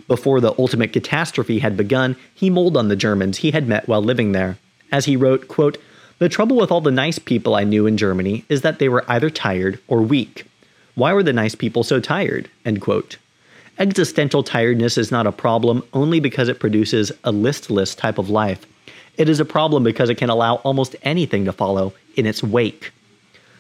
Before 0.09 0.41
the 0.41 0.55
ultimate 0.59 0.95
catastrophe 0.95 1.59
had 1.59 1.77
begun, 1.77 2.17
he 2.35 2.49
mulled 2.49 2.79
on 2.79 2.89
the 2.89 2.97
Germans 2.97 3.39
he 3.39 3.51
had 3.51 3.69
met 3.69 3.87
while 3.87 4.03
living 4.03 4.33
there. 4.33 4.57
As 4.91 5.05
he 5.05 5.15
wrote, 5.15 5.47
quote, 5.47 5.77
The 6.21 6.31
trouble 6.31 6.57
with 6.57 6.73
all 6.73 6.81
the 6.81 6.91
nice 6.91 7.19
people 7.19 7.55
I 7.55 7.65
knew 7.65 7.87
in 7.87 7.99
Germany 7.99 8.47
is 8.49 8.63
that 8.63 8.79
they 8.79 8.89
were 8.89 9.05
either 9.09 9.29
tired 9.29 9.79
or 9.89 10.01
weak. 10.01 10.47
Why 10.95 11.13
were 11.13 11.23
the 11.23 11.35
nice 11.35 11.55
people 11.55 11.85
so 11.85 12.01
tired? 12.01 12.49
End 12.65 12.81
quote. 12.81 13.19
Existential 13.79 14.43
tiredness 14.43 14.97
is 14.97 15.11
not 15.11 15.27
a 15.27 15.33
problem 15.33 15.83
only 15.93 16.19
because 16.19 16.49
it 16.49 16.59
produces 16.59 17.13
a 17.25 17.31
listless 17.31 17.95
type 17.95 18.17
of 18.17 18.31
life. 18.31 18.65
It 19.19 19.29
is 19.29 19.39
a 19.39 19.45
problem 19.45 19.85
because 19.85 20.09
it 20.09 20.17
can 20.17 20.31
allow 20.31 20.57
almost 20.57 20.97
anything 21.03 21.45
to 21.45 21.53
follow 21.53 21.93
in 22.17 22.25
its 22.25 22.43
wake. 22.43 22.91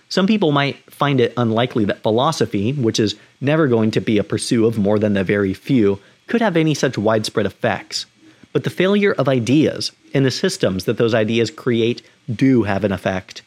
Some 0.08 0.26
people 0.26 0.52
might 0.52 0.78
find 0.90 1.20
it 1.20 1.34
unlikely 1.36 1.84
that 1.86 2.02
philosophy, 2.02 2.72
which 2.72 2.98
is 2.98 3.16
never 3.42 3.66
going 3.66 3.90
to 3.90 4.00
be 4.00 4.16
a 4.16 4.24
pursuit 4.24 4.64
of 4.64 4.78
more 4.78 4.98
than 4.98 5.12
the 5.12 5.24
very 5.24 5.52
few, 5.52 5.98
could 6.28 6.40
have 6.40 6.56
any 6.56 6.72
such 6.72 6.96
widespread 6.96 7.44
effects. 7.44 8.06
But 8.54 8.64
the 8.64 8.70
failure 8.70 9.12
of 9.12 9.28
ideas 9.28 9.92
and 10.14 10.24
the 10.24 10.30
systems 10.30 10.86
that 10.86 10.96
those 10.96 11.12
ideas 11.12 11.50
create 11.50 12.00
do 12.32 12.62
have 12.62 12.84
an 12.84 12.92
effect. 12.92 13.42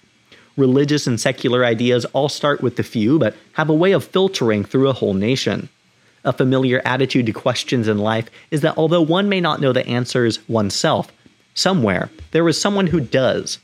Religious 0.56 1.08
and 1.08 1.20
secular 1.20 1.66
ideas 1.66 2.06
all 2.06 2.30
start 2.30 2.62
with 2.62 2.76
the 2.76 2.84
few, 2.84 3.18
but 3.18 3.36
have 3.54 3.70
a 3.70 3.74
way 3.74 3.92
of 3.92 4.06
filtering 4.06 4.64
through 4.64 4.90
a 4.90 4.94
whole 4.94 5.16
nation. 5.16 5.70
A 6.26 6.34
familiar 6.34 6.82
attitude 6.84 7.28
to 7.28 7.32
questions 7.32 7.88
in 7.88 7.98
life 7.98 8.30
is 8.52 8.60
that 8.62 8.78
although 8.78 9.02
one 9.02 9.30
may 9.30 9.40
not 9.40 9.62
know 9.62 9.72
the 9.72 9.88
answers 9.88 10.40
oneself, 10.50 11.12
somewhere 11.54 12.10
there 12.32 12.48
is 12.50 12.60
someone 12.60 12.88
who 12.88 13.00
does. 13.00 13.60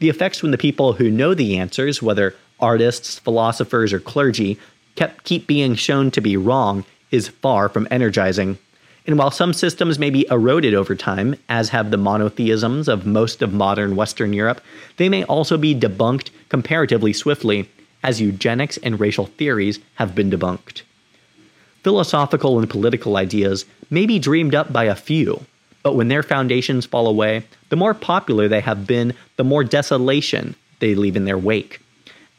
The 0.00 0.08
effects 0.08 0.42
when 0.42 0.50
the 0.50 0.58
people 0.58 0.94
who 0.94 1.10
know 1.10 1.32
the 1.32 1.56
answers, 1.56 2.02
whether 2.02 2.34
artists, 2.58 3.20
philosophers, 3.20 3.92
or 3.92 4.00
clergy, 4.00 4.58
kept, 4.96 5.24
keep 5.24 5.46
being 5.46 5.76
shown 5.76 6.10
to 6.10 6.20
be 6.20 6.36
wrong 6.36 6.84
is 7.12 7.28
far 7.28 7.68
from 7.68 7.86
energizing. 7.90 8.58
And 9.06 9.16
while 9.16 9.30
some 9.30 9.52
systems 9.52 9.98
may 9.98 10.10
be 10.10 10.26
eroded 10.28 10.74
over 10.74 10.96
time, 10.96 11.36
as 11.48 11.68
have 11.68 11.92
the 11.92 11.96
monotheisms 11.96 12.88
of 12.88 13.06
most 13.06 13.42
of 13.42 13.52
modern 13.52 13.94
Western 13.94 14.32
Europe, 14.32 14.60
they 14.96 15.08
may 15.08 15.22
also 15.24 15.56
be 15.56 15.74
debunked 15.74 16.30
comparatively 16.48 17.12
swiftly, 17.12 17.68
as 18.02 18.20
eugenics 18.20 18.76
and 18.78 18.98
racial 18.98 19.26
theories 19.26 19.78
have 19.94 20.16
been 20.16 20.30
debunked 20.30 20.82
philosophical 21.86 22.58
and 22.58 22.68
political 22.68 23.16
ideas 23.16 23.64
may 23.90 24.06
be 24.06 24.18
dreamed 24.18 24.56
up 24.56 24.72
by 24.72 24.82
a 24.82 24.96
few, 24.96 25.46
but 25.84 25.94
when 25.94 26.08
their 26.08 26.24
foundations 26.24 26.84
fall 26.84 27.06
away, 27.06 27.44
the 27.68 27.76
more 27.76 27.94
popular 27.94 28.48
they 28.48 28.60
have 28.60 28.88
been, 28.88 29.14
the 29.36 29.44
more 29.44 29.62
desolation 29.62 30.56
they 30.80 30.96
leave 30.96 31.14
in 31.14 31.26
their 31.26 31.38
wake. 31.38 31.80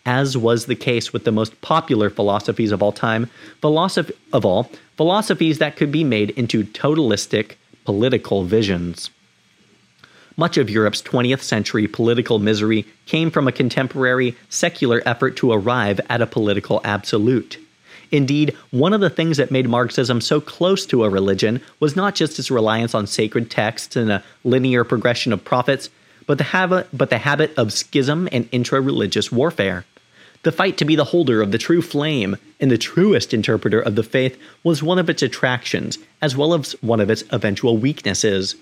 As 0.06 0.36
was 0.36 0.66
the 0.66 0.76
case 0.76 1.14
with 1.14 1.24
the 1.24 1.32
most 1.32 1.62
popular 1.62 2.10
philosophies 2.10 2.74
of 2.74 2.84
all 2.84 2.92
time, 2.92 3.30
philosophy 3.62 4.14
of 4.34 4.44
all, 4.44 4.70
philosophies 4.98 5.60
that 5.60 5.78
could 5.78 5.94
be 5.94 6.04
made 6.04 6.32
into 6.32 6.66
totalistic 6.66 7.56
political 7.86 8.44
visions. 8.44 9.10
Much 10.36 10.58
of 10.58 10.70
Europe's 10.70 11.02
20th 11.02 11.42
century 11.42 11.88
political 11.88 12.38
misery 12.38 12.86
came 13.06 13.32
from 13.32 13.48
a 13.48 13.54
contemporary 13.54 14.36
secular 14.50 15.02
effort 15.06 15.38
to 15.38 15.54
arrive 15.54 16.02
at 16.10 16.22
a 16.22 16.28
political 16.28 16.82
absolute. 16.84 17.60
Indeed, 18.12 18.56
one 18.72 18.94
of 18.94 19.02
the 19.02 19.10
things 19.10 19.38
that 19.38 19.52
made 19.52 19.68
Marxism 19.68 20.22
so 20.22 20.40
close 20.40 20.86
to 20.88 21.04
a 21.04 21.10
religion 21.10 21.62
was 21.80 21.96
not 21.96 22.16
just 22.16 22.40
its 22.40 22.52
reliance 22.52 22.96
on 22.96 23.08
sacred 23.08 23.52
texts 23.52 23.96
and 23.96 24.12
a 24.12 24.24
linear 24.44 24.84
progression 24.84 25.34
of 25.34 25.44
prophets, 25.44 25.90
but 26.26 26.38
the 26.38 26.46
habit, 26.46 26.88
but 26.94 27.10
the 27.10 27.18
habit 27.18 27.54
of 27.58 27.74
schism 27.74 28.28
and 28.32 28.48
intra 28.52 28.82
religious 28.82 29.32
warfare. 29.32 29.86
The 30.44 30.52
fight 30.52 30.78
to 30.78 30.86
be 30.86 30.96
the 30.96 31.06
holder 31.06 31.42
of 31.42 31.52
the 31.52 31.58
true 31.58 31.82
flame 31.82 32.38
and 32.60 32.72
the 32.72 32.78
truest 32.78 33.34
interpreter 33.34 33.82
of 33.82 33.96
the 33.96 34.04
faith 34.04 34.40
was 34.64 34.84
one 34.84 35.00
of 35.00 35.10
its 35.10 35.22
attractions, 35.22 35.98
as 36.22 36.38
well 36.38 36.54
as 36.54 36.72
one 36.82 37.02
of 37.02 37.10
its 37.10 37.24
eventual 37.32 37.78
weaknesses. 37.78 38.56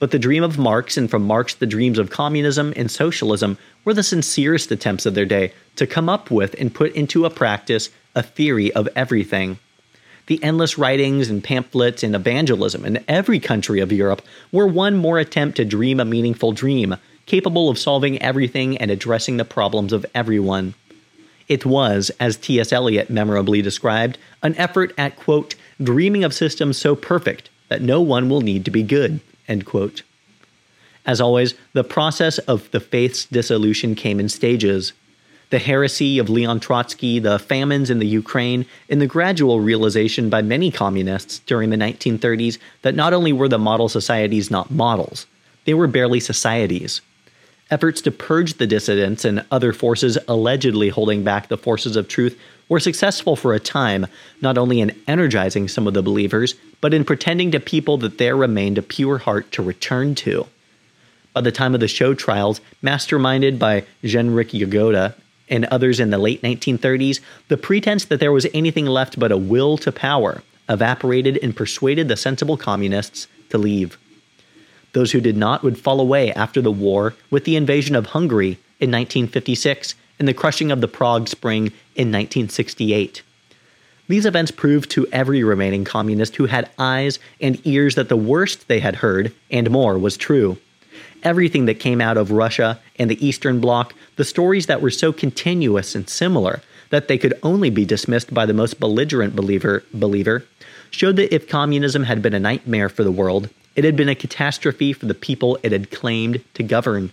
But 0.00 0.10
the 0.10 0.18
dream 0.18 0.42
of 0.42 0.58
Marx, 0.58 0.96
and 0.96 1.10
from 1.10 1.26
Marx 1.26 1.54
the 1.54 1.66
dreams 1.66 1.98
of 1.98 2.08
communism 2.08 2.72
and 2.74 2.90
socialism, 2.90 3.58
were 3.84 3.94
the 3.94 4.02
sincerest 4.02 4.72
attempts 4.72 5.04
of 5.04 5.14
their 5.14 5.26
day 5.26 5.52
to 5.76 5.86
come 5.86 6.08
up 6.08 6.30
with 6.30 6.56
and 6.58 6.74
put 6.74 6.94
into 6.94 7.26
a 7.26 7.30
practice 7.30 7.90
a 8.14 8.22
theory 8.22 8.72
of 8.72 8.88
everything. 8.96 9.58
The 10.26 10.42
endless 10.42 10.78
writings 10.78 11.28
and 11.28 11.44
pamphlets 11.44 12.02
and 12.02 12.14
evangelism 12.14 12.84
in 12.86 13.04
every 13.08 13.38
country 13.40 13.80
of 13.80 13.92
Europe 13.92 14.22
were 14.50 14.66
one 14.66 14.96
more 14.96 15.18
attempt 15.18 15.58
to 15.58 15.64
dream 15.66 16.00
a 16.00 16.04
meaningful 16.04 16.52
dream, 16.52 16.96
capable 17.26 17.68
of 17.68 17.78
solving 17.78 18.20
everything 18.22 18.78
and 18.78 18.90
addressing 18.90 19.36
the 19.36 19.44
problems 19.44 19.92
of 19.92 20.06
everyone. 20.14 20.74
It 21.46 21.66
was, 21.66 22.10
as 22.18 22.36
T.S. 22.36 22.72
Eliot 22.72 23.10
memorably 23.10 23.60
described, 23.60 24.16
an 24.42 24.54
effort 24.56 24.94
at, 24.96 25.16
quote, 25.16 25.56
dreaming 25.82 26.24
of 26.24 26.32
systems 26.32 26.78
so 26.78 26.96
perfect 26.96 27.50
that 27.68 27.82
no 27.82 28.00
one 28.00 28.30
will 28.30 28.40
need 28.40 28.64
to 28.64 28.70
be 28.70 28.82
good, 28.82 29.20
end 29.50 29.66
quote. 29.66 30.02
As 31.04 31.20
always, 31.20 31.54
the 31.72 31.84
process 31.84 32.38
of 32.38 32.70
the 32.70 32.80
faith's 32.80 33.24
dissolution 33.26 33.94
came 33.94 34.20
in 34.20 34.28
stages 34.28 34.92
the 35.50 35.58
heresy 35.58 36.20
of 36.20 36.30
Leon 36.30 36.60
Trotsky, 36.60 37.18
the 37.18 37.38
famines 37.38 37.90
in 37.90 37.98
the 37.98 38.06
Ukraine, 38.06 38.64
and 38.88 39.00
the 39.00 39.06
gradual 39.06 39.60
realization 39.60 40.30
by 40.30 40.42
many 40.42 40.70
communists 40.70 41.40
during 41.40 41.70
the 41.70 41.76
1930s 41.76 42.58
that 42.82 42.94
not 42.94 43.12
only 43.12 43.32
were 43.32 43.48
the 43.48 43.58
model 43.58 43.88
societies 43.88 44.50
not 44.50 44.70
models, 44.70 45.26
they 45.64 45.74
were 45.74 45.88
barely 45.88 46.20
societies. 46.20 47.00
Efforts 47.68 48.00
to 48.02 48.12
purge 48.12 48.54
the 48.54 48.66
dissidents 48.66 49.24
and 49.24 49.44
other 49.50 49.72
forces 49.72 50.16
allegedly 50.28 50.88
holding 50.88 51.24
back 51.24 51.48
the 51.48 51.58
forces 51.58 51.96
of 51.96 52.06
truth 52.06 52.38
were 52.70 52.80
successful 52.80 53.36
for 53.36 53.52
a 53.52 53.60
time, 53.60 54.06
not 54.40 54.56
only 54.56 54.80
in 54.80 54.96
energizing 55.06 55.68
some 55.68 55.86
of 55.86 55.92
the 55.92 56.02
believers, 56.02 56.54
but 56.80 56.94
in 56.94 57.04
pretending 57.04 57.50
to 57.50 57.60
people 57.60 57.98
that 57.98 58.16
there 58.16 58.36
remained 58.36 58.78
a 58.78 58.82
pure 58.82 59.18
heart 59.18 59.52
to 59.52 59.62
return 59.62 60.14
to. 60.14 60.46
By 61.34 61.42
the 61.42 61.52
time 61.52 61.74
of 61.74 61.80
the 61.80 61.88
show 61.88 62.14
trials, 62.14 62.60
masterminded 62.82 63.58
by 63.58 63.84
Genrikh 64.02 64.58
Yagoda 64.58 65.14
and 65.48 65.64
others 65.66 66.00
in 66.00 66.10
the 66.10 66.18
late 66.18 66.40
1930s, 66.42 67.20
the 67.48 67.56
pretense 67.56 68.04
that 68.06 68.20
there 68.20 68.32
was 68.32 68.46
anything 68.54 68.86
left 68.86 69.18
but 69.18 69.32
a 69.32 69.36
will 69.36 69.76
to 69.78 69.92
power 69.92 70.42
evaporated 70.68 71.36
and 71.42 71.56
persuaded 71.56 72.06
the 72.06 72.16
sensible 72.16 72.56
communists 72.56 73.26
to 73.48 73.58
leave. 73.58 73.98
Those 74.92 75.12
who 75.12 75.20
did 75.20 75.36
not 75.36 75.62
would 75.64 75.78
fall 75.78 76.00
away 76.00 76.32
after 76.32 76.62
the 76.62 76.70
war 76.70 77.14
with 77.30 77.44
the 77.44 77.56
invasion 77.56 77.96
of 77.96 78.06
Hungary 78.06 78.58
in 78.78 78.90
1956 78.90 79.94
and 80.20 80.28
the 80.28 80.34
crushing 80.34 80.70
of 80.70 80.80
the 80.80 80.86
Prague 80.86 81.26
Spring 81.26 81.66
in 81.96 82.12
1968. 82.12 83.22
These 84.06 84.26
events 84.26 84.52
proved 84.52 84.90
to 84.92 85.08
every 85.12 85.42
remaining 85.42 85.84
communist 85.84 86.36
who 86.36 86.46
had 86.46 86.70
eyes 86.78 87.18
and 87.40 87.64
ears 87.66 87.96
that 87.96 88.08
the 88.08 88.16
worst 88.16 88.68
they 88.68 88.78
had 88.78 88.96
heard, 88.96 89.32
and 89.50 89.68
more, 89.70 89.98
was 89.98 90.16
true 90.16 90.58
everything 91.22 91.66
that 91.66 91.80
came 91.80 92.00
out 92.00 92.16
of 92.16 92.30
Russia 92.30 92.80
and 92.98 93.10
the 93.10 93.26
Eastern 93.26 93.60
Bloc, 93.60 93.94
the 94.16 94.24
stories 94.24 94.66
that 94.66 94.82
were 94.82 94.90
so 94.90 95.12
continuous 95.12 95.94
and 95.94 96.08
similar 96.08 96.62
that 96.90 97.08
they 97.08 97.18
could 97.18 97.38
only 97.42 97.70
be 97.70 97.84
dismissed 97.84 98.32
by 98.32 98.46
the 98.46 98.54
most 98.54 98.80
belligerent 98.80 99.36
believer, 99.36 99.84
believer 99.92 100.44
showed 100.90 101.16
that 101.16 101.34
if 101.34 101.48
communism 101.48 102.04
had 102.04 102.22
been 102.22 102.34
a 102.34 102.40
nightmare 102.40 102.88
for 102.88 103.04
the 103.04 103.12
world, 103.12 103.48
it 103.76 103.84
had 103.84 103.96
been 103.96 104.08
a 104.08 104.14
catastrophe 104.14 104.92
for 104.92 105.06
the 105.06 105.14
people 105.14 105.58
it 105.62 105.72
had 105.72 105.90
claimed 105.90 106.42
to 106.54 106.62
govern. 106.62 107.12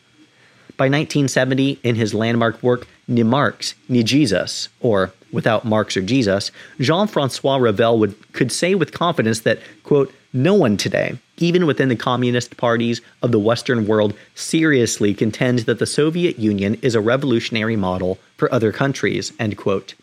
By 0.77 0.85
1970, 0.85 1.79
in 1.83 1.95
his 1.95 2.13
landmark 2.13 2.61
work 2.61 2.87
Ni 3.07 3.23
Marx, 3.23 3.73
Ni 3.89 4.03
Jesus, 4.03 4.69
or 4.79 5.11
Without 5.31 5.65
Marx 5.65 5.97
or 5.97 6.01
Jesus, 6.01 6.51
Jean 6.79 7.07
Francois 7.07 7.57
Revel 7.57 7.99
would, 7.99 8.15
could 8.31 8.51
say 8.51 8.75
with 8.75 8.93
confidence 8.93 9.41
that, 9.41 9.59
quote, 9.83 10.13
no 10.31 10.53
one 10.53 10.77
today, 10.77 11.17
even 11.37 11.65
within 11.65 11.89
the 11.89 11.95
communist 11.95 12.55
parties 12.55 13.01
of 13.21 13.31
the 13.31 13.39
Western 13.39 13.87
world, 13.87 14.13
seriously 14.35 15.13
contends 15.13 15.65
that 15.65 15.79
the 15.79 15.85
Soviet 15.85 16.39
Union 16.39 16.75
is 16.81 16.95
a 16.95 17.01
revolutionary 17.01 17.75
model 17.75 18.19
for 18.37 18.51
other 18.53 18.71
countries, 18.71 19.33
end 19.37 19.57
quote. 19.57 19.95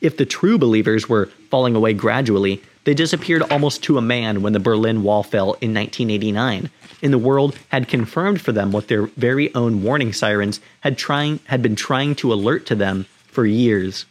If 0.00 0.16
the 0.16 0.26
true 0.26 0.58
believers 0.58 1.08
were 1.08 1.26
falling 1.50 1.74
away 1.74 1.94
gradually, 1.94 2.62
they 2.84 2.94
disappeared 2.94 3.42
almost 3.50 3.82
to 3.84 3.98
a 3.98 4.02
man 4.02 4.42
when 4.42 4.52
the 4.52 4.60
Berlin 4.60 5.02
Wall 5.02 5.22
fell 5.22 5.54
in 5.60 5.74
1989, 5.74 6.70
and 7.02 7.12
the 7.12 7.18
world 7.18 7.58
had 7.68 7.88
confirmed 7.88 8.40
for 8.40 8.52
them 8.52 8.72
what 8.72 8.88
their 8.88 9.06
very 9.06 9.54
own 9.54 9.82
warning 9.82 10.12
sirens 10.12 10.60
had 10.80 10.98
trying 10.98 11.40
had 11.44 11.62
been 11.62 11.76
trying 11.76 12.14
to 12.16 12.32
alert 12.32 12.66
to 12.66 12.74
them 12.74 13.06
for 13.26 13.46
years. 13.46 14.06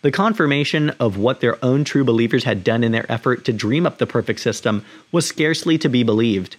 The 0.00 0.12
confirmation 0.12 0.90
of 1.00 1.16
what 1.16 1.40
their 1.40 1.62
own 1.64 1.82
true 1.82 2.04
believers 2.04 2.44
had 2.44 2.62
done 2.62 2.84
in 2.84 2.92
their 2.92 3.10
effort 3.10 3.44
to 3.46 3.52
dream 3.52 3.84
up 3.84 3.98
the 3.98 4.06
perfect 4.06 4.40
system 4.40 4.84
was 5.10 5.26
scarcely 5.26 5.76
to 5.78 5.88
be 5.88 6.04
believed. 6.04 6.56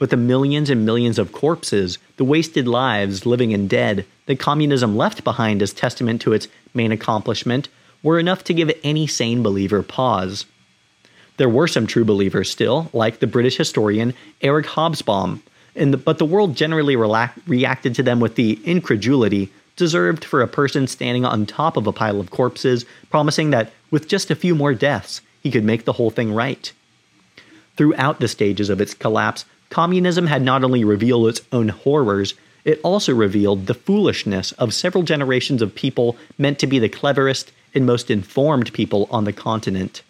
But 0.00 0.10
the 0.10 0.16
millions 0.16 0.70
and 0.70 0.84
millions 0.84 1.18
of 1.18 1.30
corpses, 1.30 1.98
the 2.16 2.24
wasted 2.24 2.66
lives, 2.66 3.26
living 3.26 3.54
and 3.54 3.70
dead, 3.70 4.06
that 4.26 4.40
communism 4.40 4.96
left 4.96 5.22
behind 5.22 5.62
as 5.62 5.72
testament 5.72 6.20
to 6.22 6.32
its 6.32 6.48
main 6.74 6.90
accomplishment 6.90 7.68
were 8.02 8.18
enough 8.18 8.42
to 8.44 8.54
give 8.54 8.72
any 8.82 9.06
sane 9.06 9.42
believer 9.42 9.82
pause. 9.82 10.46
There 11.40 11.48
were 11.48 11.68
some 11.68 11.86
true 11.86 12.04
believers 12.04 12.50
still, 12.50 12.90
like 12.92 13.20
the 13.20 13.26
British 13.26 13.56
historian 13.56 14.12
Eric 14.42 14.66
Hobsbawm, 14.66 15.40
the, 15.74 15.96
but 15.96 16.18
the 16.18 16.26
world 16.26 16.54
generally 16.54 16.96
reacted 16.96 17.94
to 17.94 18.02
them 18.02 18.20
with 18.20 18.34
the 18.34 18.60
incredulity 18.62 19.50
deserved 19.74 20.22
for 20.22 20.42
a 20.42 20.46
person 20.46 20.86
standing 20.86 21.24
on 21.24 21.46
top 21.46 21.78
of 21.78 21.86
a 21.86 21.94
pile 21.94 22.20
of 22.20 22.30
corpses, 22.30 22.84
promising 23.08 23.48
that 23.52 23.72
with 23.90 24.06
just 24.06 24.30
a 24.30 24.34
few 24.34 24.54
more 24.54 24.74
deaths, 24.74 25.22
he 25.42 25.50
could 25.50 25.64
make 25.64 25.86
the 25.86 25.94
whole 25.94 26.10
thing 26.10 26.34
right. 26.34 26.74
Throughout 27.78 28.20
the 28.20 28.28
stages 28.28 28.68
of 28.68 28.78
its 28.78 28.92
collapse, 28.92 29.46
communism 29.70 30.26
had 30.26 30.42
not 30.42 30.62
only 30.62 30.84
revealed 30.84 31.26
its 31.26 31.40
own 31.52 31.70
horrors, 31.70 32.34
it 32.66 32.78
also 32.82 33.14
revealed 33.14 33.64
the 33.64 33.72
foolishness 33.72 34.52
of 34.58 34.74
several 34.74 35.04
generations 35.04 35.62
of 35.62 35.74
people 35.74 36.18
meant 36.36 36.58
to 36.58 36.66
be 36.66 36.78
the 36.78 36.90
cleverest 36.90 37.50
and 37.74 37.86
most 37.86 38.10
informed 38.10 38.74
people 38.74 39.08
on 39.10 39.24
the 39.24 39.32
continent. 39.32 40.02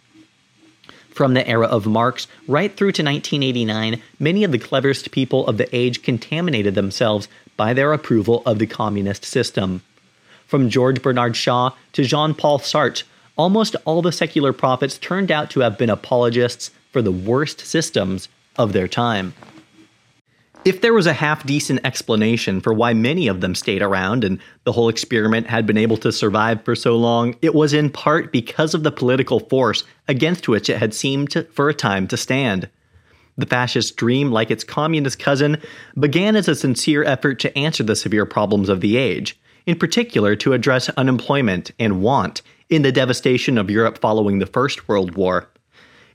From 1.11 1.33
the 1.33 1.47
era 1.47 1.67
of 1.67 1.85
Marx 1.85 2.27
right 2.47 2.75
through 2.75 2.93
to 2.93 3.03
1989, 3.03 4.01
many 4.17 4.43
of 4.43 4.51
the 4.51 4.57
cleverest 4.57 5.11
people 5.11 5.45
of 5.45 5.57
the 5.57 5.73
age 5.75 6.01
contaminated 6.03 6.73
themselves 6.73 7.27
by 7.57 7.73
their 7.73 7.93
approval 7.93 8.41
of 8.45 8.59
the 8.59 8.65
communist 8.65 9.25
system. 9.25 9.83
From 10.47 10.69
George 10.69 11.01
Bernard 11.01 11.35
Shaw 11.35 11.71
to 11.93 12.03
Jean 12.03 12.33
Paul 12.33 12.59
Sartre, 12.59 13.03
almost 13.37 13.75
all 13.85 14.01
the 14.01 14.11
secular 14.11 14.53
prophets 14.53 14.97
turned 14.97 15.31
out 15.31 15.49
to 15.51 15.59
have 15.59 15.77
been 15.77 15.89
apologists 15.89 16.71
for 16.91 17.01
the 17.01 17.11
worst 17.11 17.59
systems 17.61 18.27
of 18.57 18.73
their 18.73 18.87
time. 18.87 19.33
If 20.63 20.81
there 20.81 20.93
was 20.93 21.07
a 21.07 21.13
half 21.13 21.43
decent 21.43 21.79
explanation 21.83 22.61
for 22.61 22.71
why 22.71 22.93
many 22.93 23.27
of 23.27 23.41
them 23.41 23.55
stayed 23.55 23.81
around 23.81 24.23
and 24.23 24.37
the 24.63 24.71
whole 24.71 24.89
experiment 24.89 25.47
had 25.47 25.65
been 25.65 25.77
able 25.77 25.97
to 25.97 26.11
survive 26.11 26.63
for 26.63 26.75
so 26.75 26.95
long, 26.95 27.35
it 27.41 27.55
was 27.55 27.73
in 27.73 27.89
part 27.89 28.31
because 28.31 28.75
of 28.75 28.83
the 28.83 28.91
political 28.91 29.39
force 29.39 29.83
against 30.07 30.47
which 30.47 30.69
it 30.69 30.77
had 30.77 30.93
seemed 30.93 31.31
to, 31.31 31.45
for 31.45 31.67
a 31.67 31.73
time 31.73 32.07
to 32.09 32.15
stand. 32.15 32.69
The 33.39 33.47
fascist 33.47 33.95
dream, 33.95 34.31
like 34.31 34.51
its 34.51 34.63
communist 34.63 35.17
cousin, 35.17 35.57
began 35.99 36.35
as 36.35 36.47
a 36.47 36.53
sincere 36.53 37.03
effort 37.05 37.39
to 37.39 37.57
answer 37.57 37.81
the 37.81 37.95
severe 37.95 38.27
problems 38.27 38.69
of 38.69 38.81
the 38.81 38.97
age, 38.97 39.39
in 39.65 39.79
particular 39.79 40.35
to 40.35 40.53
address 40.53 40.89
unemployment 40.89 41.71
and 41.79 42.03
want 42.03 42.43
in 42.69 42.83
the 42.83 42.91
devastation 42.91 43.57
of 43.57 43.71
Europe 43.71 43.97
following 43.97 44.37
the 44.37 44.45
First 44.45 44.87
World 44.87 45.15
War. 45.15 45.49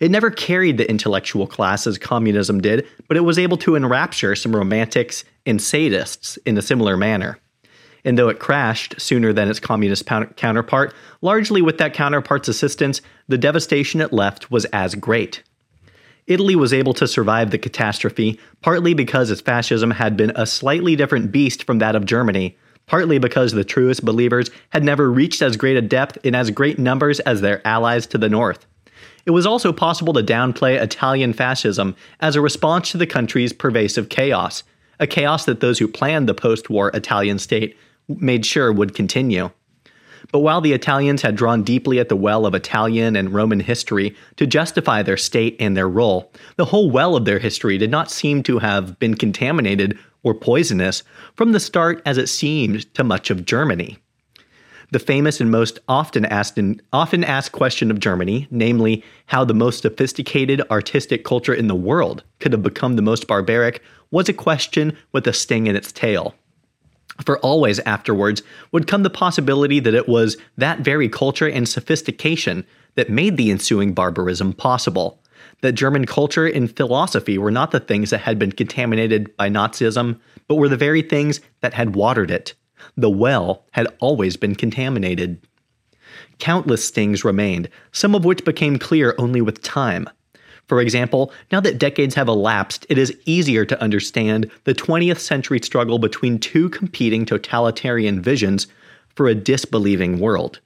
It 0.00 0.10
never 0.10 0.30
carried 0.30 0.78
the 0.78 0.88
intellectual 0.88 1.46
class 1.46 1.86
as 1.86 1.98
communism 1.98 2.60
did, 2.60 2.86
but 3.08 3.16
it 3.16 3.20
was 3.20 3.38
able 3.38 3.56
to 3.58 3.76
enrapture 3.76 4.36
some 4.36 4.54
romantics 4.54 5.24
and 5.46 5.58
sadists 5.58 6.38
in 6.44 6.58
a 6.58 6.62
similar 6.62 6.96
manner. 6.96 7.38
And 8.04 8.18
though 8.18 8.28
it 8.28 8.38
crashed 8.38 9.00
sooner 9.00 9.32
than 9.32 9.48
its 9.48 9.58
communist 9.58 10.06
counterpart, 10.06 10.94
largely 11.22 11.62
with 11.62 11.78
that 11.78 11.94
counterpart's 11.94 12.48
assistance, 12.48 13.00
the 13.26 13.38
devastation 13.38 14.00
it 14.00 14.12
left 14.12 14.50
was 14.50 14.64
as 14.66 14.94
great. 14.94 15.42
Italy 16.26 16.56
was 16.56 16.72
able 16.72 16.94
to 16.94 17.08
survive 17.08 17.50
the 17.50 17.58
catastrophe, 17.58 18.38
partly 18.60 18.94
because 18.94 19.30
its 19.30 19.40
fascism 19.40 19.92
had 19.92 20.16
been 20.16 20.32
a 20.34 20.46
slightly 20.46 20.96
different 20.96 21.32
beast 21.32 21.64
from 21.64 21.78
that 21.78 21.96
of 21.96 22.04
Germany, 22.04 22.56
partly 22.86 23.18
because 23.18 23.52
the 23.52 23.64
truest 23.64 24.04
believers 24.04 24.50
had 24.70 24.84
never 24.84 25.10
reached 25.10 25.42
as 25.42 25.56
great 25.56 25.76
a 25.76 25.82
depth 25.82 26.18
in 26.24 26.34
as 26.34 26.50
great 26.50 26.78
numbers 26.78 27.20
as 27.20 27.40
their 27.40 27.66
allies 27.66 28.06
to 28.08 28.18
the 28.18 28.28
north. 28.28 28.66
It 29.26 29.32
was 29.32 29.44
also 29.44 29.72
possible 29.72 30.12
to 30.12 30.22
downplay 30.22 30.80
Italian 30.80 31.32
fascism 31.32 31.96
as 32.20 32.36
a 32.36 32.40
response 32.40 32.92
to 32.92 32.98
the 32.98 33.08
country's 33.08 33.52
pervasive 33.52 34.08
chaos, 34.08 34.62
a 35.00 35.06
chaos 35.08 35.44
that 35.46 35.58
those 35.58 35.80
who 35.80 35.88
planned 35.88 36.28
the 36.28 36.34
post 36.34 36.70
war 36.70 36.90
Italian 36.94 37.40
state 37.40 37.76
made 38.08 38.46
sure 38.46 38.72
would 38.72 38.94
continue. 38.94 39.50
But 40.30 40.40
while 40.40 40.60
the 40.60 40.72
Italians 40.72 41.22
had 41.22 41.36
drawn 41.36 41.64
deeply 41.64 41.98
at 41.98 42.08
the 42.08 42.16
well 42.16 42.46
of 42.46 42.54
Italian 42.54 43.16
and 43.16 43.34
Roman 43.34 43.60
history 43.60 44.16
to 44.36 44.46
justify 44.46 45.02
their 45.02 45.16
state 45.16 45.56
and 45.58 45.76
their 45.76 45.88
role, 45.88 46.32
the 46.56 46.66
whole 46.66 46.90
well 46.90 47.16
of 47.16 47.24
their 47.24 47.40
history 47.40 47.78
did 47.78 47.90
not 47.90 48.10
seem 48.10 48.42
to 48.44 48.58
have 48.58 48.98
been 49.00 49.16
contaminated 49.16 49.98
or 50.22 50.34
poisonous 50.34 51.02
from 51.34 51.52
the 51.52 51.60
start 51.60 52.00
as 52.06 52.16
it 52.16 52.28
seemed 52.28 52.92
to 52.94 53.04
much 53.04 53.30
of 53.30 53.44
Germany. 53.44 53.98
The 54.92 54.98
famous 55.00 55.40
and 55.40 55.50
most 55.50 55.80
often 55.88 56.24
asked 56.24 56.58
often 56.92 57.24
asked 57.24 57.52
question 57.52 57.90
of 57.90 57.98
Germany, 57.98 58.46
namely 58.50 59.02
how 59.26 59.44
the 59.44 59.54
most 59.54 59.82
sophisticated 59.82 60.62
artistic 60.70 61.24
culture 61.24 61.54
in 61.54 61.66
the 61.66 61.74
world 61.74 62.22
could 62.38 62.52
have 62.52 62.62
become 62.62 62.94
the 62.94 63.02
most 63.02 63.26
barbaric, 63.26 63.82
was 64.10 64.28
a 64.28 64.32
question 64.32 64.96
with 65.12 65.26
a 65.26 65.32
sting 65.32 65.66
in 65.66 65.74
its 65.74 65.90
tail. 65.90 66.34
For 67.24 67.38
always 67.38 67.80
afterwards 67.80 68.42
would 68.72 68.86
come 68.86 69.02
the 69.02 69.10
possibility 69.10 69.80
that 69.80 69.94
it 69.94 70.08
was 70.08 70.36
that 70.56 70.80
very 70.80 71.08
culture 71.08 71.48
and 71.48 71.68
sophistication 71.68 72.64
that 72.94 73.10
made 73.10 73.36
the 73.36 73.50
ensuing 73.50 73.92
barbarism 73.92 74.52
possible. 74.52 75.20
That 75.62 75.72
German 75.72 76.04
culture 76.04 76.46
and 76.46 76.74
philosophy 76.74 77.38
were 77.38 77.50
not 77.50 77.70
the 77.70 77.80
things 77.80 78.10
that 78.10 78.20
had 78.20 78.38
been 78.38 78.52
contaminated 78.52 79.34
by 79.36 79.48
Nazism, 79.48 80.20
but 80.46 80.56
were 80.56 80.68
the 80.68 80.76
very 80.76 81.02
things 81.02 81.40
that 81.60 81.74
had 81.74 81.96
watered 81.96 82.30
it. 82.30 82.54
The 82.96 83.10
well 83.10 83.64
had 83.72 83.88
always 84.00 84.36
been 84.36 84.54
contaminated. 84.54 85.40
Countless 86.38 86.84
stings 86.84 87.24
remained, 87.24 87.68
some 87.92 88.14
of 88.14 88.24
which 88.24 88.44
became 88.44 88.78
clear 88.78 89.14
only 89.18 89.40
with 89.40 89.62
time. 89.62 90.08
For 90.66 90.80
example, 90.80 91.32
now 91.52 91.60
that 91.60 91.78
decades 91.78 92.14
have 92.16 92.28
elapsed, 92.28 92.86
it 92.88 92.98
is 92.98 93.16
easier 93.24 93.64
to 93.64 93.80
understand 93.80 94.50
the 94.64 94.74
20th 94.74 95.18
century 95.18 95.60
struggle 95.62 95.98
between 95.98 96.38
two 96.38 96.68
competing 96.70 97.24
totalitarian 97.24 98.20
visions 98.20 98.66
for 99.14 99.28
a 99.28 99.34
disbelieving 99.34 100.18
world. 100.18 100.60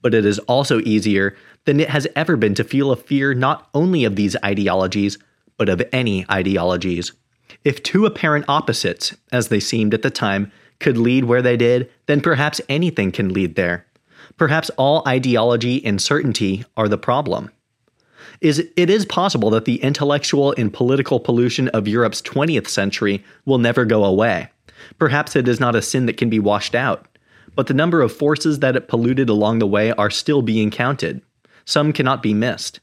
But 0.00 0.14
it 0.14 0.24
is 0.24 0.38
also 0.40 0.80
easier 0.80 1.36
than 1.66 1.78
it 1.78 1.90
has 1.90 2.06
ever 2.16 2.36
been 2.36 2.54
to 2.54 2.64
feel 2.64 2.90
a 2.90 2.96
fear 2.96 3.34
not 3.34 3.68
only 3.74 4.04
of 4.04 4.16
these 4.16 4.36
ideologies, 4.44 5.18
but 5.56 5.68
of 5.68 5.82
any 5.92 6.26
ideologies. 6.30 7.12
If 7.64 7.82
two 7.82 8.06
apparent 8.06 8.46
opposites, 8.48 9.14
as 9.30 9.48
they 9.48 9.60
seemed 9.60 9.94
at 9.94 10.02
the 10.02 10.10
time, 10.10 10.50
could 10.84 10.96
lead 10.98 11.24
where 11.24 11.42
they 11.42 11.56
did, 11.56 11.90
then 12.06 12.20
perhaps 12.20 12.60
anything 12.68 13.10
can 13.10 13.32
lead 13.32 13.56
there. 13.56 13.86
Perhaps 14.36 14.70
all 14.76 15.02
ideology 15.08 15.84
and 15.84 16.00
certainty 16.00 16.64
are 16.76 16.88
the 16.88 16.98
problem 16.98 17.50
is 18.40 18.58
it 18.76 18.90
is 18.90 19.06
possible 19.06 19.48
that 19.50 19.64
the 19.64 19.82
intellectual 19.82 20.54
and 20.58 20.72
political 20.72 21.18
pollution 21.18 21.68
of 21.68 21.88
Europe's 21.88 22.20
20th 22.20 22.68
century 22.68 23.24
will 23.46 23.58
never 23.58 23.84
go 23.84 24.04
away. 24.04 24.48
Perhaps 24.98 25.34
it 25.34 25.48
is 25.48 25.60
not 25.60 25.76
a 25.76 25.80
sin 25.80 26.04
that 26.06 26.18
can 26.18 26.28
be 26.28 26.38
washed 26.38 26.74
out, 26.74 27.06
but 27.54 27.68
the 27.68 27.74
number 27.74 28.02
of 28.02 28.12
forces 28.12 28.58
that 28.58 28.76
it 28.76 28.88
polluted 28.88 29.30
along 29.30 29.58
the 29.58 29.66
way 29.66 29.92
are 29.92 30.10
still 30.10 30.42
being 30.42 30.70
counted. 30.70 31.22
Some 31.64 31.92
cannot 31.92 32.22
be 32.22 32.34
missed. 32.34 32.80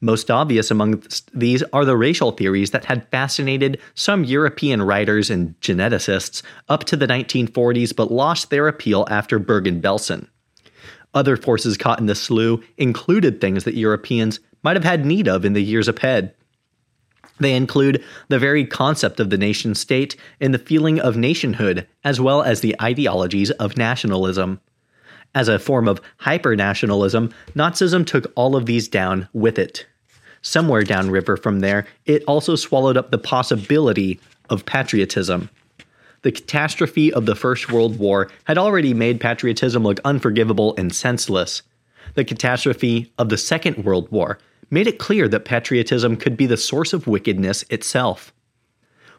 Most 0.00 0.30
obvious 0.30 0.70
among 0.70 1.02
these 1.34 1.62
are 1.72 1.84
the 1.84 1.96
racial 1.96 2.30
theories 2.30 2.70
that 2.70 2.84
had 2.84 3.08
fascinated 3.10 3.80
some 3.94 4.24
European 4.24 4.82
writers 4.82 5.28
and 5.28 5.58
geneticists 5.60 6.42
up 6.68 6.84
to 6.84 6.96
the 6.96 7.06
1940s 7.06 7.94
but 7.94 8.12
lost 8.12 8.50
their 8.50 8.68
appeal 8.68 9.06
after 9.10 9.38
Bergen 9.38 9.80
Belsen. 9.82 10.28
Other 11.14 11.36
forces 11.36 11.76
caught 11.76 11.98
in 11.98 12.06
the 12.06 12.14
slough 12.14 12.60
included 12.76 13.40
things 13.40 13.64
that 13.64 13.74
Europeans 13.74 14.38
might 14.62 14.76
have 14.76 14.84
had 14.84 15.04
need 15.04 15.26
of 15.26 15.44
in 15.44 15.54
the 15.54 15.62
years 15.62 15.88
ahead. 15.88 16.34
They 17.40 17.54
include 17.54 18.04
the 18.28 18.38
very 18.38 18.64
concept 18.64 19.20
of 19.20 19.30
the 19.30 19.38
nation 19.38 19.74
state 19.74 20.16
and 20.40 20.52
the 20.52 20.58
feeling 20.58 21.00
of 21.00 21.16
nationhood, 21.16 21.86
as 22.04 22.20
well 22.20 22.42
as 22.42 22.60
the 22.60 22.76
ideologies 22.80 23.50
of 23.52 23.76
nationalism. 23.76 24.60
As 25.34 25.48
a 25.48 25.58
form 25.58 25.88
of 25.88 26.00
hypernationalism, 26.20 27.32
Nazism 27.54 28.06
took 28.06 28.32
all 28.34 28.56
of 28.56 28.66
these 28.66 28.88
down 28.88 29.28
with 29.32 29.58
it. 29.58 29.86
somewhere 30.40 30.84
downriver 30.84 31.36
from 31.36 31.60
there, 31.60 31.86
it 32.06 32.22
also 32.26 32.56
swallowed 32.56 32.96
up 32.96 33.10
the 33.10 33.18
possibility 33.18 34.20
of 34.50 34.64
patriotism. 34.64 35.50
The 36.22 36.32
catastrophe 36.32 37.12
of 37.12 37.26
the 37.26 37.36
First 37.36 37.70
World 37.70 37.98
War 37.98 38.30
had 38.44 38.58
already 38.58 38.94
made 38.94 39.20
patriotism 39.20 39.82
look 39.82 40.00
unforgivable 40.04 40.74
and 40.76 40.94
senseless. 40.94 41.62
The 42.14 42.24
catastrophe 42.24 43.12
of 43.18 43.28
the 43.28 43.36
Second 43.36 43.84
World 43.84 44.10
War 44.10 44.38
made 44.70 44.86
it 44.86 44.98
clear 44.98 45.28
that 45.28 45.44
patriotism 45.44 46.16
could 46.16 46.36
be 46.36 46.46
the 46.46 46.56
source 46.56 46.92
of 46.92 47.06
wickedness 47.06 47.64
itself. 47.70 48.32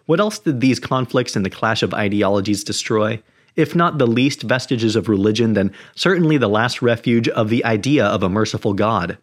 What 0.06 0.19
else 0.19 0.39
did 0.39 0.60
these 0.60 0.80
conflicts 0.80 1.36
and 1.36 1.45
the 1.45 1.50
clash 1.50 1.84
of 1.84 1.93
ideologies 1.93 2.63
destroy? 2.63 3.22
If 3.60 3.76
not 3.76 3.98
the 3.98 4.08
least 4.08 4.43
vestiges 4.43 4.95
of 4.95 5.10
religion, 5.10 5.52
then 5.52 5.74
certainly 5.93 6.38
the 6.38 6.48
last 6.48 6.82
refuge 6.82 7.28
of 7.28 7.50
the 7.50 7.65
idea 7.65 8.06
of 8.06 8.24
a 8.24 8.30
merciful 8.30 8.74
God. 8.74 9.17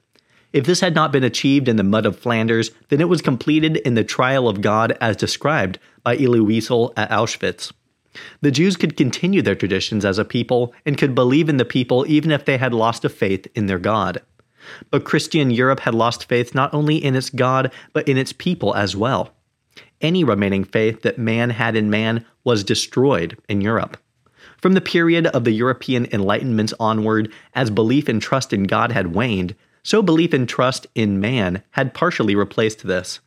If 0.53 0.67
this 0.67 0.81
had 0.81 0.95
not 0.95 1.11
been 1.11 1.25
achieved 1.25 1.69
in 1.69 1.77
the 1.77 1.83
mud 1.83 2.05
of 2.05 2.19
Flanders, 2.19 2.71
then 2.91 3.01
it 3.01 3.09
was 3.09 3.23
completed 3.23 3.79
in 3.79 3.95
the 3.95 4.05
trial 4.05 4.47
of 4.47 4.61
God 4.61 4.95
as 5.01 5.17
described 5.17 5.79
by 6.03 6.19
Elie 6.19 6.41
Wiesel 6.41 6.93
at 6.99 7.09
Auschwitz. 7.09 7.73
The 8.43 8.51
Jews 8.51 8.77
could 8.77 8.95
continue 8.95 9.41
their 9.41 9.55
traditions 9.55 10.05
as 10.05 10.19
a 10.19 10.25
people 10.25 10.75
and 10.85 10.99
could 10.99 11.15
believe 11.15 11.49
in 11.49 11.57
the 11.57 11.65
people 11.65 12.05
even 12.07 12.31
if 12.31 12.45
they 12.45 12.59
had 12.59 12.75
lost 12.75 13.07
a 13.07 13.09
faith 13.09 13.47
in 13.55 13.65
their 13.65 13.79
God. 13.79 14.21
But 14.91 15.07
Christian 15.07 15.51
Europe 15.51 15.81
had 15.81 15.95
lost 15.95 16.29
faith 16.29 16.55
not 16.55 16.75
only 16.75 17.03
in 17.03 17.17
its 17.17 17.31
God, 17.31 17.73
but 17.95 18.07
in 18.07 18.19
its 18.19 18.35
people 18.35 18.75
as 18.75 18.95
well. 18.95 19.31
Any 20.03 20.25
remaining 20.25 20.65
faith 20.65 21.01
that 21.01 21.17
man 21.17 21.49
had 21.49 21.75
in 21.75 21.89
man 21.89 22.27
was 22.45 22.65
destroyed 22.65 23.39
in 23.49 23.63
Europe. 23.63 23.97
From 24.67 24.75
the 24.75 24.81
period 24.81 25.29
of 25.29 25.45
the 25.45 25.53
European 25.53 26.09
Enlightenment 26.13 26.73
onward, 26.81 27.33
as 27.55 27.71
belief 27.71 28.09
and 28.09 28.21
trust 28.21 28.53
in 28.53 28.65
God 28.65 28.91
had 28.91 29.15
waned, 29.15 29.55
so 29.85 30.03
belief 30.03 30.33
and 30.33 30.49
trust 30.49 30.89
in 30.97 31.21
man 31.21 31.63
had 31.71 31.95
partially 31.95 32.35
replaced 32.35 32.85
this. 32.85 33.21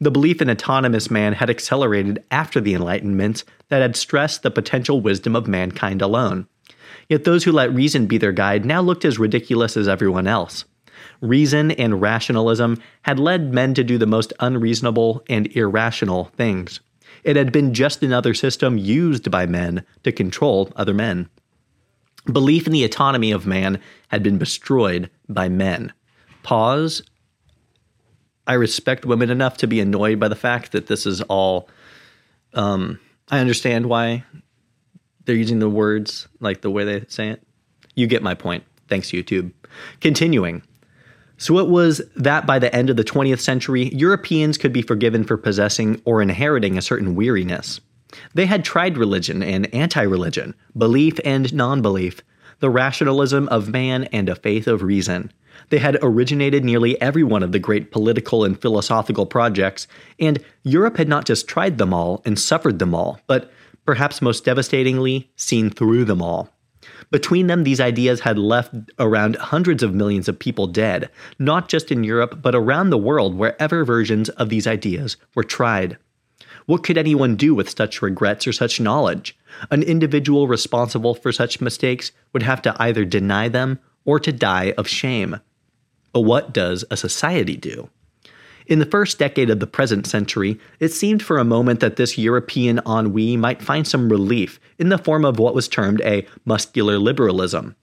The 0.00 0.10
belief 0.10 0.40
in 0.40 0.48
autonomous 0.48 1.10
man 1.10 1.34
had 1.34 1.50
accelerated 1.50 2.24
after 2.30 2.62
the 2.62 2.72
Enlightenment 2.72 3.44
that 3.68 3.82
had 3.82 3.94
stressed 3.94 4.42
the 4.42 4.50
potential 4.50 5.02
wisdom 5.02 5.36
of 5.36 5.46
mankind 5.46 6.00
alone. 6.00 6.46
Yet 7.10 7.24
those 7.24 7.44
who 7.44 7.52
let 7.52 7.74
reason 7.74 8.06
be 8.06 8.16
their 8.16 8.32
guide 8.32 8.64
now 8.64 8.80
looked 8.80 9.04
as 9.04 9.18
ridiculous 9.18 9.76
as 9.76 9.86
everyone 9.86 10.26
else. 10.26 10.64
Reason 11.20 11.72
and 11.72 12.00
rationalism 12.00 12.80
had 13.02 13.20
led 13.20 13.52
men 13.52 13.74
to 13.74 13.84
do 13.84 13.98
the 13.98 14.06
most 14.06 14.32
unreasonable 14.40 15.24
and 15.28 15.46
irrational 15.54 16.32
things. 16.38 16.80
It 17.24 17.36
had 17.36 17.52
been 17.52 17.74
just 17.74 18.02
another 18.02 18.34
system 18.34 18.78
used 18.78 19.30
by 19.30 19.46
men 19.46 19.84
to 20.04 20.12
control 20.12 20.72
other 20.76 20.94
men. 20.94 21.28
Belief 22.26 22.66
in 22.66 22.72
the 22.72 22.84
autonomy 22.84 23.32
of 23.32 23.46
man 23.46 23.80
had 24.08 24.22
been 24.22 24.38
destroyed 24.38 25.10
by 25.28 25.48
men. 25.48 25.92
Pause. 26.42 27.02
I 28.46 28.54
respect 28.54 29.06
women 29.06 29.30
enough 29.30 29.56
to 29.58 29.66
be 29.66 29.80
annoyed 29.80 30.18
by 30.18 30.28
the 30.28 30.36
fact 30.36 30.72
that 30.72 30.86
this 30.86 31.06
is 31.06 31.22
all. 31.22 31.68
Um, 32.52 32.98
I 33.30 33.38
understand 33.38 33.86
why 33.86 34.24
they're 35.24 35.36
using 35.36 35.60
the 35.60 35.70
words 35.70 36.26
like 36.40 36.60
the 36.60 36.70
way 36.70 36.84
they 36.84 37.04
say 37.08 37.28
it. 37.28 37.42
You 37.94 38.06
get 38.06 38.22
my 38.22 38.34
point. 38.34 38.64
Thanks, 38.88 39.10
YouTube. 39.10 39.52
Continuing. 40.00 40.62
So 41.40 41.58
it 41.58 41.68
was 41.68 42.02
that 42.16 42.44
by 42.44 42.58
the 42.58 42.74
end 42.76 42.90
of 42.90 42.98
the 42.98 43.02
20th 43.02 43.40
century, 43.40 43.88
Europeans 43.94 44.58
could 44.58 44.74
be 44.74 44.82
forgiven 44.82 45.24
for 45.24 45.38
possessing 45.38 46.02
or 46.04 46.20
inheriting 46.20 46.76
a 46.76 46.82
certain 46.82 47.14
weariness. 47.14 47.80
They 48.34 48.44
had 48.44 48.62
tried 48.62 48.98
religion 48.98 49.42
and 49.42 49.72
anti 49.74 50.02
religion, 50.02 50.54
belief 50.76 51.18
and 51.24 51.52
non 51.54 51.80
belief, 51.80 52.20
the 52.58 52.68
rationalism 52.68 53.48
of 53.48 53.70
man 53.70 54.04
and 54.12 54.28
a 54.28 54.36
faith 54.36 54.66
of 54.66 54.82
reason. 54.82 55.32
They 55.70 55.78
had 55.78 55.96
originated 56.02 56.62
nearly 56.62 57.00
every 57.00 57.24
one 57.24 57.42
of 57.42 57.52
the 57.52 57.58
great 57.58 57.90
political 57.90 58.44
and 58.44 58.60
philosophical 58.60 59.24
projects, 59.24 59.86
and 60.18 60.44
Europe 60.62 60.98
had 60.98 61.08
not 61.08 61.24
just 61.24 61.48
tried 61.48 61.78
them 61.78 61.94
all 61.94 62.20
and 62.26 62.38
suffered 62.38 62.78
them 62.78 62.94
all, 62.94 63.18
but 63.26 63.50
perhaps 63.86 64.20
most 64.20 64.44
devastatingly, 64.44 65.30
seen 65.36 65.70
through 65.70 66.04
them 66.04 66.20
all. 66.20 66.50
Between 67.10 67.46
them, 67.46 67.64
these 67.64 67.80
ideas 67.80 68.20
had 68.20 68.38
left 68.38 68.74
around 68.98 69.36
hundreds 69.36 69.82
of 69.82 69.94
millions 69.94 70.28
of 70.28 70.38
people 70.38 70.66
dead, 70.66 71.10
not 71.38 71.68
just 71.68 71.90
in 71.90 72.04
Europe, 72.04 72.40
but 72.42 72.54
around 72.54 72.90
the 72.90 72.98
world 72.98 73.34
wherever 73.34 73.84
versions 73.84 74.28
of 74.30 74.48
these 74.48 74.66
ideas 74.66 75.16
were 75.34 75.44
tried. 75.44 75.96
What 76.66 76.84
could 76.84 76.98
anyone 76.98 77.36
do 77.36 77.54
with 77.54 77.70
such 77.70 78.02
regrets 78.02 78.46
or 78.46 78.52
such 78.52 78.80
knowledge? 78.80 79.36
An 79.70 79.82
individual 79.82 80.46
responsible 80.46 81.14
for 81.14 81.32
such 81.32 81.60
mistakes 81.60 82.12
would 82.32 82.42
have 82.42 82.62
to 82.62 82.76
either 82.80 83.04
deny 83.04 83.48
them 83.48 83.78
or 84.04 84.20
to 84.20 84.32
die 84.32 84.74
of 84.76 84.86
shame. 84.86 85.40
But 86.12 86.20
what 86.20 86.52
does 86.52 86.84
a 86.90 86.96
society 86.96 87.56
do? 87.56 87.90
In 88.70 88.78
the 88.78 88.86
first 88.86 89.18
decade 89.18 89.50
of 89.50 89.58
the 89.58 89.66
present 89.66 90.06
century, 90.06 90.56
it 90.78 90.92
seemed 90.92 91.24
for 91.24 91.38
a 91.38 91.44
moment 91.44 91.80
that 91.80 91.96
this 91.96 92.16
European 92.16 92.80
ennui 92.86 93.36
might 93.36 93.60
find 93.60 93.84
some 93.84 94.08
relief 94.08 94.60
in 94.78 94.90
the 94.90 94.96
form 94.96 95.24
of 95.24 95.40
what 95.40 95.56
was 95.56 95.66
termed 95.66 96.00
a 96.02 96.24
muscular 96.44 96.96
liberalism, 96.96 97.74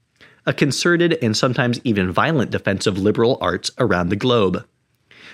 a 0.46 0.54
concerted 0.54 1.18
and 1.22 1.36
sometimes 1.36 1.82
even 1.84 2.10
violent 2.10 2.52
defense 2.52 2.88
of 2.88 2.98
liberal 2.98 3.38
arts 3.42 3.70
around 3.78 4.08
the 4.08 4.16
globe. 4.16 4.66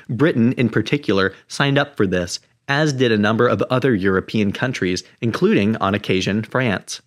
Britain, 0.10 0.54
in 0.54 0.70
particular, 0.70 1.36
signed 1.48 1.78
up 1.78 1.96
for 1.96 2.08
this, 2.08 2.40
as 2.68 2.92
did 2.92 3.12
a 3.12 3.18
number 3.18 3.48
of 3.48 3.62
other 3.70 3.94
European 3.94 4.54
countries, 4.54 5.04
including, 5.22 5.78
on 5.78 5.94
occasion, 5.94 6.42
France. 6.42 7.00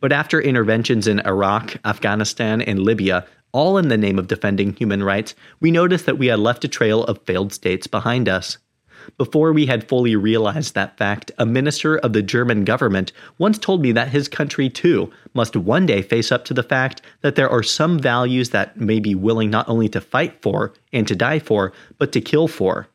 But 0.00 0.12
after 0.12 0.40
interventions 0.40 1.06
in 1.06 1.20
Iraq, 1.20 1.76
Afghanistan, 1.84 2.62
and 2.62 2.80
Libya, 2.80 3.26
all 3.52 3.78
in 3.78 3.88
the 3.88 3.98
name 3.98 4.18
of 4.18 4.28
defending 4.28 4.72
human 4.72 5.02
rights, 5.02 5.34
we 5.60 5.70
noticed 5.70 6.06
that 6.06 6.18
we 6.18 6.28
had 6.28 6.38
left 6.38 6.64
a 6.64 6.68
trail 6.68 7.04
of 7.04 7.22
failed 7.22 7.52
states 7.52 7.86
behind 7.86 8.28
us. 8.28 8.58
Before 9.18 9.52
we 9.52 9.66
had 9.66 9.88
fully 9.88 10.14
realized 10.16 10.74
that 10.74 10.96
fact, 10.96 11.32
a 11.36 11.44
minister 11.44 11.98
of 11.98 12.12
the 12.12 12.22
German 12.22 12.64
government 12.64 13.12
once 13.38 13.58
told 13.58 13.82
me 13.82 13.92
that 13.92 14.08
his 14.08 14.28
country 14.28 14.68
too 14.68 15.10
must 15.34 15.56
one 15.56 15.86
day 15.86 16.02
face 16.02 16.30
up 16.30 16.44
to 16.46 16.54
the 16.54 16.62
fact 16.62 17.02
that 17.20 17.34
there 17.34 17.50
are 17.50 17.62
some 17.62 17.98
values 17.98 18.50
that 18.50 18.76
may 18.76 19.00
be 19.00 19.14
willing 19.14 19.50
not 19.50 19.68
only 19.68 19.88
to 19.88 20.00
fight 20.00 20.40
for 20.40 20.72
and 20.92 21.06
to 21.08 21.16
die 21.16 21.40
for, 21.40 21.72
but 21.98 22.12
to 22.12 22.20
kill 22.20 22.48
for. 22.48 22.88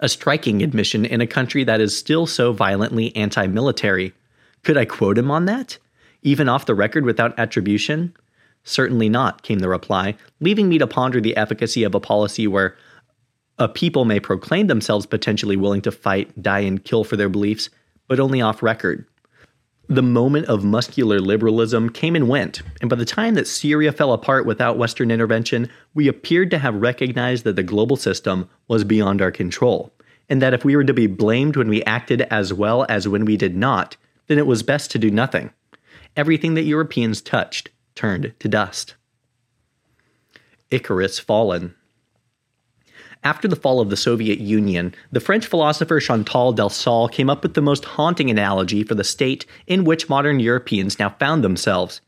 A 0.00 0.08
striking 0.08 0.62
admission 0.62 1.04
in 1.04 1.20
a 1.20 1.26
country 1.26 1.64
that 1.64 1.80
is 1.80 1.96
still 1.96 2.26
so 2.26 2.52
violently 2.52 3.14
anti 3.16 3.46
military. 3.46 4.12
Could 4.64 4.76
I 4.76 4.84
quote 4.84 5.18
him 5.18 5.30
on 5.30 5.44
that? 5.44 5.78
Even 6.22 6.48
off 6.48 6.66
the 6.66 6.74
record 6.74 7.04
without 7.04 7.38
attribution? 7.38 8.14
Certainly 8.64 9.10
not, 9.10 9.42
came 9.42 9.58
the 9.58 9.68
reply, 9.68 10.16
leaving 10.40 10.70
me 10.70 10.78
to 10.78 10.86
ponder 10.86 11.20
the 11.20 11.36
efficacy 11.36 11.84
of 11.84 11.94
a 11.94 12.00
policy 12.00 12.46
where 12.46 12.76
a 13.58 13.68
people 13.68 14.04
may 14.04 14.18
proclaim 14.18 14.66
themselves 14.66 15.06
potentially 15.06 15.56
willing 15.56 15.82
to 15.82 15.92
fight, 15.92 16.42
die, 16.42 16.60
and 16.60 16.82
kill 16.82 17.04
for 17.04 17.16
their 17.16 17.28
beliefs, 17.28 17.68
but 18.08 18.18
only 18.18 18.40
off 18.40 18.62
record. 18.62 19.06
The 19.86 20.02
moment 20.02 20.46
of 20.46 20.64
muscular 20.64 21.20
liberalism 21.20 21.90
came 21.90 22.16
and 22.16 22.26
went, 22.26 22.62
and 22.80 22.88
by 22.88 22.96
the 22.96 23.04
time 23.04 23.34
that 23.34 23.46
Syria 23.46 23.92
fell 23.92 24.14
apart 24.14 24.46
without 24.46 24.78
Western 24.78 25.10
intervention, 25.10 25.68
we 25.92 26.08
appeared 26.08 26.50
to 26.52 26.58
have 26.58 26.74
recognized 26.74 27.44
that 27.44 27.56
the 27.56 27.62
global 27.62 27.96
system 27.96 28.48
was 28.66 28.82
beyond 28.82 29.20
our 29.20 29.30
control, 29.30 29.92
and 30.30 30.40
that 30.40 30.54
if 30.54 30.64
we 30.64 30.74
were 30.74 30.84
to 30.84 30.94
be 30.94 31.06
blamed 31.06 31.54
when 31.54 31.68
we 31.68 31.84
acted 31.84 32.22
as 32.22 32.52
well 32.54 32.86
as 32.88 33.06
when 33.06 33.26
we 33.26 33.36
did 33.36 33.54
not, 33.54 33.98
then 34.26 34.38
it 34.38 34.46
was 34.46 34.62
best 34.62 34.90
to 34.90 34.98
do 34.98 35.10
nothing. 35.10 35.52
Everything 36.16 36.54
that 36.54 36.62
Europeans 36.62 37.20
touched 37.20 37.70
turned 37.94 38.32
to 38.38 38.48
dust. 38.48 38.94
Icarus 40.70 41.18
fallen. 41.18 41.74
After 43.22 43.48
the 43.48 43.56
fall 43.56 43.80
of 43.80 43.88
the 43.88 43.96
Soviet 43.96 44.38
Union, 44.38 44.94
the 45.10 45.20
French 45.20 45.46
philosopher 45.46 45.98
Chantal 45.98 46.54
Delsol 46.54 47.10
came 47.10 47.30
up 47.30 47.42
with 47.42 47.54
the 47.54 47.62
most 47.62 47.84
haunting 47.84 48.30
analogy 48.30 48.82
for 48.82 48.94
the 48.94 49.04
state 49.04 49.46
in 49.66 49.84
which 49.84 50.10
modern 50.10 50.40
Europeans 50.40 50.98
now 50.98 51.10
found 51.18 51.42
themselves. 51.42 52.02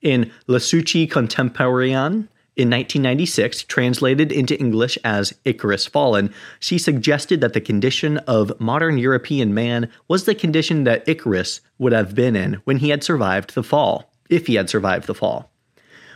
In 0.00 0.32
Le 0.46 0.60
Souci 0.60 1.06
Contemporain, 1.06 2.28
in 2.54 2.68
1996, 2.68 3.62
translated 3.62 4.30
into 4.30 4.58
English 4.58 4.98
as 5.04 5.32
Icarus 5.46 5.86
Fallen, 5.86 6.34
she 6.60 6.76
suggested 6.76 7.40
that 7.40 7.54
the 7.54 7.62
condition 7.62 8.18
of 8.18 8.60
modern 8.60 8.98
European 8.98 9.54
man 9.54 9.88
was 10.06 10.24
the 10.24 10.34
condition 10.34 10.84
that 10.84 11.08
Icarus 11.08 11.62
would 11.78 11.92
have 11.92 12.14
been 12.14 12.36
in 12.36 12.54
when 12.64 12.76
he 12.76 12.90
had 12.90 13.02
survived 13.02 13.54
the 13.54 13.62
fall 13.62 14.12
if 14.28 14.46
he 14.48 14.56
had 14.56 14.68
survived 14.68 15.06
the 15.06 15.14
fall. 15.14 15.50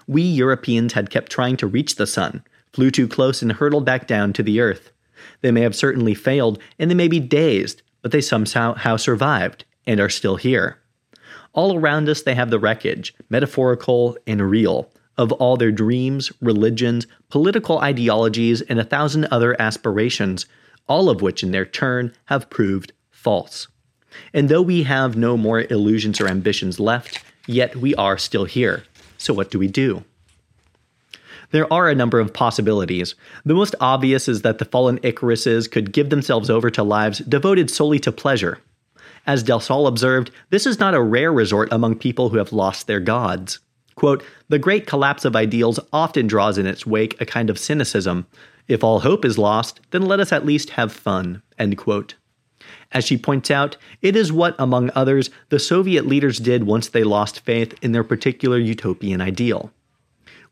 We 0.06 0.20
Europeans 0.20 0.92
had 0.92 1.08
kept 1.08 1.32
trying 1.32 1.56
to 1.56 1.66
reach 1.66 1.96
the 1.96 2.06
sun, 2.06 2.44
flew 2.70 2.90
too 2.90 3.08
close, 3.08 3.40
and 3.40 3.52
hurtled 3.52 3.86
back 3.86 4.06
down 4.06 4.34
to 4.34 4.42
the 4.42 4.60
earth. 4.60 4.92
They 5.40 5.50
may 5.50 5.62
have 5.62 5.74
certainly 5.74 6.14
failed, 6.14 6.58
and 6.78 6.90
they 6.90 6.94
may 6.94 7.08
be 7.08 7.18
dazed, 7.18 7.80
but 8.02 8.12
they 8.12 8.20
somehow 8.20 8.96
survived 8.96 9.64
and 9.86 10.00
are 10.00 10.10
still 10.10 10.36
here. 10.36 10.78
All 11.54 11.78
around 11.78 12.10
us, 12.10 12.22
they 12.22 12.34
have 12.34 12.50
the 12.50 12.58
wreckage, 12.58 13.14
metaphorical 13.30 14.18
and 14.26 14.50
real, 14.50 14.90
of 15.18 15.32
all 15.32 15.56
their 15.56 15.72
dreams, 15.72 16.32
religions, 16.40 17.06
political 17.30 17.78
ideologies, 17.78 18.60
and 18.62 18.78
a 18.78 18.84
thousand 18.84 19.26
other 19.30 19.60
aspirations, 19.60 20.46
all 20.88 21.08
of 21.08 21.22
which 21.22 21.42
in 21.42 21.50
their 21.50 21.66
turn 21.66 22.14
have 22.26 22.50
proved 22.50 22.92
false. 23.10 23.68
And 24.32 24.48
though 24.48 24.62
we 24.62 24.84
have 24.84 25.16
no 25.16 25.36
more 25.36 25.60
illusions 25.70 26.20
or 26.20 26.28
ambitions 26.28 26.80
left, 26.80 27.22
Yet 27.46 27.76
we 27.76 27.94
are 27.94 28.18
still 28.18 28.44
here. 28.44 28.84
So 29.18 29.32
what 29.32 29.50
do 29.50 29.58
we 29.58 29.68
do? 29.68 30.04
There 31.52 31.72
are 31.72 31.88
a 31.88 31.94
number 31.94 32.18
of 32.18 32.32
possibilities. 32.32 33.14
The 33.44 33.54
most 33.54 33.76
obvious 33.80 34.28
is 34.28 34.42
that 34.42 34.58
the 34.58 34.64
fallen 34.64 34.98
Icaruses 34.98 35.70
could 35.70 35.92
give 35.92 36.10
themselves 36.10 36.50
over 36.50 36.70
to 36.70 36.82
lives 36.82 37.18
devoted 37.20 37.70
solely 37.70 38.00
to 38.00 38.10
pleasure. 38.10 38.58
As 39.26 39.44
Delsol 39.44 39.86
observed, 39.86 40.30
this 40.50 40.66
is 40.66 40.80
not 40.80 40.94
a 40.94 41.02
rare 41.02 41.32
resort 41.32 41.68
among 41.72 41.96
people 41.96 42.28
who 42.28 42.38
have 42.38 42.52
lost 42.52 42.86
their 42.86 43.00
gods. 43.00 43.60
Quote, 43.96 44.22
the 44.48 44.58
great 44.58 44.86
collapse 44.86 45.24
of 45.24 45.34
ideals 45.34 45.80
often 45.90 46.26
draws 46.26 46.58
in 46.58 46.66
its 46.66 46.86
wake 46.86 47.18
a 47.20 47.26
kind 47.26 47.48
of 47.48 47.58
cynicism. 47.58 48.26
If 48.68 48.84
all 48.84 49.00
hope 49.00 49.24
is 49.24 49.38
lost, 49.38 49.80
then 49.90 50.02
let 50.02 50.20
us 50.20 50.32
at 50.32 50.44
least 50.44 50.70
have 50.70 50.92
fun. 50.92 51.42
End 51.58 51.78
quote. 51.78 52.14
As 52.92 53.04
she 53.04 53.16
points 53.16 53.50
out, 53.50 53.76
it 54.02 54.14
is 54.14 54.32
what, 54.32 54.54
among 54.58 54.90
others, 54.94 55.30
the 55.48 55.58
Soviet 55.58 56.06
leaders 56.06 56.38
did 56.38 56.64
once 56.64 56.88
they 56.88 57.04
lost 57.04 57.40
faith 57.40 57.74
in 57.82 57.92
their 57.92 58.04
particular 58.04 58.58
utopian 58.58 59.20
ideal. 59.20 59.72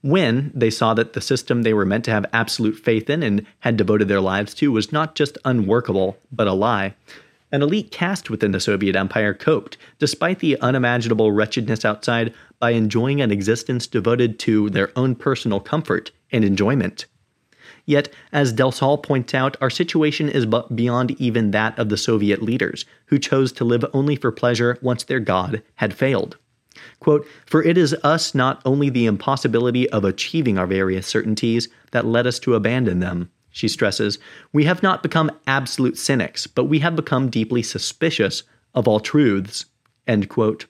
When 0.00 0.50
they 0.54 0.70
saw 0.70 0.94
that 0.94 1.12
the 1.12 1.20
system 1.20 1.62
they 1.62 1.74
were 1.74 1.86
meant 1.86 2.04
to 2.06 2.10
have 2.10 2.26
absolute 2.32 2.76
faith 2.76 3.08
in 3.08 3.22
and 3.22 3.46
had 3.60 3.76
devoted 3.76 4.08
their 4.08 4.20
lives 4.20 4.54
to 4.54 4.72
was 4.72 4.92
not 4.92 5.14
just 5.14 5.38
unworkable, 5.44 6.18
but 6.32 6.46
a 6.46 6.52
lie, 6.52 6.94
an 7.54 7.62
elite 7.62 7.92
caste 7.92 8.30
within 8.30 8.50
the 8.50 8.58
Soviet 8.58 8.96
Empire 8.96 9.32
coped, 9.32 9.76
despite 10.00 10.40
the 10.40 10.60
unimaginable 10.60 11.30
wretchedness 11.30 11.84
outside, 11.84 12.34
by 12.58 12.72
enjoying 12.72 13.20
an 13.20 13.30
existence 13.30 13.86
devoted 13.86 14.40
to 14.40 14.68
their 14.70 14.90
own 14.98 15.14
personal 15.14 15.60
comfort 15.60 16.10
and 16.32 16.44
enjoyment. 16.44 17.06
Yet, 17.86 18.12
as 18.32 18.52
Delsol 18.52 19.00
points 19.00 19.34
out, 19.34 19.56
our 19.60 19.70
situation 19.70 20.28
is 20.28 20.46
but 20.46 20.74
beyond 20.74 21.12
even 21.20 21.52
that 21.52 21.78
of 21.78 21.90
the 21.90 21.96
Soviet 21.96 22.42
leaders, 22.42 22.86
who 23.06 23.20
chose 23.20 23.52
to 23.52 23.64
live 23.64 23.84
only 23.94 24.16
for 24.16 24.32
pleasure 24.32 24.76
once 24.82 25.04
their 25.04 25.20
God 25.20 25.62
had 25.76 25.94
failed. 25.94 26.36
Quote, 26.98 27.24
For 27.46 27.62
it 27.62 27.78
is 27.78 27.94
us 28.02 28.34
not 28.34 28.62
only 28.64 28.90
the 28.90 29.06
impossibility 29.06 29.88
of 29.90 30.04
achieving 30.04 30.58
our 30.58 30.66
various 30.66 31.06
certainties 31.06 31.68
that 31.92 32.04
led 32.04 32.26
us 32.26 32.40
to 32.40 32.56
abandon 32.56 32.98
them, 32.98 33.30
she 33.54 33.68
stresses, 33.68 34.18
we 34.52 34.64
have 34.64 34.82
not 34.82 35.00
become 35.00 35.30
absolute 35.46 35.96
cynics, 35.96 36.48
but 36.48 36.64
we 36.64 36.80
have 36.80 36.96
become 36.96 37.30
deeply 37.30 37.62
suspicious 37.62 38.42
of 38.74 38.88
all 38.88 38.98
truths. 38.98 39.66
End 40.08 40.28
quote. 40.28 40.66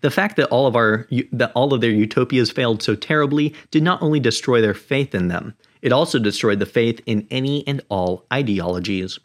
The 0.00 0.12
fact 0.12 0.36
that 0.36 0.48
all 0.48 0.68
of 0.68 0.76
our 0.76 1.08
that 1.32 1.50
all 1.56 1.74
of 1.74 1.80
their 1.80 1.90
utopias 1.90 2.52
failed 2.52 2.84
so 2.84 2.94
terribly 2.94 3.52
did 3.72 3.82
not 3.82 4.00
only 4.00 4.20
destroy 4.20 4.60
their 4.60 4.74
faith 4.74 5.12
in 5.12 5.26
them, 5.26 5.54
it 5.82 5.90
also 5.90 6.20
destroyed 6.20 6.60
the 6.60 6.66
faith 6.66 7.00
in 7.04 7.26
any 7.32 7.66
and 7.66 7.82
all 7.88 8.24
ideologies. 8.32 9.18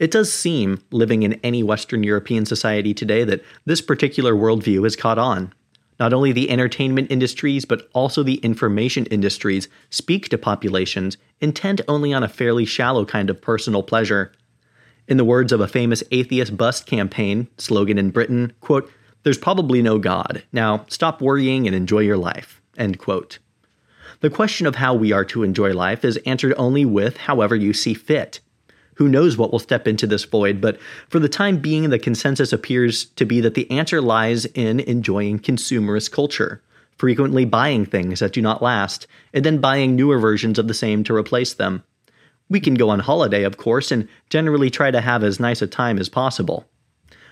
It 0.00 0.10
does 0.10 0.32
seem, 0.32 0.82
living 0.90 1.22
in 1.22 1.34
any 1.44 1.62
Western 1.62 2.02
European 2.02 2.46
society 2.46 2.94
today, 2.94 3.22
that 3.22 3.44
this 3.64 3.80
particular 3.80 4.34
worldview 4.34 4.82
has 4.82 4.96
caught 4.96 5.18
on. 5.18 5.52
Not 5.98 6.12
only 6.12 6.32
the 6.32 6.50
entertainment 6.50 7.10
industries, 7.10 7.64
but 7.64 7.88
also 7.92 8.22
the 8.22 8.36
information 8.36 9.06
industries 9.06 9.68
speak 9.90 10.28
to 10.28 10.38
populations 10.38 11.16
intent 11.40 11.80
only 11.88 12.12
on 12.12 12.22
a 12.22 12.28
fairly 12.28 12.64
shallow 12.64 13.04
kind 13.04 13.30
of 13.30 13.40
personal 13.40 13.82
pleasure. 13.82 14.32
In 15.08 15.16
the 15.16 15.24
words 15.24 15.52
of 15.52 15.60
a 15.60 15.68
famous 15.68 16.02
atheist 16.12 16.56
bust 16.56 16.86
campaign 16.86 17.48
slogan 17.58 17.98
in 17.98 18.10
Britain, 18.10 18.52
quote, 18.60 18.90
there's 19.24 19.38
probably 19.38 19.82
no 19.82 19.98
God. 19.98 20.44
Now 20.52 20.86
stop 20.88 21.20
worrying 21.20 21.66
and 21.66 21.74
enjoy 21.74 22.00
your 22.00 22.16
life. 22.16 22.60
End 22.76 22.98
quote. 22.98 23.38
The 24.20 24.30
question 24.30 24.66
of 24.66 24.76
how 24.76 24.94
we 24.94 25.12
are 25.12 25.24
to 25.26 25.42
enjoy 25.42 25.72
life 25.74 26.04
is 26.04 26.18
answered 26.26 26.54
only 26.56 26.84
with 26.84 27.16
however 27.16 27.56
you 27.56 27.72
see 27.72 27.94
fit. 27.94 28.40
Who 28.98 29.08
knows 29.08 29.36
what 29.36 29.52
will 29.52 29.60
step 29.60 29.86
into 29.86 30.08
this 30.08 30.24
void, 30.24 30.60
but 30.60 30.76
for 31.08 31.20
the 31.20 31.28
time 31.28 31.58
being, 31.58 31.88
the 31.88 32.00
consensus 32.00 32.52
appears 32.52 33.04
to 33.04 33.24
be 33.24 33.40
that 33.40 33.54
the 33.54 33.70
answer 33.70 34.00
lies 34.00 34.44
in 34.44 34.80
enjoying 34.80 35.38
consumerist 35.38 36.10
culture, 36.10 36.60
frequently 36.96 37.44
buying 37.44 37.86
things 37.86 38.18
that 38.18 38.32
do 38.32 38.42
not 38.42 38.60
last, 38.60 39.06
and 39.32 39.44
then 39.44 39.60
buying 39.60 39.94
newer 39.94 40.18
versions 40.18 40.58
of 40.58 40.66
the 40.66 40.74
same 40.74 41.04
to 41.04 41.14
replace 41.14 41.54
them. 41.54 41.84
We 42.48 42.58
can 42.58 42.74
go 42.74 42.90
on 42.90 42.98
holiday, 42.98 43.44
of 43.44 43.56
course, 43.56 43.92
and 43.92 44.08
generally 44.30 44.68
try 44.68 44.90
to 44.90 45.00
have 45.00 45.22
as 45.22 45.38
nice 45.38 45.62
a 45.62 45.68
time 45.68 46.00
as 46.00 46.08
possible. 46.08 46.66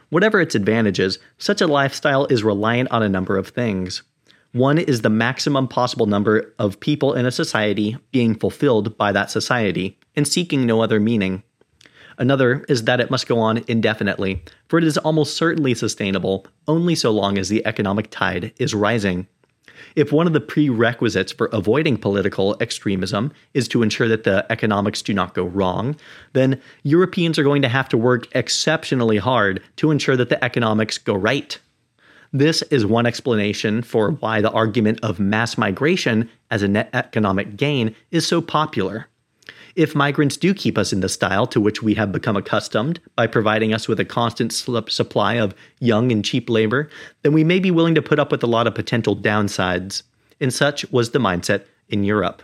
Whatever 0.09 0.41
its 0.41 0.55
advantages, 0.55 1.19
such 1.37 1.61
a 1.61 1.67
lifestyle 1.67 2.27
is 2.27 2.45
reliant 2.45 2.93
on 2.93 3.03
a 3.03 3.09
number 3.09 3.37
of 3.37 3.49
things. 3.49 4.05
One 4.53 4.79
is 4.79 5.01
the 5.03 5.11
maximum 5.11 5.67
possible 5.67 6.07
number 6.07 6.55
of 6.61 6.79
people 6.79 7.14
in 7.14 7.27
a 7.27 7.33
society 7.33 7.97
being 8.12 8.37
fulfilled 8.37 8.97
by 8.97 9.11
that 9.11 9.33
society 9.33 9.99
and 10.14 10.29
seeking 10.29 10.64
no 10.64 10.81
other 10.81 11.01
meaning. 11.01 11.43
Another 12.19 12.64
is 12.69 12.85
that 12.85 13.01
it 13.01 13.11
must 13.11 13.29
go 13.29 13.39
on 13.39 13.62
indefinitely, 13.69 14.43
for 14.69 14.79
it 14.79 14.85
is 14.85 14.97
almost 14.99 15.37
certainly 15.37 15.75
sustainable 15.75 16.47
only 16.67 16.95
so 16.95 17.11
long 17.11 17.37
as 17.37 17.49
the 17.49 17.64
economic 17.67 18.11
tide 18.11 18.53
is 18.59 18.75
rising. 18.75 19.27
If 19.95 20.12
one 20.12 20.27
of 20.27 20.33
the 20.33 20.41
prerequisites 20.41 21.33
for 21.33 21.47
avoiding 21.53 21.99
political 21.99 22.57
extremism 22.61 23.33
is 23.53 23.69
to 23.69 23.83
ensure 23.83 24.09
that 24.09 24.25
the 24.25 24.51
economics 24.51 25.03
do 25.03 25.12
not 25.12 25.35
go 25.35 25.45
wrong, 25.45 25.97
then 26.33 26.61
Europeans 26.83 27.39
are 27.39 27.43
going 27.43 27.62
to 27.62 27.69
have 27.69 27.89
to 27.91 27.99
work 27.99 28.29
exceptionally 28.35 29.19
hard 29.19 29.62
to 29.77 29.91
ensure 29.91 30.17
that 30.17 30.31
the 30.31 30.43
economics 30.43 30.99
go 30.99 31.14
right. 31.14 31.59
This 32.33 32.62
is 32.62 32.85
one 32.85 33.07
explanation 33.07 33.83
for 33.83 34.12
why 34.12 34.41
the 34.41 34.51
argument 34.51 35.01
of 35.03 35.21
mass 35.21 35.57
migration 35.57 36.29
as 36.51 36.62
a 36.62 36.69
net 36.69 36.91
economic 36.93 37.57
gain 37.57 37.95
is 38.11 38.27
so 38.27 38.41
popular. 38.41 39.07
If 39.77 39.95
migrants 39.95 40.39
do 40.39 40.55
keep 40.55 40.79
us 40.79 40.91
in 40.91 41.01
the 41.01 41.09
style 41.09 41.47
to 41.49 41.61
which 41.61 41.83
we 41.83 41.93
have 41.95 42.11
become 42.11 42.35
accustomed 42.35 42.99
by 43.14 43.27
providing 43.27 43.74
us 43.74 43.87
with 43.87 44.01
a 44.01 44.07
constant 44.07 44.51
supply 44.55 45.35
of 45.35 45.55
young 45.81 46.11
and 46.11 46.24
cheap 46.24 46.49
labor, 46.49 46.89
then 47.22 47.35
we 47.35 47.45
may 47.45 47.59
be 47.59 47.70
willing 47.70 47.95
to 47.95 48.01
put 48.01 48.18
up 48.18 48.33
with 48.33 48.43
a 48.43 48.47
lot 48.47 48.66
of 48.66 48.74
potential 48.74 49.14
downsides. 49.14 50.03
And 50.41 50.53
such 50.53 50.91
was 50.91 51.11
the 51.11 51.18
mindset 51.18 51.66
in 51.91 52.05
Europe. 52.05 52.43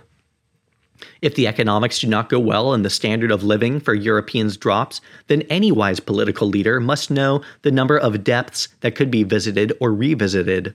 If 1.23 1.35
the 1.35 1.47
economics 1.47 2.01
do 2.01 2.07
not 2.07 2.29
go 2.29 2.39
well 2.39 2.75
and 2.75 2.85
the 2.85 2.91
standard 2.91 3.31
of 3.31 3.43
living 3.43 3.81
for 3.81 3.95
Europeans 3.95 4.59
drops, 4.59 5.01
then 5.29 5.43
any 5.43 5.73
wise 5.73 6.01
political 6.01 6.49
leader 6.49 6.81
must 6.81 7.11
know 7.11 7.41
the 7.63 7.73
number 7.73 7.97
of 7.97 8.23
depths 8.23 8.69
that 8.81 8.95
could 8.95 9.11
be 9.11 9.23
visited 9.23 9.73
or 9.81 9.93
revisited. 9.93 10.75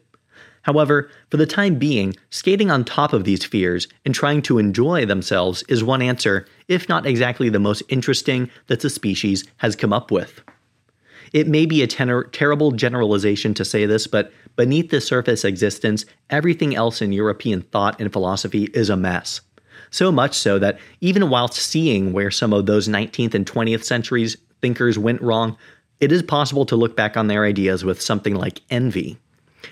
However, 0.68 1.10
for 1.32 1.38
the 1.38 1.46
time 1.46 1.76
being, 1.76 2.14
skating 2.30 2.70
on 2.70 2.84
top 2.84 3.14
of 3.14 3.24
these 3.24 3.46
fears 3.46 3.88
and 4.04 4.14
trying 4.14 4.42
to 4.44 4.58
enjoy 4.58 5.06
themselves 5.06 5.64
is 5.70 5.82
one 5.82 6.02
answer, 6.02 6.46
if 6.68 6.90
not 6.90 7.06
exactly 7.06 7.48
the 7.48 7.58
most 7.58 7.84
interesting 7.88 8.52
that 8.68 8.82
the 8.82 8.90
species 8.90 9.46
has 9.58 9.78
come 9.78 9.94
up 9.94 10.12
with. 10.12 10.42
It 11.32 11.48
may 11.48 11.66
be 11.66 11.82
a 11.82 11.88
ter- 11.88 12.26
terrible 12.26 12.74
generalization 12.74 13.54
to 13.54 13.64
say 13.64 13.86
this, 13.86 14.08
but 14.08 14.34
beneath 14.58 14.90
the 14.90 15.00
surface 15.00 15.46
existence, 15.46 16.04
everything 16.30 16.76
else 16.76 17.02
in 17.02 17.14
European 17.14 17.62
thought 17.62 18.02
and 18.02 18.12
philosophy 18.12 18.66
is 18.74 18.90
a 18.90 18.98
mess. 18.98 19.40
So 19.90 20.12
much 20.12 20.36
so 20.36 20.60
that 20.60 20.80
even 21.00 21.30
whilst 21.30 21.62
seeing 21.62 22.12
where 22.12 22.30
some 22.30 22.52
of 22.52 22.66
those 22.66 22.90
19th 22.90 23.34
and 23.34 23.46
20th 23.46 23.86
centuries 23.86 24.36
thinkers 24.62 25.00
went 25.00 25.22
wrong, 25.22 25.56
it 26.02 26.12
is 26.12 26.24
possible 26.24 26.66
to 26.66 26.76
look 26.76 26.98
back 26.98 27.16
on 27.16 27.28
their 27.28 27.46
ideas 27.46 27.86
with 27.86 28.02
something 28.02 28.36
like 28.36 28.62
envy. 28.70 29.18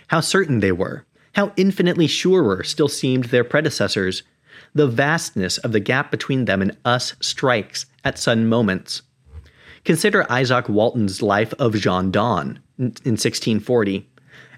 How 0.07 0.19
certain 0.19 0.59
they 0.59 0.71
were, 0.71 1.05
how 1.33 1.51
infinitely 1.57 2.07
surer 2.07 2.63
still 2.63 2.87
seemed 2.87 3.25
their 3.25 3.43
predecessors. 3.43 4.23
The 4.73 4.87
vastness 4.87 5.57
of 5.57 5.71
the 5.71 5.79
gap 5.79 6.11
between 6.11 6.45
them 6.45 6.61
and 6.61 6.77
us 6.85 7.15
strikes 7.19 7.85
at 8.03 8.17
sudden 8.17 8.47
moments. 8.47 9.01
Consider 9.83 10.23
Izaak 10.23 10.69
Walton's 10.69 11.21
Life 11.21 11.53
of 11.59 11.75
Jean 11.75 12.09
Donne 12.09 12.59
in 12.77 12.87
1640. 12.87 14.09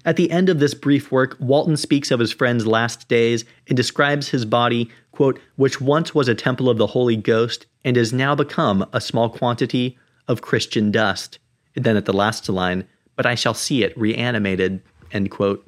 At 0.04 0.16
the 0.16 0.30
end 0.30 0.48
of 0.48 0.58
this 0.58 0.74
brief 0.74 1.12
work, 1.12 1.36
Walton 1.38 1.76
speaks 1.76 2.10
of 2.10 2.20
his 2.20 2.32
friend's 2.32 2.66
last 2.66 3.08
days 3.08 3.44
and 3.66 3.76
describes 3.76 4.28
his 4.28 4.44
body, 4.44 4.88
quote, 5.12 5.38
which 5.56 5.80
once 5.80 6.14
was 6.14 6.28
a 6.28 6.34
temple 6.34 6.70
of 6.70 6.78
the 6.78 6.86
Holy 6.86 7.16
Ghost 7.16 7.66
and 7.84 7.96
has 7.96 8.12
now 8.12 8.34
become 8.34 8.88
a 8.92 9.00
small 9.00 9.28
quantity 9.28 9.98
of 10.26 10.42
Christian 10.42 10.90
dust. 10.90 11.38
And 11.74 11.84
then 11.84 11.96
at 11.96 12.06
the 12.06 12.12
last 12.12 12.48
line, 12.48 12.86
but 13.16 13.26
I 13.26 13.34
shall 13.34 13.54
see 13.54 13.82
it 13.82 13.98
reanimated. 13.98 14.80
End 15.12 15.30
quote. 15.30 15.66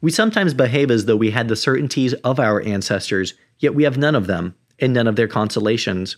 We 0.00 0.10
sometimes 0.10 0.54
behave 0.54 0.90
as 0.90 1.04
though 1.04 1.16
we 1.16 1.30
had 1.30 1.48
the 1.48 1.56
certainties 1.56 2.14
of 2.14 2.40
our 2.40 2.62
ancestors, 2.62 3.34
yet 3.58 3.74
we 3.74 3.84
have 3.84 3.98
none 3.98 4.14
of 4.14 4.26
them, 4.26 4.54
and 4.78 4.94
none 4.94 5.06
of 5.06 5.16
their 5.16 5.28
consolations. 5.28 6.16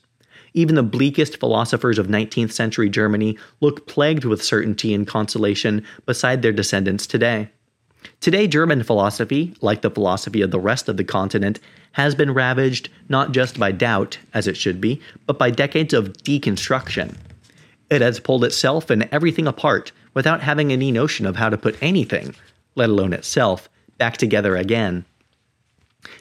Even 0.55 0.75
the 0.75 0.83
bleakest 0.83 1.41
philosophers 1.41 1.99
of 1.99 2.07
19th 2.07 2.53
century 2.53 2.89
Germany 2.89 3.39
look 3.61 3.87
plagued 3.89 4.25
with 4.25 4.45
certainty 4.45 4.95
and 4.95 5.07
consolation 5.07 5.85
beside 6.07 6.43
their 6.43 6.53
descendants 6.53 7.07
today. 7.07 7.49
Today, 8.21 8.47
German 8.47 8.83
philosophy, 8.83 9.55
like 9.61 9.83
the 9.83 9.91
philosophy 9.91 10.43
of 10.43 10.51
the 10.51 10.61
rest 10.61 10.89
of 10.89 10.97
the 10.97 11.05
continent, 11.05 11.59
has 11.93 12.15
been 12.15 12.35
ravaged 12.35 12.89
not 13.09 13.33
just 13.33 13.59
by 13.59 13.73
doubt, 13.73 14.19
as 14.35 14.47
it 14.47 14.57
should 14.57 14.81
be, 14.81 15.01
but 15.27 15.39
by 15.39 15.51
decades 15.51 15.95
of 15.95 16.13
deconstruction. 16.13 17.17
It 17.91 18.01
has 18.01 18.21
pulled 18.21 18.45
itself 18.45 18.91
and 18.91 19.09
everything 19.13 19.47
apart 19.47 19.93
without 20.15 20.43
having 20.43 20.73
any 20.73 20.91
notion 20.91 21.27
of 21.27 21.37
how 21.37 21.49
to 21.49 21.59
put 21.59 21.81
anything, 21.83 22.35
let 22.75 22.91
alone 22.91 23.13
itself, 23.13 23.69
back 23.99 24.17
together 24.17 24.57
again. 24.57 25.05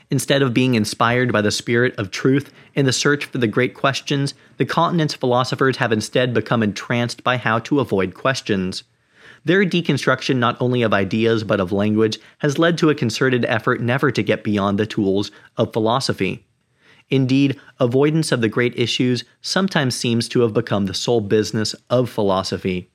Instead 0.09 0.41
of 0.41 0.53
being 0.53 0.75
inspired 0.75 1.31
by 1.31 1.41
the 1.41 1.51
spirit 1.51 1.95
of 1.97 2.11
truth 2.11 2.51
in 2.75 2.85
the 2.85 2.93
search 2.93 3.25
for 3.25 3.39
the 3.39 3.47
great 3.47 3.73
questions, 3.73 4.33
the 4.57 4.65
continent's 4.65 5.15
philosophers 5.15 5.77
have 5.77 5.91
instead 5.91 6.33
become 6.33 6.61
entranced 6.61 7.23
by 7.23 7.37
how 7.37 7.57
to 7.59 7.79
avoid 7.79 8.13
questions. 8.13 8.83
Their 9.43 9.65
deconstruction 9.65 10.37
not 10.37 10.61
only 10.61 10.83
of 10.83 10.93
ideas 10.93 11.43
but 11.43 11.59
of 11.59 11.71
language 11.71 12.19
has 12.39 12.59
led 12.59 12.77
to 12.77 12.89
a 12.91 12.95
concerted 12.95 13.45
effort 13.45 13.81
never 13.81 14.11
to 14.11 14.21
get 14.21 14.43
beyond 14.43 14.77
the 14.77 14.85
tools 14.85 15.31
of 15.57 15.73
philosophy. 15.73 16.45
Indeed, 17.09 17.59
avoidance 17.79 18.31
of 18.31 18.41
the 18.41 18.49
great 18.49 18.77
issues 18.77 19.23
sometimes 19.41 19.95
seems 19.95 20.29
to 20.29 20.41
have 20.41 20.53
become 20.53 20.85
the 20.85 20.93
sole 20.93 21.21
business 21.21 21.75
of 21.89 22.09
philosophy. 22.09 22.89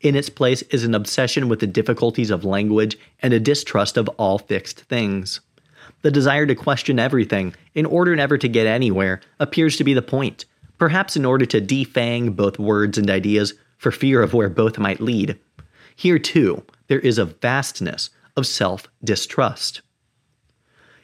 In 0.00 0.16
its 0.16 0.30
place 0.30 0.62
is 0.70 0.84
an 0.84 0.94
obsession 0.94 1.48
with 1.48 1.60
the 1.60 1.66
difficulties 1.66 2.30
of 2.30 2.44
language 2.44 2.98
and 3.20 3.34
a 3.34 3.40
distrust 3.40 3.98
of 3.98 4.08
all 4.10 4.38
fixed 4.38 4.80
things. 4.82 5.40
The 6.02 6.10
desire 6.10 6.46
to 6.46 6.54
question 6.54 6.98
everything, 6.98 7.54
in 7.74 7.84
order 7.84 8.16
never 8.16 8.38
to 8.38 8.48
get 8.48 8.66
anywhere, 8.66 9.20
appears 9.38 9.76
to 9.76 9.84
be 9.84 9.92
the 9.92 10.00
point, 10.00 10.46
perhaps 10.78 11.16
in 11.16 11.26
order 11.26 11.44
to 11.46 11.60
defang 11.60 12.34
both 12.34 12.58
words 12.58 12.96
and 12.96 13.10
ideas 13.10 13.52
for 13.76 13.90
fear 13.90 14.22
of 14.22 14.32
where 14.32 14.48
both 14.48 14.78
might 14.78 15.00
lead. 15.00 15.38
Here, 15.94 16.18
too, 16.18 16.64
there 16.86 17.00
is 17.00 17.18
a 17.18 17.26
vastness 17.26 18.08
of 18.36 18.46
self 18.46 18.88
distrust. 19.04 19.82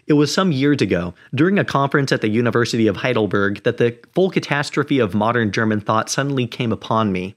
It 0.06 0.14
was 0.14 0.32
some 0.32 0.52
years 0.52 0.80
ago, 0.80 1.14
during 1.34 1.58
a 1.58 1.64
conference 1.64 2.12
at 2.12 2.22
the 2.22 2.28
University 2.28 2.86
of 2.86 2.96
Heidelberg, 2.96 3.62
that 3.64 3.76
the 3.76 3.98
full 4.14 4.30
catastrophe 4.30 5.00
of 5.00 5.14
modern 5.14 5.52
German 5.52 5.80
thought 5.80 6.08
suddenly 6.08 6.46
came 6.46 6.72
upon 6.72 7.12
me. 7.12 7.34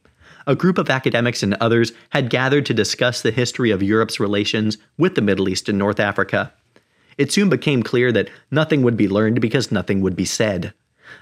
A 0.47 0.55
group 0.55 0.77
of 0.77 0.89
academics 0.89 1.43
and 1.43 1.53
others 1.55 1.91
had 2.09 2.29
gathered 2.29 2.65
to 2.67 2.73
discuss 2.73 3.21
the 3.21 3.31
history 3.31 3.71
of 3.71 3.83
Europe's 3.83 4.19
relations 4.19 4.77
with 4.97 5.15
the 5.15 5.21
Middle 5.21 5.49
East 5.49 5.69
and 5.69 5.77
North 5.77 5.99
Africa. 5.99 6.53
It 7.17 7.31
soon 7.31 7.49
became 7.49 7.83
clear 7.83 8.11
that 8.13 8.29
nothing 8.49 8.81
would 8.81 8.95
be 8.95 9.09
learned 9.09 9.41
because 9.41 9.71
nothing 9.71 10.01
would 10.01 10.15
be 10.15 10.25
said. 10.25 10.73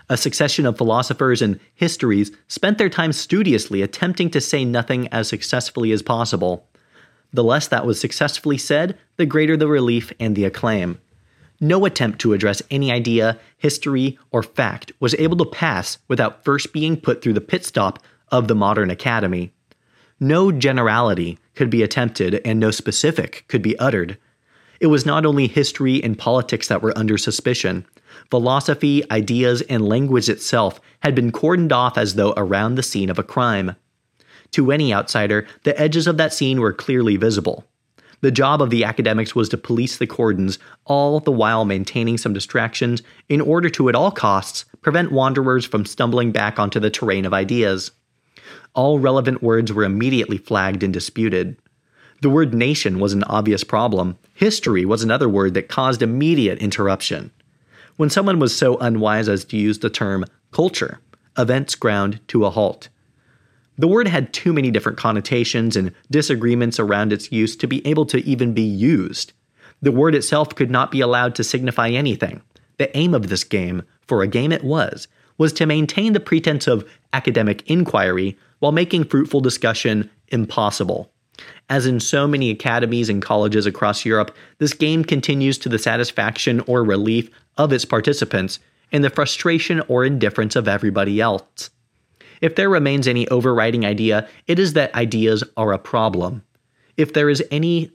A 0.09 0.17
succession 0.17 0.65
of 0.65 0.77
philosophers 0.77 1.41
and 1.41 1.59
histories 1.73 2.31
spent 2.47 2.77
their 2.77 2.89
time 2.89 3.11
studiously 3.11 3.81
attempting 3.81 4.29
to 4.31 4.41
say 4.41 4.63
nothing 4.63 5.07
as 5.09 5.27
successfully 5.27 5.91
as 5.91 6.01
possible. 6.01 6.67
The 7.33 7.43
less 7.43 7.67
that 7.67 7.85
was 7.85 7.99
successfully 7.99 8.57
said, 8.57 8.97
the 9.17 9.25
greater 9.25 9.57
the 9.57 9.67
relief 9.67 10.13
and 10.19 10.35
the 10.35 10.45
acclaim. 10.45 10.99
No 11.59 11.85
attempt 11.85 12.19
to 12.19 12.33
address 12.33 12.61
any 12.69 12.91
idea, 12.91 13.39
history, 13.57 14.19
or 14.31 14.43
fact 14.43 14.91
was 14.99 15.15
able 15.15 15.37
to 15.37 15.45
pass 15.45 15.97
without 16.07 16.45
first 16.45 16.71
being 16.71 16.95
put 16.95 17.21
through 17.21 17.33
the 17.33 17.41
pit 17.41 17.65
stop 17.65 17.99
of 18.29 18.47
the 18.47 18.55
modern 18.55 18.89
academy. 18.89 19.51
No 20.19 20.51
generality 20.51 21.37
could 21.55 21.69
be 21.69 21.83
attempted 21.83 22.41
and 22.43 22.59
no 22.59 22.71
specific 22.71 23.45
could 23.47 23.61
be 23.61 23.77
uttered. 23.77 24.17
It 24.79 24.87
was 24.87 25.05
not 25.05 25.25
only 25.25 25.47
history 25.47 26.03
and 26.03 26.17
politics 26.17 26.67
that 26.67 26.81
were 26.81 26.97
under 26.97 27.17
suspicion. 27.17 27.85
Philosophy, 28.29 29.09
ideas, 29.11 29.61
and 29.63 29.87
language 29.87 30.29
itself 30.29 30.79
had 31.01 31.15
been 31.15 31.31
cordoned 31.31 31.71
off 31.71 31.97
as 31.97 32.15
though 32.15 32.33
around 32.37 32.75
the 32.75 32.83
scene 32.83 33.09
of 33.09 33.19
a 33.19 33.23
crime. 33.23 33.75
To 34.51 34.71
any 34.71 34.93
outsider, 34.93 35.47
the 35.63 35.79
edges 35.79 36.07
of 36.07 36.17
that 36.17 36.33
scene 36.33 36.61
were 36.61 36.73
clearly 36.73 37.17
visible. 37.17 37.65
The 38.21 38.31
job 38.31 38.61
of 38.61 38.71
the 38.71 38.83
academics 38.83 39.35
was 39.35 39.49
to 39.49 39.57
police 39.57 39.97
the 39.97 40.07
cordons, 40.07 40.57
all 40.85 41.19
the 41.19 41.31
while 41.31 41.65
maintaining 41.65 42.17
some 42.17 42.33
distractions 42.33 43.03
in 43.29 43.41
order 43.41 43.69
to, 43.71 43.89
at 43.89 43.95
all 43.95 44.09
costs, 44.09 44.65
prevent 44.81 45.11
wanderers 45.11 45.65
from 45.65 45.85
stumbling 45.85 46.31
back 46.31 46.57
onto 46.57 46.79
the 46.79 46.89
terrain 46.89 47.25
of 47.25 47.33
ideas. 47.33 47.91
All 48.77 48.99
relevant 48.99 49.41
words 49.41 49.73
were 49.73 49.83
immediately 49.83 50.37
flagged 50.37 50.83
and 50.83 50.93
disputed. 50.93 51.57
The 52.21 52.29
word 52.29 52.53
nation 52.53 52.99
was 52.99 53.11
an 53.11 53.23
obvious 53.23 53.63
problem. 53.63 54.19
History 54.35 54.85
was 54.85 55.01
another 55.01 55.27
word 55.27 55.55
that 55.55 55.67
caused 55.67 56.03
immediate 56.03 56.59
interruption. 56.59 57.31
When 57.95 58.11
someone 58.11 58.37
was 58.37 58.55
so 58.55 58.77
unwise 58.77 59.27
as 59.27 59.45
to 59.45 59.57
use 59.57 59.79
the 59.79 59.89
term 59.89 60.25
culture, 60.51 60.99
events 61.39 61.73
ground 61.73 62.19
to 62.27 62.45
a 62.45 62.51
halt. 62.51 62.89
The 63.79 63.87
word 63.87 64.07
had 64.07 64.31
too 64.31 64.53
many 64.53 64.69
different 64.69 64.99
connotations 64.99 65.75
and 65.75 65.91
disagreements 66.11 66.79
around 66.79 67.11
its 67.11 67.31
use 67.31 67.55
to 67.55 67.67
be 67.67 67.85
able 67.85 68.05
to 68.05 68.23
even 68.29 68.53
be 68.53 68.61
used. 68.61 69.33
The 69.81 69.91
word 69.91 70.13
itself 70.13 70.53
could 70.53 70.69
not 70.69 70.91
be 70.91 71.01
allowed 71.01 71.33
to 71.35 71.43
signify 71.43 71.89
anything. 71.89 72.43
The 72.77 72.95
aim 72.95 73.15
of 73.15 73.29
this 73.29 73.43
game, 73.43 73.81
for 74.05 74.21
a 74.21 74.27
game 74.27 74.51
it 74.51 74.63
was, 74.63 75.07
was 75.39 75.51
to 75.53 75.65
maintain 75.65 76.13
the 76.13 76.19
pretense 76.19 76.67
of 76.67 76.87
academic 77.11 77.67
inquiry 77.67 78.37
while 78.59 78.71
making 78.71 79.05
fruitful 79.05 79.41
discussion 79.41 80.09
impossible. 80.29 81.11
As 81.69 81.85
in 81.85 81.99
so 81.99 82.27
many 82.27 82.49
academies 82.49 83.09
and 83.09 83.21
colleges 83.21 83.65
across 83.65 84.05
Europe, 84.05 84.35
this 84.57 84.73
game 84.73 85.03
continues 85.03 85.57
to 85.59 85.69
the 85.69 85.79
satisfaction 85.79 86.61
or 86.61 86.83
relief 86.83 87.29
of 87.57 87.71
its 87.73 87.85
participants 87.85 88.59
and 88.91 89.03
the 89.03 89.09
frustration 89.09 89.81
or 89.87 90.05
indifference 90.05 90.55
of 90.55 90.67
everybody 90.67 91.19
else. 91.19 91.69
If 92.41 92.55
there 92.55 92.69
remains 92.69 93.07
any 93.07 93.27
overriding 93.27 93.85
idea, 93.85 94.27
it 94.47 94.59
is 94.59 94.73
that 94.73 94.93
ideas 94.95 95.43
are 95.57 95.73
a 95.73 95.79
problem. 95.79 96.43
If 96.95 97.13
there 97.13 97.29
is 97.29 97.43
any 97.51 97.91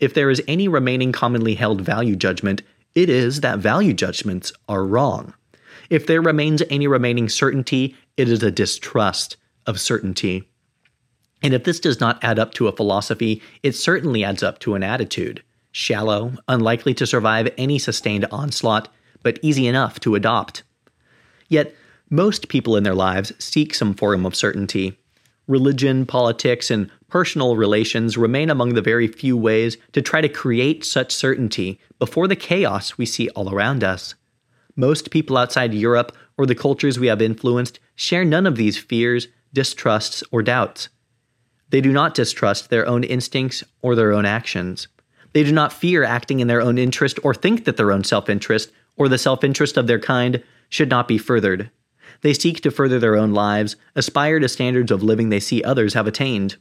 if 0.00 0.14
there 0.14 0.30
is 0.30 0.42
any 0.48 0.68
remaining 0.68 1.12
commonly 1.12 1.54
held 1.54 1.82
value 1.82 2.16
judgment, 2.16 2.62
it 2.94 3.10
is 3.10 3.40
that 3.40 3.58
value 3.58 3.92
judgments 3.92 4.52
are 4.68 4.86
wrong. 4.86 5.34
If 5.90 6.06
there 6.06 6.22
remains 6.22 6.62
any 6.70 6.86
remaining 6.86 7.28
certainty, 7.28 7.94
it 8.16 8.28
is 8.28 8.42
a 8.42 8.50
distrust 8.50 9.36
of 9.70 9.80
certainty. 9.80 10.50
And 11.42 11.54
if 11.54 11.64
this 11.64 11.80
does 11.80 12.00
not 12.00 12.22
add 12.22 12.38
up 12.38 12.52
to 12.54 12.68
a 12.68 12.76
philosophy, 12.76 13.40
it 13.62 13.72
certainly 13.72 14.22
adds 14.22 14.42
up 14.42 14.58
to 14.60 14.74
an 14.74 14.82
attitude 14.82 15.42
shallow, 15.72 16.32
unlikely 16.48 16.92
to 16.94 17.06
survive 17.06 17.48
any 17.56 17.78
sustained 17.78 18.26
onslaught, 18.32 18.88
but 19.22 19.38
easy 19.40 19.68
enough 19.68 20.00
to 20.00 20.16
adopt. 20.16 20.64
Yet, 21.48 21.74
most 22.10 22.48
people 22.48 22.76
in 22.76 22.82
their 22.82 22.94
lives 22.94 23.32
seek 23.38 23.72
some 23.72 23.94
form 23.94 24.26
of 24.26 24.34
certainty. 24.34 24.98
Religion, 25.46 26.06
politics, 26.06 26.70
and 26.70 26.90
personal 27.08 27.56
relations 27.56 28.18
remain 28.18 28.50
among 28.50 28.74
the 28.74 28.82
very 28.82 29.06
few 29.06 29.36
ways 29.36 29.76
to 29.92 30.02
try 30.02 30.20
to 30.20 30.28
create 30.28 30.84
such 30.84 31.14
certainty 31.14 31.78
before 31.98 32.26
the 32.26 32.36
chaos 32.36 32.98
we 32.98 33.06
see 33.06 33.28
all 33.30 33.54
around 33.54 33.84
us. 33.84 34.16
Most 34.76 35.10
people 35.10 35.36
outside 35.36 35.74
Europe 35.74 36.16
or 36.36 36.46
the 36.46 36.54
cultures 36.54 36.98
we 36.98 37.08
have 37.08 37.20
influenced 37.22 37.78
share 37.94 38.24
none 38.24 38.46
of 38.46 38.56
these 38.56 38.78
fears, 38.78 39.28
distrusts, 39.52 40.22
or 40.30 40.42
doubts. 40.42 40.88
They 41.70 41.80
do 41.80 41.92
not 41.92 42.14
distrust 42.14 42.70
their 42.70 42.86
own 42.86 43.04
instincts 43.04 43.62
or 43.82 43.94
their 43.94 44.12
own 44.12 44.24
actions. 44.24 44.88
They 45.32 45.44
do 45.44 45.52
not 45.52 45.72
fear 45.72 46.02
acting 46.02 46.40
in 46.40 46.48
their 46.48 46.60
own 46.60 46.78
interest 46.78 47.18
or 47.22 47.34
think 47.34 47.64
that 47.64 47.76
their 47.76 47.92
own 47.92 48.04
self 48.04 48.28
interest 48.28 48.72
or 48.96 49.08
the 49.08 49.18
self 49.18 49.44
interest 49.44 49.76
of 49.76 49.86
their 49.86 50.00
kind 50.00 50.42
should 50.68 50.88
not 50.88 51.08
be 51.08 51.18
furthered. 51.18 51.70
They 52.22 52.34
seek 52.34 52.60
to 52.62 52.70
further 52.70 52.98
their 52.98 53.16
own 53.16 53.32
lives, 53.32 53.76
aspire 53.94 54.40
to 54.40 54.48
standards 54.48 54.90
of 54.90 55.02
living 55.02 55.28
they 55.28 55.40
see 55.40 55.62
others 55.62 55.94
have 55.94 56.06
attained. 56.06 56.56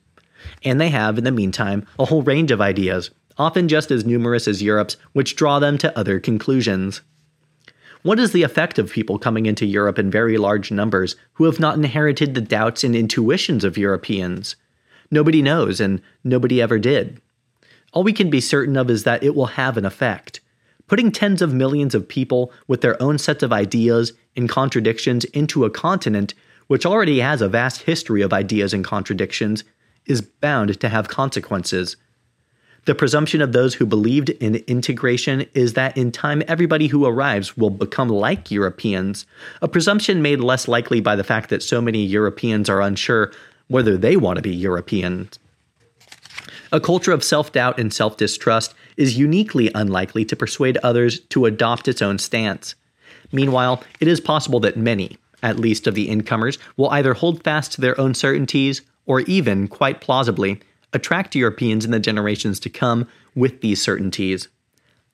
And 0.64 0.80
they 0.80 0.90
have, 0.90 1.18
in 1.18 1.24
the 1.24 1.32
meantime, 1.32 1.86
a 1.98 2.06
whole 2.06 2.22
range 2.22 2.52
of 2.52 2.62
ideas, 2.62 3.12
often 3.38 3.68
just 3.68 3.92
as 3.92 4.06
numerous 4.06 4.48
as 4.48 4.64
Europe's, 4.64 4.96
which 5.14 5.36
draw 5.36 5.60
them 5.60 5.78
to 5.80 5.98
other 5.98 6.20
conclusions. 6.20 7.02
What 8.02 8.20
is 8.20 8.32
the 8.32 8.44
effect 8.44 8.80
of 8.80 8.94
people 8.94 9.20
coming 9.20 9.46
into 9.46 9.66
Europe 9.66 10.00
in 10.00 10.10
very 10.10 10.38
large 10.38 10.72
numbers 10.72 11.18
who 11.34 11.44
have 11.44 11.60
not 11.60 11.76
inherited 11.76 12.34
the 12.34 12.40
doubts 12.40 12.86
and 12.86 12.96
intuitions 12.96 13.66
of 13.66 13.78
Europeans? 13.78 14.56
Nobody 15.12 15.42
knows, 15.42 15.82
and 15.82 16.02
nobody 16.24 16.62
ever 16.62 16.80
did. 16.80 17.22
All 17.92 18.04
we 18.04 18.14
can 18.14 18.30
be 18.30 18.40
certain 18.40 18.78
of 18.78 18.90
is 18.90 19.04
that 19.04 19.22
it 19.22 19.36
will 19.36 19.48
have 19.48 19.76
an 19.76 19.86
effect. 19.86 20.40
Putting 20.88 21.12
tens 21.12 21.42
of 21.42 21.54
millions 21.54 21.94
of 21.94 22.08
people 22.08 22.54
with 22.68 22.80
their 22.80 23.02
own 23.02 23.18
sets 23.18 23.44
of 23.44 23.52
ideas 23.52 24.14
and 24.34 24.48
contradictions 24.48 25.26
into 25.26 25.66
a 25.66 25.70
continent 25.70 26.34
which 26.68 26.86
already 26.86 27.20
has 27.20 27.42
a 27.42 27.50
vast 27.50 27.82
history 27.82 28.22
of 28.22 28.32
ideas 28.32 28.74
and 28.74 28.86
contradictions 28.86 29.66
is 30.06 30.22
bound 30.22 30.80
to 30.80 30.88
have 30.88 31.10
consequences. 31.10 31.98
The 32.90 32.96
presumption 32.96 33.40
of 33.44 33.52
those 33.52 33.76
who 33.76 33.86
believed 33.86 34.32
in 34.32 34.56
integration 34.66 35.46
is 35.54 35.74
that 35.74 35.96
in 35.96 36.12
time 36.12 36.42
everybody 36.48 36.88
who 36.88 37.06
arrives 37.06 37.56
will 37.56 37.70
become 37.70 38.10
like 38.10 38.50
Europeans, 38.50 39.28
a 39.62 39.68
presumption 39.68 40.24
made 40.24 40.40
less 40.40 40.68
likely 40.68 41.00
by 41.00 41.16
the 41.16 41.24
fact 41.24 41.52
that 41.52 41.62
so 41.62 41.82
many 41.82 42.04
Europeans 42.04 42.68
are 42.68 42.82
unsure 42.82 43.32
whether 43.68 43.96
they 43.96 44.18
want 44.18 44.38
to 44.38 44.42
be 44.42 44.56
Europeans. 44.56 45.38
A 46.72 46.80
culture 46.80 47.12
of 47.12 47.24
self 47.24 47.52
doubt 47.52 47.80
and 47.80 47.94
self 47.94 48.18
distrust 48.18 48.74
is 48.98 49.20
uniquely 49.20 49.70
unlikely 49.76 50.26
to 50.26 50.36
persuade 50.36 50.80
others 50.82 51.20
to 51.30 51.46
adopt 51.46 51.88
its 51.88 52.02
own 52.02 52.18
stance. 52.18 52.74
Meanwhile, 53.32 53.84
it 54.00 54.08
is 54.08 54.20
possible 54.20 54.62
that 54.62 54.78
many, 54.78 55.20
at 55.44 55.60
least 55.60 55.86
of 55.86 55.94
the 55.94 56.10
incomers, 56.10 56.58
will 56.76 56.90
either 56.90 57.14
hold 57.14 57.44
fast 57.44 57.72
to 57.74 57.82
their 57.82 58.02
own 58.02 58.16
certainties 58.16 58.82
or 59.06 59.20
even, 59.22 59.68
quite 59.68 60.02
plausibly, 60.02 60.60
attract 60.94 61.36
Europeans 61.36 61.86
in 61.86 61.92
the 61.92 62.00
generations 62.00 62.60
to 62.62 62.70
come 62.70 63.08
with 63.36 63.62
these 63.62 63.82
certainties. 63.82 64.48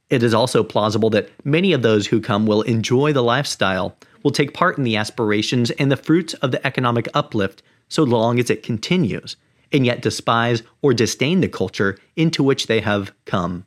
It 0.10 0.24
is 0.24 0.34
also 0.34 0.64
plausible 0.64 1.10
that 1.12 1.30
many 1.46 1.74
of 1.74 1.82
those 1.82 2.08
who 2.08 2.22
come 2.22 2.46
will 2.46 2.62
enjoy 2.64 3.12
the 3.14 3.24
lifestyle, 3.24 3.98
will 4.24 4.32
take 4.32 4.54
part 4.54 4.78
in 4.78 4.84
the 4.84 4.96
aspirations 4.96 5.72
and 5.72 5.92
the 5.92 5.98
fruits 5.98 6.34
of 6.36 6.52
the 6.52 6.66
economic 6.66 7.08
uplift 7.14 7.64
so 7.90 8.04
long 8.04 8.40
as 8.40 8.50
it 8.50 8.64
continues, 8.64 9.36
and 9.72 9.86
yet 9.86 10.02
despise 10.02 10.64
or 10.82 10.94
disdain 10.94 11.42
the 11.42 11.48
culture 11.48 11.98
into 12.16 12.44
which 12.44 12.68
they 12.68 12.82
have 12.82 13.12
come. 13.26 13.66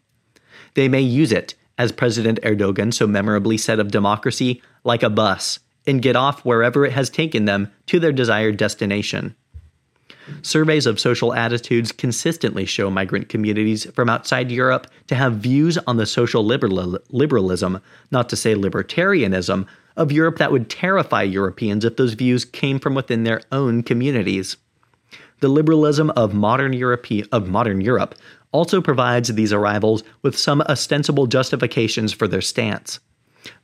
They 0.75 0.89
may 0.89 1.01
use 1.01 1.33
it, 1.33 1.55
as 1.77 1.93
President 1.93 2.41
Erdogan 2.43 2.93
so 2.93 3.07
memorably 3.07 3.57
said 3.57 3.79
of 3.79 3.91
democracy, 3.91 4.63
like 4.85 5.03
a 5.03 5.11
bus, 5.11 5.61
and 5.87 6.03
get 6.03 6.17
off 6.17 6.45
wherever 6.45 6.85
it 6.85 6.93
has 6.93 7.09
taken 7.09 7.45
them 7.45 7.71
to 7.87 8.01
their 8.01 8.13
desired 8.13 8.57
destination. 8.57 9.35
Surveys 10.43 10.87
of 10.87 11.01
social 11.01 11.35
attitudes 11.35 11.93
consistently 11.93 12.65
show 12.65 12.91
migrant 12.91 13.29
communities 13.29 13.87
from 13.95 14.09
outside 14.09 14.51
Europe 14.51 14.87
to 15.07 15.15
have 15.15 15.35
views 15.35 15.79
on 15.87 15.97
the 15.97 16.07
social 16.07 16.45
liberal- 16.45 16.99
liberalism, 17.11 17.81
not 18.11 18.29
to 18.29 18.37
say 18.37 18.55
libertarianism, 18.55 19.67
of 19.97 20.13
Europe 20.13 20.39
that 20.39 20.53
would 20.53 20.71
terrify 20.71 21.23
Europeans 21.23 21.85
if 21.85 21.97
those 21.97 22.15
views 22.15 22.45
came 22.45 22.79
from 22.79 22.95
within 22.95 23.25
their 23.25 23.41
own 23.51 23.83
communities. 23.83 24.57
The 25.41 25.49
liberalism 25.49 26.11
of 26.11 26.35
modern 26.35 26.73
Europe, 26.73 27.07
of 27.33 27.49
modern 27.49 27.81
Europe 27.81 28.15
also 28.53 28.81
provides 28.81 29.29
these 29.29 29.53
arrivals 29.53 30.03
with 30.23 30.39
some 30.39 30.63
ostensible 30.63 31.27
justifications 31.27 32.13
for 32.13 32.27
their 32.27 32.41
stance. 32.41 33.01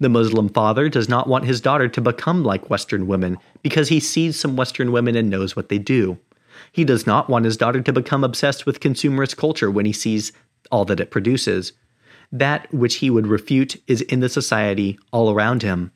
The 0.00 0.08
Muslim 0.08 0.48
father 0.48 0.88
does 0.88 1.08
not 1.08 1.28
want 1.28 1.44
his 1.44 1.60
daughter 1.60 1.88
to 1.88 2.00
become 2.00 2.44
like 2.44 2.70
Western 2.70 3.06
women 3.06 3.38
because 3.62 3.88
he 3.88 4.00
sees 4.00 4.38
some 4.38 4.56
Western 4.56 4.92
women 4.92 5.16
and 5.16 5.30
knows 5.30 5.56
what 5.56 5.68
they 5.68 5.78
do. 5.78 6.18
He 6.74 6.84
does 6.84 7.06
not 7.06 7.30
want 7.30 7.44
his 7.44 7.56
daughter 7.56 7.80
to 7.80 7.92
become 7.92 8.24
obsessed 8.24 8.66
with 8.66 8.80
consumerist 8.80 9.36
culture 9.36 9.70
when 9.70 9.86
he 9.86 9.92
sees 9.92 10.32
all 10.72 10.84
that 10.86 10.98
it 10.98 11.12
produces. 11.12 11.72
That 12.32 12.66
which 12.74 12.96
he 12.96 13.10
would 13.10 13.28
refute 13.28 13.80
is 13.86 14.00
in 14.00 14.18
the 14.18 14.28
society 14.28 14.98
all 15.12 15.30
around 15.30 15.62
him. 15.62 15.92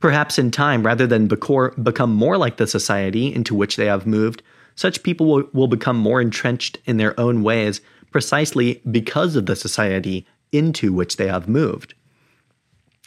Perhaps 0.00 0.38
in 0.38 0.50
time, 0.50 0.86
rather 0.86 1.06
than 1.06 1.28
become 1.28 2.10
more 2.10 2.38
like 2.38 2.56
the 2.56 2.66
society 2.66 3.34
into 3.34 3.54
which 3.54 3.76
they 3.76 3.84
have 3.84 4.06
moved, 4.06 4.42
such 4.76 5.02
people 5.02 5.44
will, 5.52 5.68
become 5.68 5.98
more 5.98 6.22
entrenched 6.22 6.78
in 6.86 6.96
their 6.96 7.18
own 7.20 7.42
ways 7.42 7.82
precisely 8.10 8.80
because 8.90 9.36
of 9.36 9.44
the 9.44 9.54
society 9.54 10.26
into 10.52 10.90
which 10.90 11.18
they 11.18 11.26
have 11.26 11.50
moved. 11.50 11.92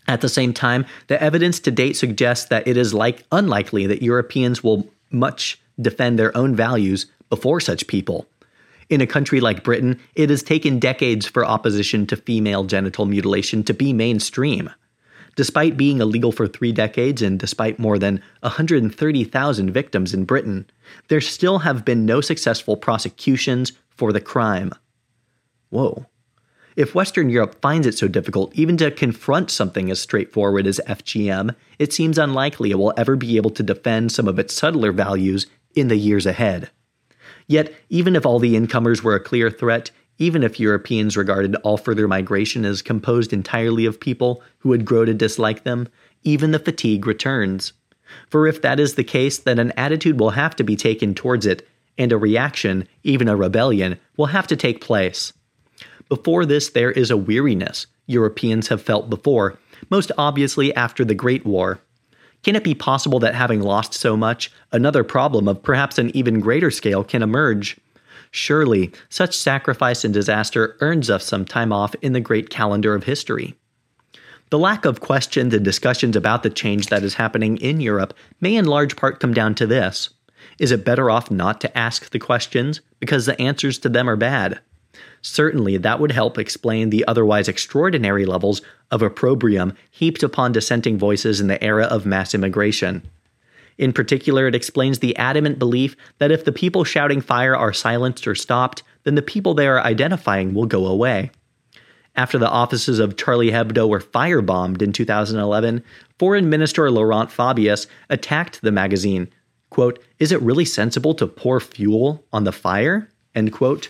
At 0.07 0.21
the 0.21 0.29
same 0.29 0.53
time, 0.53 0.85
the 1.07 1.19
evidence 1.19 1.59
to 1.61 1.71
date 1.71 1.97
suggests 1.97 2.45
that 2.49 2.67
it 2.67 2.77
is 2.77 2.93
like 2.93 3.25
unlikely 3.31 3.87
that 3.87 4.03
Europeans 4.03 4.63
will 4.63 4.87
much 5.09 5.59
defend 5.81 6.17
their 6.17 6.35
own 6.35 6.55
values 6.55 7.07
before 7.29 7.59
such 7.59 7.87
people. 7.87 8.27
In 8.89 9.01
a 9.01 9.07
country 9.07 9.39
like 9.39 9.63
Britain, 9.63 9.99
it 10.13 10.29
has 10.29 10.43
taken 10.43 10.79
decades 10.79 11.25
for 11.25 11.43
opposition 11.43 12.05
to 12.07 12.15
female 12.15 12.65
genital 12.65 13.05
mutilation 13.05 13.63
to 13.63 13.73
be 13.73 13.93
mainstream. 13.93 14.69
Despite 15.35 15.75
being 15.75 15.99
illegal 15.99 16.31
for 16.31 16.47
three 16.47 16.71
decades 16.71 17.21
and 17.21 17.39
despite 17.39 17.79
more 17.79 17.99
than 17.99 18.21
130,000 18.41 19.71
victims 19.71 20.13
in 20.13 20.23
Britain, 20.23 20.69
there 21.09 21.19
still 21.19 21.59
have 21.59 21.83
been 21.83 22.05
no 22.05 22.21
successful 22.21 22.77
prosecutions 22.77 23.73
for 23.89 24.13
the 24.13 24.21
crime. 24.21 24.71
Whoa. 25.69 26.05
If 26.75 26.93
Western 26.93 27.29
Europe 27.29 27.59
finds 27.61 27.87
it 27.87 27.97
so 27.97 28.07
difficult 28.07 28.53
even 28.53 28.77
to 28.77 28.91
confront 28.91 29.49
something 29.49 29.89
as 29.89 29.99
straightforward 29.99 30.67
as 30.67 30.81
FGM, 30.87 31.55
it 31.79 31.93
seems 31.93 32.17
unlikely 32.17 32.71
it 32.71 32.77
will 32.77 32.93
ever 32.97 33.15
be 33.15 33.37
able 33.37 33.51
to 33.51 33.63
defend 33.63 34.11
some 34.11 34.27
of 34.27 34.39
its 34.39 34.53
subtler 34.53 34.91
values 34.91 35.47
in 35.75 35.87
the 35.87 35.97
years 35.97 36.25
ahead. 36.25 36.69
Yet, 37.47 37.73
even 37.89 38.15
if 38.15 38.25
all 38.25 38.39
the 38.39 38.55
incomers 38.55 39.03
were 39.03 39.15
a 39.15 39.19
clear 39.19 39.51
threat, 39.51 39.91
even 40.17 40.43
if 40.43 40.59
Europeans 40.59 41.17
regarded 41.17 41.55
all 41.57 41.77
further 41.77 42.07
migration 42.07 42.65
as 42.65 42.81
composed 42.81 43.33
entirely 43.33 43.85
of 43.85 43.99
people 43.99 44.41
who 44.59 44.69
would 44.69 44.85
grow 44.85 45.05
to 45.05 45.13
dislike 45.13 45.63
them, 45.63 45.87
even 46.23 46.51
the 46.51 46.59
fatigue 46.59 47.05
returns. 47.05 47.73
For 48.29 48.47
if 48.47 48.61
that 48.61 48.79
is 48.79 48.95
the 48.95 49.03
case, 49.03 49.37
then 49.37 49.59
an 49.59 49.73
attitude 49.75 50.19
will 50.19 50.31
have 50.31 50.55
to 50.55 50.63
be 50.63 50.75
taken 50.75 51.13
towards 51.13 51.45
it, 51.45 51.67
and 51.97 52.11
a 52.11 52.17
reaction, 52.17 52.87
even 53.03 53.27
a 53.27 53.35
rebellion, 53.35 53.99
will 54.17 54.27
have 54.27 54.47
to 54.47 54.55
take 54.55 54.81
place. 54.81 55.33
Before 56.07 56.45
this, 56.45 56.69
there 56.69 56.91
is 56.91 57.11
a 57.11 57.17
weariness 57.17 57.87
Europeans 58.07 58.67
have 58.67 58.81
felt 58.81 59.09
before, 59.09 59.57
most 59.89 60.11
obviously 60.17 60.73
after 60.75 61.03
the 61.03 61.15
Great 61.15 61.45
War. 61.45 61.79
Can 62.45 62.55
it 62.55 62.63
be 62.63 62.75
possible 62.75 63.17
that 63.21 63.33
having 63.33 63.59
lost 63.59 63.95
so 63.95 64.15
much, 64.15 64.51
another 64.71 65.03
problem 65.03 65.47
of 65.47 65.63
perhaps 65.63 65.97
an 65.97 66.15
even 66.15 66.39
greater 66.39 66.69
scale 66.69 67.03
can 67.03 67.23
emerge? 67.23 67.75
Surely, 68.29 68.91
such 69.09 69.35
sacrifice 69.35 70.03
and 70.03 70.13
disaster 70.13 70.77
earns 70.79 71.09
us 71.09 71.25
some 71.25 71.43
time 71.43 71.73
off 71.73 71.95
in 72.03 72.13
the 72.13 72.19
great 72.19 72.51
calendar 72.51 72.93
of 72.93 73.05
history. 73.05 73.55
The 74.51 74.59
lack 74.59 74.85
of 74.85 74.99
questions 74.99 75.55
and 75.55 75.65
discussions 75.65 76.15
about 76.15 76.43
the 76.43 76.51
change 76.51 76.89
that 76.89 77.01
is 77.01 77.15
happening 77.15 77.57
in 77.57 77.81
Europe 77.81 78.13
may 78.39 78.55
in 78.55 78.65
large 78.65 78.95
part 78.95 79.19
come 79.19 79.33
down 79.33 79.55
to 79.55 79.65
this. 79.65 80.11
Is 80.59 80.71
it 80.71 80.85
better 80.85 81.09
off 81.09 81.31
not 81.31 81.59
to 81.61 81.75
ask 81.75 82.11
the 82.11 82.19
questions 82.19 82.79
because 82.99 83.25
the 83.25 83.41
answers 83.41 83.79
to 83.79 83.89
them 83.89 84.07
are 84.07 84.15
bad? 84.15 84.59
Certainly, 85.27 85.77
that 85.77 85.99
would 85.99 86.11
help 86.11 86.37
explain 86.37 86.91
the 86.91 87.03
otherwise 87.07 87.47
extraordinary 87.47 88.27
levels 88.27 88.61
of 88.91 89.01
opprobrium 89.01 89.73
heaped 89.89 90.21
upon 90.21 90.51
dissenting 90.51 90.99
voices 90.99 91.41
in 91.41 91.47
the 91.47 91.61
era 91.63 91.85
of 91.85 92.05
mass 92.05 92.35
immigration. 92.35 93.01
In 93.79 93.91
particular, 93.91 94.47
it 94.47 94.53
explains 94.53 94.99
the 94.99 95.17
adamant 95.17 95.57
belief 95.57 95.95
that 96.19 96.31
if 96.31 96.45
the 96.45 96.51
people 96.51 96.83
shouting 96.83 97.21
fire 97.21 97.55
are 97.55 97.73
silenced 97.73 98.27
or 98.27 98.35
stopped, 98.35 98.83
then 99.03 99.15
the 99.15 99.23
people 99.23 99.55
they 99.55 99.65
are 99.65 99.79
identifying 99.79 100.53
will 100.53 100.67
go 100.67 100.85
away. 100.85 101.31
After 102.15 102.37
the 102.37 102.47
offices 102.47 102.99
of 102.99 103.17
Charlie 103.17 103.49
Hebdo 103.49 103.89
were 103.89 104.01
firebombed 104.01 104.83
in 104.83 104.93
2011, 104.93 105.83
Foreign 106.19 106.51
Minister 106.51 106.91
Laurent 106.91 107.31
Fabius 107.31 107.87
attacked 108.11 108.61
the 108.61 108.71
magazine. 108.71 109.29
Quote, 109.71 109.97
Is 110.19 110.31
it 110.31 110.41
really 110.43 110.65
sensible 110.65 111.15
to 111.15 111.25
pour 111.25 111.59
fuel 111.59 112.23
on 112.31 112.43
the 112.43 112.51
fire? 112.51 113.09
End 113.33 113.51
quote. 113.51 113.89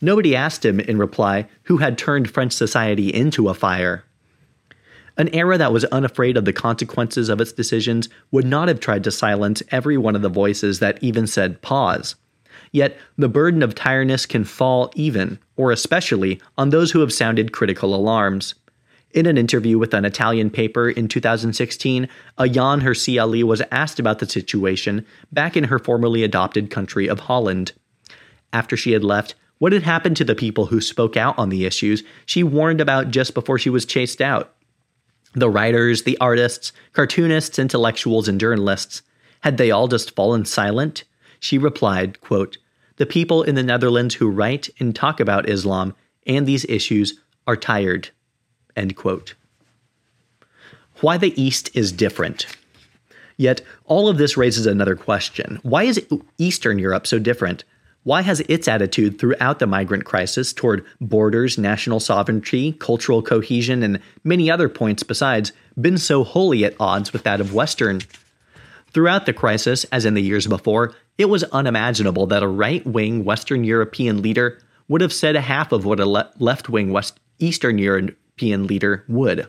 Nobody 0.00 0.36
asked 0.36 0.64
him, 0.64 0.80
in 0.80 0.98
reply, 0.98 1.48
who 1.64 1.78
had 1.78 1.98
turned 1.98 2.30
French 2.30 2.52
society 2.52 3.12
into 3.12 3.48
a 3.48 3.54
fire. 3.54 4.04
An 5.16 5.28
era 5.34 5.58
that 5.58 5.72
was 5.72 5.84
unafraid 5.86 6.36
of 6.36 6.44
the 6.44 6.52
consequences 6.52 7.28
of 7.28 7.40
its 7.40 7.52
decisions 7.52 8.08
would 8.30 8.46
not 8.46 8.68
have 8.68 8.78
tried 8.78 9.02
to 9.04 9.10
silence 9.10 9.62
every 9.70 9.98
one 9.98 10.14
of 10.14 10.22
the 10.22 10.28
voices 10.28 10.78
that 10.78 11.02
even 11.02 11.26
said 11.26 11.60
pause. 11.60 12.14
Yet, 12.70 12.96
the 13.16 13.28
burden 13.28 13.62
of 13.62 13.74
tiredness 13.74 14.26
can 14.26 14.44
fall 14.44 14.92
even, 14.94 15.40
or 15.56 15.72
especially, 15.72 16.40
on 16.56 16.70
those 16.70 16.92
who 16.92 17.00
have 17.00 17.12
sounded 17.12 17.52
critical 17.52 17.94
alarms. 17.94 18.54
In 19.12 19.26
an 19.26 19.38
interview 19.38 19.78
with 19.78 19.94
an 19.94 20.04
Italian 20.04 20.50
paper 20.50 20.88
in 20.88 21.08
2016, 21.08 22.08
Ayaan 22.38 22.82
Hirsi 22.82 23.20
Ali 23.20 23.42
was 23.42 23.62
asked 23.72 23.98
about 23.98 24.18
the 24.18 24.28
situation 24.28 25.04
back 25.32 25.56
in 25.56 25.64
her 25.64 25.78
formerly 25.78 26.22
adopted 26.22 26.70
country 26.70 27.08
of 27.08 27.20
Holland. 27.20 27.72
After 28.52 28.76
she 28.76 28.92
had 28.92 29.02
left, 29.02 29.34
what 29.58 29.72
had 29.72 29.82
happened 29.82 30.16
to 30.16 30.24
the 30.24 30.34
people 30.34 30.66
who 30.66 30.80
spoke 30.80 31.16
out 31.16 31.38
on 31.38 31.48
the 31.48 31.64
issues 31.64 32.02
she 32.26 32.42
warned 32.42 32.80
about 32.80 33.10
just 33.10 33.34
before 33.34 33.58
she 33.58 33.70
was 33.70 33.84
chased 33.84 34.20
out? 34.20 34.54
The 35.34 35.50
writers, 35.50 36.04
the 36.04 36.16
artists, 36.18 36.72
cartoonists, 36.92 37.58
intellectuals, 37.58 38.28
and 38.28 38.40
journalists, 38.40 39.02
had 39.40 39.56
they 39.56 39.70
all 39.70 39.88
just 39.88 40.14
fallen 40.14 40.44
silent? 40.44 41.04
She 41.40 41.58
replied, 41.58 42.20
quote, 42.20 42.58
The 42.96 43.06
people 43.06 43.42
in 43.42 43.54
the 43.54 43.62
Netherlands 43.62 44.16
who 44.16 44.30
write 44.30 44.68
and 44.80 44.94
talk 44.94 45.20
about 45.20 45.48
Islam 45.48 45.94
and 46.26 46.46
these 46.46 46.64
issues 46.66 47.18
are 47.46 47.56
tired. 47.56 48.10
End 48.76 48.96
quote. 48.96 49.34
Why 51.00 51.16
the 51.16 51.40
East 51.40 51.70
is 51.74 51.92
different. 51.92 52.46
Yet, 53.36 53.62
all 53.84 54.08
of 54.08 54.18
this 54.18 54.36
raises 54.36 54.66
another 54.66 54.96
question. 54.96 55.60
Why 55.62 55.84
is 55.84 56.04
Eastern 56.38 56.78
Europe 56.78 57.06
so 57.06 57.18
different 57.18 57.64
why 58.04 58.22
has 58.22 58.40
its 58.40 58.68
attitude 58.68 59.18
throughout 59.18 59.58
the 59.58 59.66
migrant 59.66 60.04
crisis 60.04 60.52
toward 60.52 60.84
borders, 61.00 61.58
national 61.58 62.00
sovereignty, 62.00 62.72
cultural 62.72 63.22
cohesion, 63.22 63.82
and 63.82 64.00
many 64.24 64.50
other 64.50 64.68
points 64.68 65.02
besides 65.02 65.52
been 65.80 65.98
so 65.98 66.24
wholly 66.24 66.64
at 66.64 66.76
odds 66.80 67.12
with 67.12 67.24
that 67.24 67.40
of 67.40 67.52
Western? 67.54 68.00
Throughout 68.92 69.26
the 69.26 69.32
crisis, 69.32 69.84
as 69.84 70.04
in 70.04 70.14
the 70.14 70.22
years 70.22 70.46
before, 70.46 70.94
it 71.18 71.26
was 71.26 71.44
unimaginable 71.44 72.26
that 72.28 72.42
a 72.42 72.48
right 72.48 72.86
wing 72.86 73.24
Western 73.24 73.64
European 73.64 74.22
leader 74.22 74.58
would 74.88 75.02
have 75.02 75.12
said 75.12 75.36
half 75.36 75.72
of 75.72 75.84
what 75.84 76.00
a 76.00 76.06
le- 76.06 76.32
left 76.38 76.68
wing 76.68 76.90
West 76.90 77.20
Eastern 77.38 77.78
European 77.78 78.66
leader 78.66 79.04
would. 79.08 79.48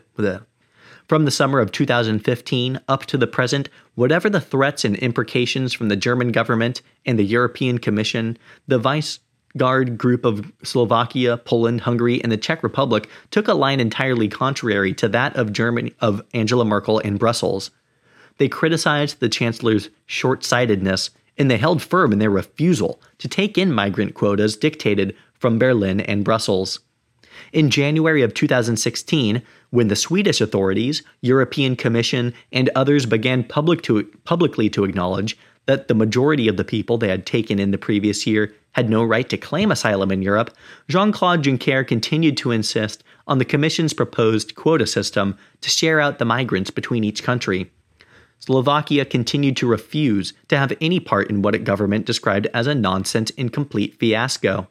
From 1.10 1.24
the 1.24 1.32
summer 1.32 1.58
of 1.58 1.72
2015 1.72 2.78
up 2.86 3.04
to 3.06 3.18
the 3.18 3.26
present, 3.26 3.68
whatever 3.96 4.30
the 4.30 4.40
threats 4.40 4.84
and 4.84 4.94
imprecations 4.94 5.72
from 5.72 5.88
the 5.88 5.96
German 5.96 6.30
government 6.30 6.82
and 7.04 7.18
the 7.18 7.24
European 7.24 7.78
Commission, 7.78 8.38
the 8.68 8.78
Vice 8.78 9.18
Guard 9.56 9.98
group 9.98 10.24
of 10.24 10.52
Slovakia, 10.62 11.36
Poland, 11.36 11.80
Hungary, 11.80 12.22
and 12.22 12.30
the 12.30 12.36
Czech 12.36 12.62
Republic 12.62 13.08
took 13.32 13.48
a 13.48 13.54
line 13.54 13.80
entirely 13.80 14.28
contrary 14.28 14.94
to 14.94 15.08
that 15.08 15.34
of 15.34 15.52
Germany 15.52 15.92
of 15.98 16.22
Angela 16.32 16.64
Merkel 16.64 17.00
in 17.00 17.16
Brussels. 17.16 17.72
They 18.38 18.46
criticized 18.46 19.18
the 19.18 19.28
chancellor's 19.28 19.90
short-sightedness 20.06 21.10
and 21.36 21.50
they 21.50 21.58
held 21.58 21.82
firm 21.82 22.12
in 22.12 22.20
their 22.20 22.30
refusal 22.30 23.02
to 23.18 23.26
take 23.26 23.58
in 23.58 23.72
migrant 23.72 24.14
quotas 24.14 24.56
dictated 24.56 25.16
from 25.34 25.58
Berlin 25.58 25.98
and 25.98 26.24
Brussels. 26.24 26.78
In 27.52 27.70
January 27.70 28.22
of 28.22 28.32
2016, 28.32 29.42
when 29.70 29.88
the 29.88 29.96
Swedish 29.96 30.40
authorities, 30.40 31.02
European 31.22 31.76
Commission, 31.76 32.34
and 32.52 32.70
others 32.74 33.06
began 33.06 33.44
public 33.44 33.82
to, 33.82 34.04
publicly 34.24 34.68
to 34.70 34.84
acknowledge 34.84 35.36
that 35.66 35.88
the 35.88 35.94
majority 35.94 36.48
of 36.48 36.56
the 36.56 36.64
people 36.64 36.98
they 36.98 37.08
had 37.08 37.26
taken 37.26 37.58
in 37.58 37.70
the 37.70 37.78
previous 37.78 38.26
year 38.26 38.52
had 38.72 38.90
no 38.90 39.04
right 39.04 39.28
to 39.28 39.36
claim 39.36 39.70
asylum 39.70 40.10
in 40.10 40.22
Europe, 40.22 40.56
Jean 40.88 41.12
Claude 41.12 41.42
Juncker 41.42 41.86
continued 41.86 42.36
to 42.36 42.50
insist 42.50 43.02
on 43.26 43.38
the 43.38 43.44
Commission's 43.44 43.92
proposed 43.92 44.54
quota 44.54 44.86
system 44.86 45.36
to 45.60 45.70
share 45.70 46.00
out 46.00 46.18
the 46.18 46.24
migrants 46.24 46.70
between 46.70 47.04
each 47.04 47.22
country. 47.22 47.70
Slovakia 48.38 49.04
continued 49.04 49.56
to 49.58 49.66
refuse 49.66 50.32
to 50.48 50.56
have 50.56 50.72
any 50.80 50.98
part 50.98 51.28
in 51.30 51.42
what 51.42 51.54
its 51.54 51.64
government 51.64 52.06
described 52.06 52.48
as 52.54 52.66
a 52.66 52.74
nonsense 52.74 53.30
incomplete 53.30 53.98
fiasco. 53.98 54.66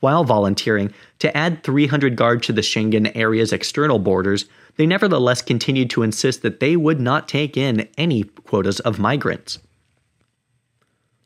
While 0.00 0.24
volunteering 0.24 0.92
to 1.18 1.36
add 1.36 1.64
300 1.64 2.14
guards 2.14 2.46
to 2.46 2.52
the 2.52 2.60
Schengen 2.60 3.10
area's 3.14 3.52
external 3.52 3.98
borders, 3.98 4.46
they 4.76 4.86
nevertheless 4.86 5.42
continued 5.42 5.90
to 5.90 6.02
insist 6.02 6.42
that 6.42 6.60
they 6.60 6.76
would 6.76 7.00
not 7.00 7.26
take 7.28 7.56
in 7.56 7.88
any 7.98 8.22
quotas 8.22 8.78
of 8.80 8.98
migrants. 8.98 9.58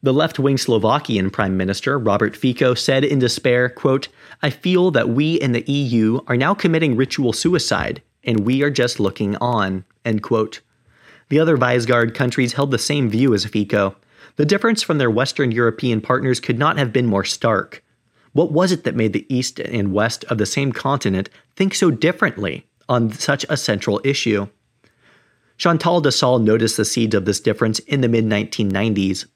The 0.02 0.12
left-wing 0.12 0.58
Slovakian 0.58 1.30
Prime 1.30 1.56
Minister 1.56 1.98
Robert 1.98 2.34
Fico 2.34 2.74
said 2.74 3.04
in 3.04 3.20
despair, 3.20 3.68
quote, 3.68 4.08
"I 4.42 4.50
feel 4.50 4.90
that 4.90 5.10
we 5.10 5.34
in 5.34 5.52
the 5.52 5.70
EU 5.70 6.20
are 6.26 6.36
now 6.36 6.54
committing 6.54 6.96
ritual 6.96 7.32
suicide 7.32 8.02
and 8.24 8.40
we 8.40 8.62
are 8.62 8.70
just 8.70 8.98
looking 8.98 9.36
on." 9.36 9.84
End 10.04 10.22
quote. 10.22 10.60
The 11.28 11.38
other 11.38 11.56
Visegrad 11.56 12.14
countries 12.14 12.54
held 12.54 12.72
the 12.72 12.78
same 12.78 13.08
view 13.10 13.32
as 13.32 13.44
Fico. 13.44 13.94
The 14.36 14.44
difference 14.44 14.82
from 14.82 14.98
their 14.98 15.10
Western 15.10 15.52
European 15.52 16.00
partners 16.00 16.40
could 16.40 16.58
not 16.58 16.78
have 16.78 16.92
been 16.92 17.06
more 17.06 17.24
stark. 17.24 17.82
What 18.32 18.52
was 18.52 18.72
it 18.72 18.84
that 18.84 18.94
made 18.94 19.12
the 19.12 19.26
East 19.34 19.60
and 19.60 19.92
West 19.92 20.24
of 20.24 20.38
the 20.38 20.46
same 20.46 20.72
continent 20.72 21.28
think 21.56 21.74
so 21.74 21.90
differently 21.90 22.66
on 22.88 23.12
such 23.12 23.44
a 23.48 23.56
central 23.56 24.00
issue? 24.04 24.48
Chantal 25.58 26.02
Delsol 26.02 26.42
noticed 26.42 26.76
the 26.76 26.84
seeds 26.84 27.14
of 27.14 27.24
this 27.24 27.40
difference 27.40 27.78
in 27.80 28.00
the 28.00 28.08
mid 28.08 28.24
1990s. 28.24 29.26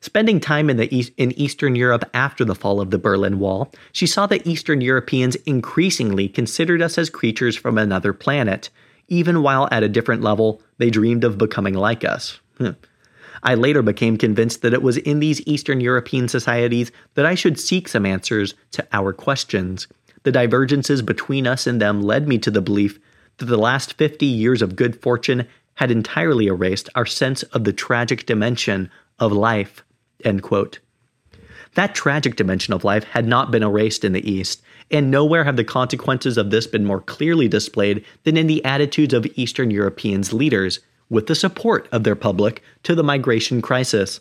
Spending 0.00 0.38
time 0.38 0.68
in, 0.70 0.76
the 0.76 0.94
East, 0.94 1.12
in 1.16 1.32
Eastern 1.32 1.74
Europe 1.74 2.08
after 2.12 2.44
the 2.44 2.54
fall 2.54 2.80
of 2.80 2.90
the 2.90 2.98
Berlin 2.98 3.38
Wall, 3.38 3.72
she 3.90 4.06
saw 4.06 4.26
that 4.26 4.46
Eastern 4.46 4.80
Europeans 4.80 5.34
increasingly 5.46 6.28
considered 6.28 6.82
us 6.82 6.98
as 6.98 7.10
creatures 7.10 7.56
from 7.56 7.78
another 7.78 8.12
planet, 8.12 8.68
even 9.08 9.42
while 9.42 9.68
at 9.72 9.82
a 9.82 9.88
different 9.88 10.22
level, 10.22 10.62
they 10.78 10.90
dreamed 10.90 11.24
of 11.24 11.38
becoming 11.38 11.74
like 11.74 12.04
us. 12.04 12.38
Hmm. 12.58 12.70
I 13.46 13.54
later 13.54 13.80
became 13.80 14.18
convinced 14.18 14.62
that 14.62 14.74
it 14.74 14.82
was 14.82 14.96
in 14.96 15.20
these 15.20 15.40
Eastern 15.46 15.80
European 15.80 16.26
societies 16.26 16.90
that 17.14 17.24
I 17.24 17.36
should 17.36 17.60
seek 17.60 17.86
some 17.86 18.04
answers 18.04 18.54
to 18.72 18.84
our 18.92 19.12
questions. 19.12 19.86
The 20.24 20.32
divergences 20.32 21.00
between 21.00 21.46
us 21.46 21.64
and 21.64 21.80
them 21.80 22.02
led 22.02 22.26
me 22.26 22.38
to 22.38 22.50
the 22.50 22.60
belief 22.60 22.98
that 23.38 23.44
the 23.44 23.56
last 23.56 23.92
50 23.92 24.26
years 24.26 24.62
of 24.62 24.74
good 24.74 25.00
fortune 25.00 25.46
had 25.74 25.92
entirely 25.92 26.48
erased 26.48 26.88
our 26.96 27.06
sense 27.06 27.44
of 27.44 27.62
the 27.62 27.72
tragic 27.72 28.26
dimension 28.26 28.90
of 29.20 29.30
life. 29.30 29.84
That 31.74 31.94
tragic 31.94 32.34
dimension 32.34 32.74
of 32.74 32.82
life 32.82 33.04
had 33.04 33.28
not 33.28 33.52
been 33.52 33.62
erased 33.62 34.04
in 34.04 34.12
the 34.12 34.28
East, 34.28 34.60
and 34.90 35.08
nowhere 35.08 35.44
have 35.44 35.56
the 35.56 35.62
consequences 35.62 36.36
of 36.36 36.50
this 36.50 36.66
been 36.66 36.84
more 36.84 37.00
clearly 37.00 37.46
displayed 37.46 38.04
than 38.24 38.36
in 38.36 38.48
the 38.48 38.64
attitudes 38.64 39.14
of 39.14 39.26
Eastern 39.36 39.70
Europeans' 39.70 40.32
leaders, 40.32 40.80
with 41.08 41.26
the 41.26 41.34
support 41.34 41.88
of 41.92 42.04
their 42.04 42.16
public, 42.16 42.62
to 42.82 42.94
the 42.94 43.02
migration 43.02 43.62
crisis. 43.62 44.20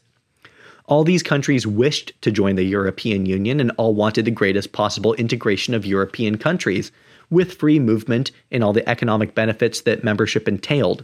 All 0.85 1.03
these 1.03 1.23
countries 1.23 1.65
wished 1.65 2.13
to 2.21 2.31
join 2.31 2.55
the 2.55 2.63
European 2.63 3.25
Union 3.25 3.59
and 3.59 3.71
all 3.77 3.95
wanted 3.95 4.25
the 4.25 4.31
greatest 4.31 4.71
possible 4.71 5.13
integration 5.15 5.73
of 5.73 5.85
European 5.85 6.37
countries, 6.37 6.91
with 7.29 7.55
free 7.55 7.79
movement 7.79 8.31
and 8.51 8.63
all 8.63 8.73
the 8.73 8.87
economic 8.87 9.33
benefits 9.33 9.81
that 9.81 10.03
membership 10.03 10.47
entailed. 10.47 11.03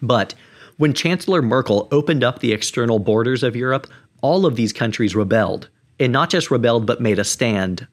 But 0.00 0.34
when 0.76 0.92
Chancellor 0.92 1.42
Merkel 1.42 1.88
opened 1.90 2.22
up 2.22 2.38
the 2.38 2.52
external 2.52 2.98
borders 2.98 3.42
of 3.42 3.56
Europe, 3.56 3.88
all 4.20 4.46
of 4.46 4.56
these 4.56 4.72
countries 4.72 5.16
rebelled. 5.16 5.68
And 6.00 6.12
not 6.12 6.30
just 6.30 6.50
rebelled, 6.50 6.86
but 6.86 7.00
made 7.00 7.18
a 7.18 7.24
stand. 7.24 7.86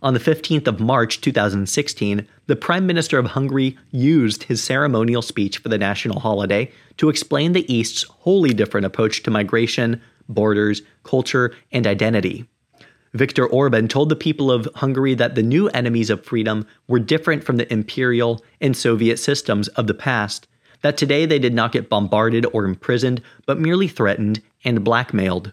On 0.00 0.14
the 0.14 0.20
15th 0.20 0.68
of 0.68 0.78
March 0.78 1.20
2016, 1.20 2.28
the 2.46 2.54
Prime 2.54 2.86
Minister 2.86 3.18
of 3.18 3.26
Hungary 3.26 3.76
used 3.90 4.44
his 4.44 4.62
ceremonial 4.62 5.22
speech 5.22 5.58
for 5.58 5.68
the 5.68 5.78
national 5.78 6.20
holiday 6.20 6.70
to 6.98 7.08
explain 7.08 7.52
the 7.52 7.72
East's 7.72 8.04
wholly 8.04 8.54
different 8.54 8.86
approach 8.86 9.24
to 9.24 9.30
migration, 9.32 10.00
borders, 10.28 10.82
culture, 11.02 11.52
and 11.72 11.84
identity. 11.84 12.46
Viktor 13.12 13.44
Orban 13.44 13.88
told 13.88 14.08
the 14.08 14.14
people 14.14 14.52
of 14.52 14.68
Hungary 14.76 15.14
that 15.14 15.34
the 15.34 15.42
new 15.42 15.66
enemies 15.70 16.10
of 16.10 16.24
freedom 16.24 16.64
were 16.86 17.00
different 17.00 17.42
from 17.42 17.56
the 17.56 17.70
imperial 17.72 18.44
and 18.60 18.76
Soviet 18.76 19.16
systems 19.16 19.66
of 19.68 19.88
the 19.88 19.94
past, 19.94 20.46
that 20.82 20.96
today 20.96 21.26
they 21.26 21.40
did 21.40 21.54
not 21.54 21.72
get 21.72 21.88
bombarded 21.88 22.46
or 22.52 22.64
imprisoned, 22.64 23.20
but 23.46 23.58
merely 23.58 23.88
threatened 23.88 24.40
and 24.64 24.84
blackmailed. 24.84 25.50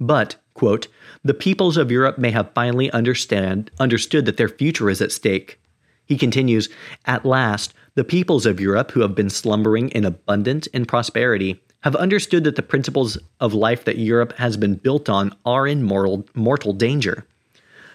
But, 0.00 0.36
quote, 0.54 0.88
the 1.24 1.34
peoples 1.34 1.76
of 1.76 1.90
Europe 1.90 2.18
may 2.18 2.30
have 2.30 2.52
finally 2.54 2.90
understand, 2.92 3.70
understood 3.78 4.26
that 4.26 4.36
their 4.36 4.48
future 4.48 4.90
is 4.90 5.00
at 5.00 5.12
stake. 5.12 5.60
He 6.04 6.16
continues, 6.16 6.68
At 7.04 7.24
last, 7.24 7.74
the 7.94 8.04
peoples 8.04 8.46
of 8.46 8.60
Europe 8.60 8.92
who 8.92 9.00
have 9.00 9.14
been 9.14 9.30
slumbering 9.30 9.88
in 9.90 10.04
abundance 10.04 10.68
and 10.72 10.86
prosperity 10.86 11.60
have 11.82 11.96
understood 11.96 12.44
that 12.44 12.56
the 12.56 12.62
principles 12.62 13.18
of 13.40 13.54
life 13.54 13.84
that 13.84 13.98
Europe 13.98 14.32
has 14.38 14.56
been 14.56 14.74
built 14.74 15.08
on 15.08 15.34
are 15.44 15.66
in 15.66 15.82
mortal, 15.82 16.26
mortal 16.34 16.72
danger. 16.72 17.26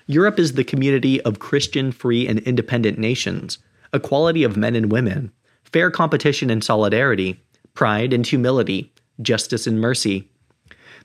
Europe 0.08 0.40
is 0.40 0.54
the 0.54 0.64
community 0.64 1.22
of 1.22 1.40
Christian, 1.40 1.92
free, 1.92 2.28
and 2.28 2.40
independent 2.40 2.98
nations, 2.98 3.60
equality 3.94 4.44
of 4.44 4.58
men 4.58 4.76
and 4.76 4.92
women, 4.92 5.32
fair 5.64 5.92
competition 5.92 6.50
and 6.50 6.64
solidarity, 6.64 7.42
pride 7.74 8.14
and 8.14 8.26
humility, 8.26 8.92
justice 9.22 9.68
and 9.68 9.80
mercy, 9.80 10.30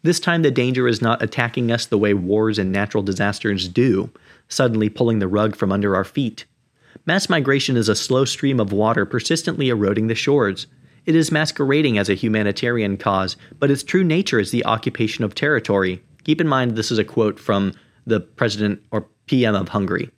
this 0.07 0.21
time, 0.21 0.43
the 0.43 0.51
danger 0.51 0.89
is 0.89 1.03
not 1.03 1.23
attacking 1.23 1.71
us 1.71 1.87
the 1.87 1.99
way 1.99 2.15
wars 2.15 2.59
and 2.59 2.73
natural 2.73 3.03
disasters 3.03 3.69
do, 3.69 4.11
suddenly 4.49 4.89
pulling 4.89 5.19
the 5.19 5.29
rug 5.29 5.57
from 5.57 5.73
under 5.73 5.95
our 5.95 6.05
feet. 6.05 6.45
Mass 7.05 7.29
migration 7.29 7.77
is 7.77 7.89
a 7.89 7.95
slow 7.95 8.25
stream 8.25 8.59
of 8.59 8.73
water 8.73 9.05
persistently 9.05 9.69
eroding 9.69 10.07
the 10.07 10.15
shores. 10.15 10.67
It 11.05 11.15
is 11.15 11.31
masquerading 11.31 11.99
as 11.99 12.09
a 12.09 12.15
humanitarian 12.15 12.97
cause, 12.97 13.37
but 13.59 13.71
its 13.71 13.83
true 13.83 14.03
nature 14.05 14.41
is 14.41 14.51
the 14.51 14.65
occupation 14.65 15.25
of 15.25 15.35
territory. 15.35 16.03
Keep 16.25 16.41
in 16.41 16.49
mind, 16.49 16.77
this 16.77 16.91
is 16.91 16.99
a 16.99 17.05
quote 17.05 17.39
from 17.39 17.73
the 18.07 18.21
president 18.21 18.83
or 18.91 19.07
PM 19.27 19.55
of 19.55 19.69
Hungary. 19.69 20.11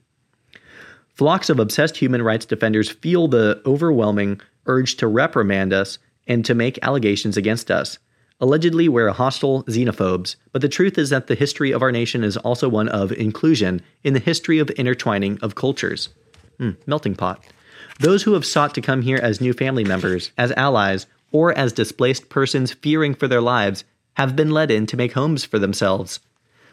Flocks 1.15 1.51
of 1.51 1.59
obsessed 1.59 1.97
human 1.97 2.23
rights 2.23 2.47
defenders 2.47 2.91
feel 2.91 3.29
the 3.29 3.61
overwhelming 3.67 4.41
urge 4.67 4.97
to 4.97 5.09
reprimand 5.09 5.73
us 5.73 5.99
and 6.27 6.45
to 6.45 6.55
make 6.55 6.79
allegations 6.83 7.37
against 7.37 7.71
us. 7.71 7.99
Allegedly, 8.41 8.89
we're 8.89 9.11
hostile 9.11 9.65
xenophobes, 9.65 10.37
but 10.53 10.63
the 10.63 10.69
truth 10.69 10.97
is 10.97 11.11
that 11.11 11.27
the 11.27 11.35
history 11.35 11.73
of 11.73 11.83
our 11.83 11.91
nation 11.91 12.23
is 12.23 12.37
also 12.37 12.69
one 12.69 12.89
of 12.89 13.11
inclusion 13.13 13.83
in 14.05 14.15
the 14.15 14.21
history 14.21 14.61
of 14.61 14.71
intertwining 14.71 15.39
of 15.43 15.57
cultures. 15.57 16.09
Mm, 16.61 16.77
melting 16.87 17.17
pot. 17.17 17.45
Those 17.99 18.23
who 18.23 18.35
have 18.35 18.47
sought 18.47 18.75
to 18.75 18.81
come 18.81 19.03
here 19.03 19.19
as 19.21 19.41
new 19.41 19.53
family 19.53 19.83
members, 19.83 20.31
as 20.39 20.53
allies, 20.53 21.07
or 21.33 21.53
as 21.59 21.73
displaced 21.73 22.29
persons 22.29 22.73
fearing 22.73 23.13
for 23.13 23.27
their 23.27 23.41
lives 23.41 23.83
have 24.15 24.37
been 24.37 24.51
let 24.51 24.71
in 24.71 24.87
to 24.87 24.97
make 24.97 25.13
homes 25.15 25.45
for 25.45 25.59
themselves. 25.59 26.21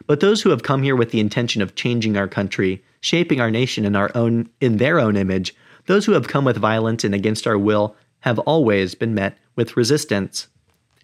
But 0.05 0.19
those 0.19 0.43
who 0.43 0.51
have 0.51 0.61
come 0.61 0.83
here 0.83 0.95
with 0.95 1.09
the 1.09 1.19
intention 1.19 1.63
of 1.63 1.73
changing 1.73 2.15
our 2.15 2.27
country, 2.27 2.83
shaping 3.01 3.41
our 3.41 3.49
nation 3.49 3.85
in 3.85 3.95
our 3.95 4.11
own 4.13 4.49
in 4.61 4.77
their 4.77 4.99
own 4.99 5.17
image, 5.17 5.55
those 5.87 6.05
who 6.05 6.11
have 6.11 6.27
come 6.27 6.45
with 6.45 6.57
violence 6.57 7.03
and 7.03 7.15
against 7.15 7.47
our 7.47 7.57
will 7.57 7.95
have 8.19 8.37
always 8.39 8.93
been 8.93 9.15
met 9.15 9.37
with 9.55 9.75
resistance. 9.75 10.47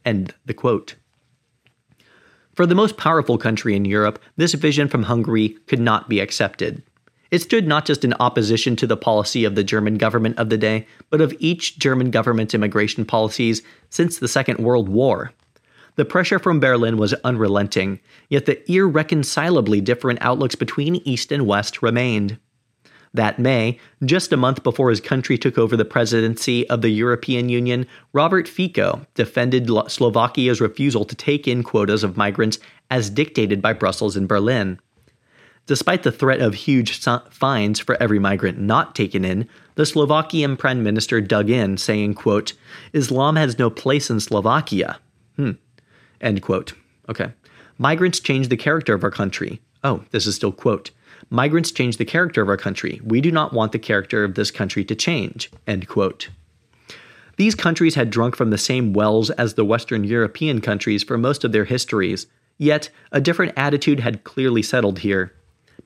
End 0.06 0.34
the 0.46 0.54
quote. 0.54 0.96
For 2.56 2.66
the 2.66 2.76
most 2.76 2.98
powerful 2.98 3.38
country 3.38 3.76
in 3.76 3.86
Europe, 3.86 4.20
this 4.36 4.54
vision 4.54 4.88
from 4.88 5.04
Hungary 5.04 5.50
could 5.68 5.80
not 5.80 6.10
be 6.10 6.20
accepted. 6.20 6.84
It 7.32 7.42
stood 7.42 7.66
not 7.66 7.86
just 7.86 8.04
in 8.04 8.14
opposition 8.20 8.76
to 8.76 8.88
the 8.88 8.98
policy 8.98 9.46
of 9.46 9.56
the 9.56 9.64
German 9.64 9.98
government 9.98 10.38
of 10.38 10.50
the 10.50 10.58
day, 10.58 10.86
but 11.10 11.22
of 11.22 11.34
each 11.40 11.80
German 11.80 12.12
government's 12.12 12.54
immigration 12.54 13.06
policies 13.06 13.62
since 13.90 14.18
the 14.18 14.28
Second 14.28 14.60
World 14.60 14.90
War. 14.90 15.32
The 15.96 16.06
pressure 16.06 16.40
from 16.40 16.60
Berlin 16.60 16.98
was 16.98 17.14
unrelenting, 17.24 18.02
yet 18.30 18.46
the 18.46 18.70
irreconcilably 18.72 19.80
different 19.80 20.22
outlooks 20.22 20.56
between 20.56 20.98
East 21.08 21.32
and 21.32 21.46
West 21.46 21.82
remained. 21.82 22.38
That 23.14 23.40
May, 23.40 23.78
just 24.06 24.32
a 24.32 24.38
month 24.38 24.64
before 24.64 24.90
his 24.90 25.02
country 25.02 25.38
took 25.38 25.58
over 25.58 25.76
the 25.76 25.84
presidency 25.84 26.68
of 26.70 26.82
the 26.82 26.90
European 26.90 27.50
Union, 27.50 27.86
Robert 28.14 28.48
Fico 28.48 29.06
defended 29.16 29.70
Slovakia's 29.88 30.62
refusal 30.62 31.04
to 31.06 31.16
take 31.16 31.48
in 31.48 31.62
quotas 31.62 32.04
of 32.04 32.16
migrants 32.16 32.58
as 32.90 33.10
dictated 33.10 33.62
by 33.62 33.74
Brussels 33.74 34.16
and 34.16 34.28
Berlin. 34.28 34.80
Despite 35.68 36.04
the 36.04 36.12
threat 36.12 36.42
of 36.42 36.54
huge 36.54 37.00
fines 37.30 37.80
for 37.80 38.02
every 38.02 38.20
migrant 38.20 38.60
not 38.60 38.96
taken 38.96 39.24
in, 39.24 39.48
the 39.76 39.86
Slovakian 39.86 40.58
prime 40.58 40.82
minister 40.82 41.22
dug 41.22 41.50
in, 41.50 41.78
saying, 41.78 42.16
quote, 42.16 42.54
Islam 42.94 43.36
has 43.36 43.60
no 43.60 43.70
place 43.70 44.10
in 44.10 44.20
Slovakia. 44.20 45.00
Hmm. 45.36 45.52
End 46.20 46.42
quote. 46.42 46.74
Okay. 47.10 47.32
Migrants 47.78 48.20
change 48.20 48.48
the 48.48 48.58
character 48.58 48.94
of 48.94 49.04
our 49.04 49.12
country. 49.12 49.62
Oh, 49.84 50.04
this 50.12 50.28
is 50.28 50.36
still 50.36 50.52
quote. 50.52 50.92
Migrants 51.34 51.72
change 51.72 51.96
the 51.96 52.04
character 52.04 52.42
of 52.42 52.50
our 52.50 52.58
country. 52.58 53.00
We 53.06 53.22
do 53.22 53.32
not 53.32 53.54
want 53.54 53.72
the 53.72 53.80
character 53.80 54.26
of 54.26 54.36
this 54.36 54.52
country 54.52 54.84
to 54.84 54.96
change. 54.96 55.50
End 55.66 55.88
quote. 55.88 56.28
These 57.38 57.56
countries 57.56 57.96
had 57.96 58.10
drunk 58.10 58.36
from 58.36 58.50
the 58.50 58.58
same 58.58 58.92
wells 58.92 59.30
as 59.32 59.54
the 59.54 59.64
Western 59.64 60.04
European 60.04 60.60
countries 60.60 61.04
for 61.04 61.18
most 61.18 61.46
of 61.46 61.54
their 61.54 61.64
histories, 61.64 62.28
yet 62.58 62.90
a 63.14 63.22
different 63.22 63.54
attitude 63.56 64.02
had 64.02 64.26
clearly 64.26 64.62
settled 64.62 65.00
here. 65.00 65.34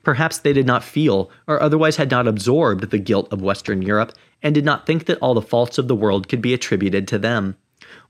Perhaps 0.02 0.38
they 0.38 0.52
did 0.52 0.66
not 0.66 0.82
feel, 0.82 1.30
or 1.46 1.62
otherwise 1.62 1.94
had 1.94 2.10
not 2.10 2.26
absorbed, 2.26 2.90
the 2.90 2.98
guilt 2.98 3.32
of 3.32 3.40
Western 3.40 3.82
Europe, 3.82 4.12
and 4.42 4.52
did 4.52 4.64
not 4.64 4.84
think 4.84 5.06
that 5.06 5.18
all 5.18 5.34
the 5.34 5.40
faults 5.40 5.78
of 5.78 5.86
the 5.86 5.94
world 5.94 6.28
could 6.28 6.42
be 6.42 6.54
attributed 6.54 7.06
to 7.06 7.20
them. 7.20 7.56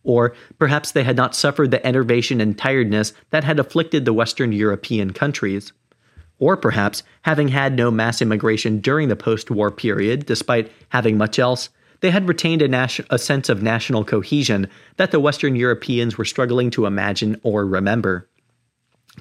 Or 0.04 0.34
perhaps 0.58 0.90
they 0.90 1.04
had 1.04 1.16
not 1.16 1.36
suffered 1.36 1.70
the 1.70 1.86
enervation 1.86 2.40
and 2.40 2.56
tiredness 2.56 3.12
that 3.28 3.44
had 3.44 3.58
afflicted 3.58 4.06
the 4.06 4.14
Western 4.14 4.52
European 4.52 5.12
countries. 5.12 5.74
Or 6.38 6.56
perhaps, 6.56 7.02
having 7.22 7.48
had 7.48 7.74
no 7.74 7.90
mass 7.90 8.20
immigration 8.20 8.80
during 8.80 9.08
the 9.08 9.16
post 9.16 9.50
war 9.50 9.70
period, 9.70 10.26
despite 10.26 10.70
having 10.90 11.16
much 11.16 11.38
else, 11.38 11.70
they 12.00 12.10
had 12.10 12.28
retained 12.28 12.62
a, 12.62 12.68
nas- 12.68 13.00
a, 13.08 13.18
sense 13.18 13.48
of 13.48 13.62
national 13.62 14.04
cohesion 14.04 14.68
that 14.96 15.10
the 15.10 15.20
Western 15.20 15.56
Europeans 15.56 16.18
were 16.18 16.24
struggling 16.24 16.70
to 16.70 16.86
imagine 16.86 17.40
or 17.42 17.64
remember. 17.64 18.28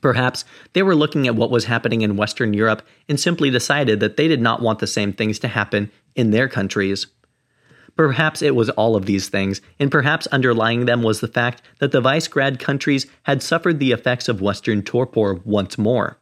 Perhaps 0.01 0.43
they 0.73 0.83
were 0.83 0.95
looking 0.95 1.25
at 1.25 1.35
what 1.35 1.51
was 1.51 1.65
happening 1.65 2.01
in 2.01 2.17
Western 2.17 2.53
Europe 2.53 2.81
and 3.07 3.17
simply 3.17 3.49
decided 3.49 4.01
that 4.01 4.17
they 4.17 4.27
did 4.27 4.41
not 4.41 4.61
want 4.61 4.79
the 4.79 4.87
same 4.87 5.13
things 5.13 5.39
to 5.39 5.47
happen 5.47 5.89
in 6.15 6.31
their 6.31 6.49
countries. 6.49 7.07
Perhaps 7.95 8.41
it 8.41 8.55
was 8.55 8.69
all 8.71 8.97
of 8.97 9.05
these 9.05 9.29
things, 9.29 9.61
and 9.79 9.89
perhaps 9.89 10.27
underlying 10.27 10.85
them 10.85 11.01
was 11.01 11.21
the 11.21 11.29
fact 11.29 11.61
that 11.79 11.93
the 11.93 12.01
Visegrad 12.01 12.59
countries 12.59 13.07
had 13.23 13.41
suffered 13.41 13.79
the 13.79 13.93
effects 13.93 14.27
of 14.27 14.41
Western 14.41 14.81
torpor 14.81 15.39
once 15.45 15.77
more. 15.77 16.19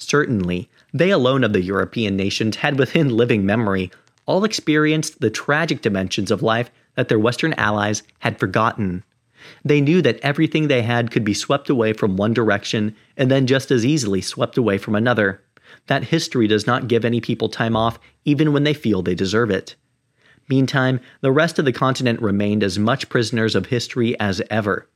Certainly, 0.00 0.68
they 0.94 1.10
alone 1.10 1.44
of 1.44 1.52
the 1.52 1.62
European 1.62 2.16
nations 2.16 2.56
had 2.56 2.78
within 2.78 3.10
living 3.10 3.44
memory 3.44 3.92
all 4.26 4.44
experienced 4.44 5.20
the 5.20 5.30
tragic 5.30 5.82
dimensions 5.82 6.30
of 6.30 6.42
life 6.42 6.70
that 6.96 7.08
their 7.08 7.18
Western 7.18 7.52
allies 7.54 8.02
had 8.20 8.38
forgotten. 8.38 9.04
They 9.64 9.80
knew 9.80 10.00
that 10.02 10.18
everything 10.22 10.68
they 10.68 10.82
had 10.82 11.10
could 11.10 11.24
be 11.24 11.34
swept 11.34 11.68
away 11.68 11.92
from 11.92 12.16
one 12.16 12.32
direction 12.32 12.96
and 13.16 13.30
then 13.30 13.46
just 13.46 13.70
as 13.70 13.84
easily 13.84 14.20
swept 14.20 14.56
away 14.56 14.78
from 14.78 14.94
another. 14.94 15.42
That 15.86 16.04
history 16.04 16.46
does 16.46 16.66
not 16.66 16.88
give 16.88 17.04
any 17.04 17.20
people 17.20 17.48
time 17.48 17.76
off, 17.76 17.98
even 18.24 18.52
when 18.52 18.64
they 18.64 18.74
feel 18.74 19.02
they 19.02 19.14
deserve 19.14 19.50
it. 19.50 19.76
Meantime, 20.48 21.00
the 21.20 21.30
rest 21.30 21.58
of 21.58 21.64
the 21.64 21.72
continent 21.72 22.20
remained 22.22 22.62
as 22.62 22.78
much 22.78 23.08
prisoners 23.08 23.54
of 23.54 23.66
history 23.66 24.18
as 24.18 24.42
ever. 24.50 24.88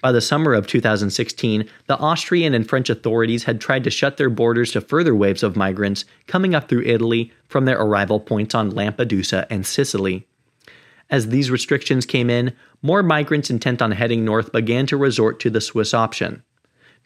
By 0.00 0.12
the 0.12 0.20
summer 0.20 0.54
of 0.54 0.66
2016, 0.66 1.68
the 1.86 1.98
Austrian 1.98 2.54
and 2.54 2.68
French 2.68 2.90
authorities 2.90 3.44
had 3.44 3.60
tried 3.60 3.84
to 3.84 3.90
shut 3.90 4.16
their 4.16 4.30
borders 4.30 4.72
to 4.72 4.80
further 4.80 5.14
waves 5.14 5.42
of 5.42 5.56
migrants 5.56 6.04
coming 6.26 6.54
up 6.54 6.68
through 6.68 6.82
Italy 6.82 7.32
from 7.48 7.64
their 7.64 7.80
arrival 7.80 8.20
points 8.20 8.54
on 8.54 8.70
Lampedusa 8.70 9.46
and 9.50 9.66
Sicily. 9.66 10.26
As 11.08 11.28
these 11.28 11.50
restrictions 11.50 12.04
came 12.04 12.28
in, 12.30 12.52
more 12.82 13.02
migrants 13.02 13.50
intent 13.50 13.80
on 13.80 13.92
heading 13.92 14.24
north 14.24 14.52
began 14.52 14.86
to 14.86 14.96
resort 14.96 15.38
to 15.40 15.50
the 15.50 15.60
Swiss 15.60 15.94
option. 15.94 16.42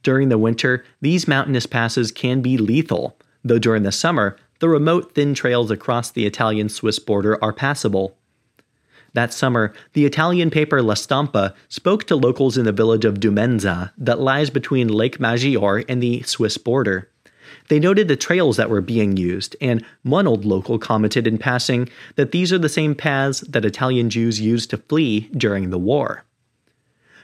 During 0.02 0.30
the 0.30 0.38
winter, 0.38 0.84
these 1.00 1.28
mountainous 1.28 1.66
passes 1.66 2.10
can 2.10 2.40
be 2.40 2.56
lethal, 2.56 3.18
though 3.44 3.58
during 3.58 3.82
the 3.82 3.92
summer, 3.92 4.36
the 4.60 4.68
remote 4.68 5.14
thin 5.14 5.34
trails 5.34 5.70
across 5.70 6.10
the 6.10 6.26
Italian 6.26 6.68
Swiss 6.68 6.98
border 6.98 7.42
are 7.42 7.52
passable. 7.52 8.16
That 9.12 9.32
summer, 9.32 9.72
the 9.92 10.06
Italian 10.06 10.50
paper 10.50 10.82
La 10.82 10.94
Stampa 10.94 11.54
spoke 11.68 12.04
to 12.04 12.16
locals 12.16 12.56
in 12.56 12.64
the 12.64 12.72
village 12.72 13.04
of 13.04 13.20
Dumenza 13.20 13.92
that 13.98 14.20
lies 14.20 14.50
between 14.50 14.88
Lake 14.88 15.18
Maggiore 15.18 15.84
and 15.88 16.02
the 16.02 16.22
Swiss 16.22 16.56
border. 16.58 17.08
They 17.68 17.80
noted 17.80 18.08
the 18.08 18.16
trails 18.16 18.56
that 18.56 18.70
were 18.70 18.80
being 18.80 19.16
used, 19.16 19.56
and 19.60 19.84
one 20.02 20.26
old 20.26 20.44
local 20.44 20.78
commented 20.78 21.26
in 21.26 21.38
passing 21.38 21.88
that 22.16 22.32
these 22.32 22.52
are 22.52 22.58
the 22.58 22.68
same 22.68 22.94
paths 22.94 23.40
that 23.40 23.64
Italian 23.64 24.10
Jews 24.10 24.40
used 24.40 24.70
to 24.70 24.76
flee 24.76 25.28
during 25.36 25.70
the 25.70 25.78
war. 25.78 26.24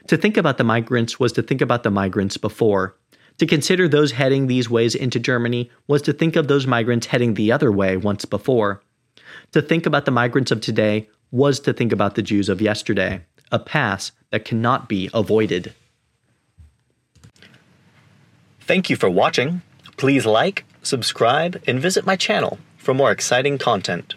To 0.07 0.17
think 0.17 0.37
about 0.37 0.57
the 0.57 0.63
migrants 0.63 1.19
was 1.19 1.33
to 1.33 1.41
think 1.41 1.61
about 1.61 1.83
the 1.83 1.91
migrants 1.91 2.37
before. 2.37 2.95
To 3.39 3.45
consider 3.45 3.87
those 3.87 4.13
heading 4.13 4.47
these 4.47 4.69
ways 4.69 4.95
into 4.95 5.19
Germany 5.19 5.69
was 5.85 6.01
to 6.03 6.13
think 6.13 6.35
of 6.35 6.47
those 6.47 6.65
migrants 6.65 7.07
heading 7.07 7.33
the 7.33 7.51
other 7.51 7.71
way 7.71 7.97
once 7.97 8.25
before. 8.25 8.81
To 9.51 9.61
think 9.61 9.85
about 9.85 10.05
the 10.05 10.11
migrants 10.11 10.51
of 10.51 10.61
today 10.61 11.09
was 11.31 11.59
to 11.61 11.73
think 11.73 11.91
about 11.91 12.15
the 12.15 12.21
Jews 12.21 12.49
of 12.49 12.61
yesterday, 12.61 13.21
a 13.51 13.59
past 13.59 14.13
that 14.31 14.45
cannot 14.45 14.87
be 14.87 15.09
avoided. 15.13 15.73
Thank 18.61 18.89
you 18.89 18.95
for 18.95 19.09
watching. 19.09 19.61
Please 19.95 20.25
like, 20.25 20.65
subscribe, 20.83 21.61
and 21.65 21.79
visit 21.79 22.05
my 22.05 22.15
channel 22.15 22.59
for 22.77 22.93
more 22.93 23.11
exciting 23.11 23.57
content. 23.57 24.15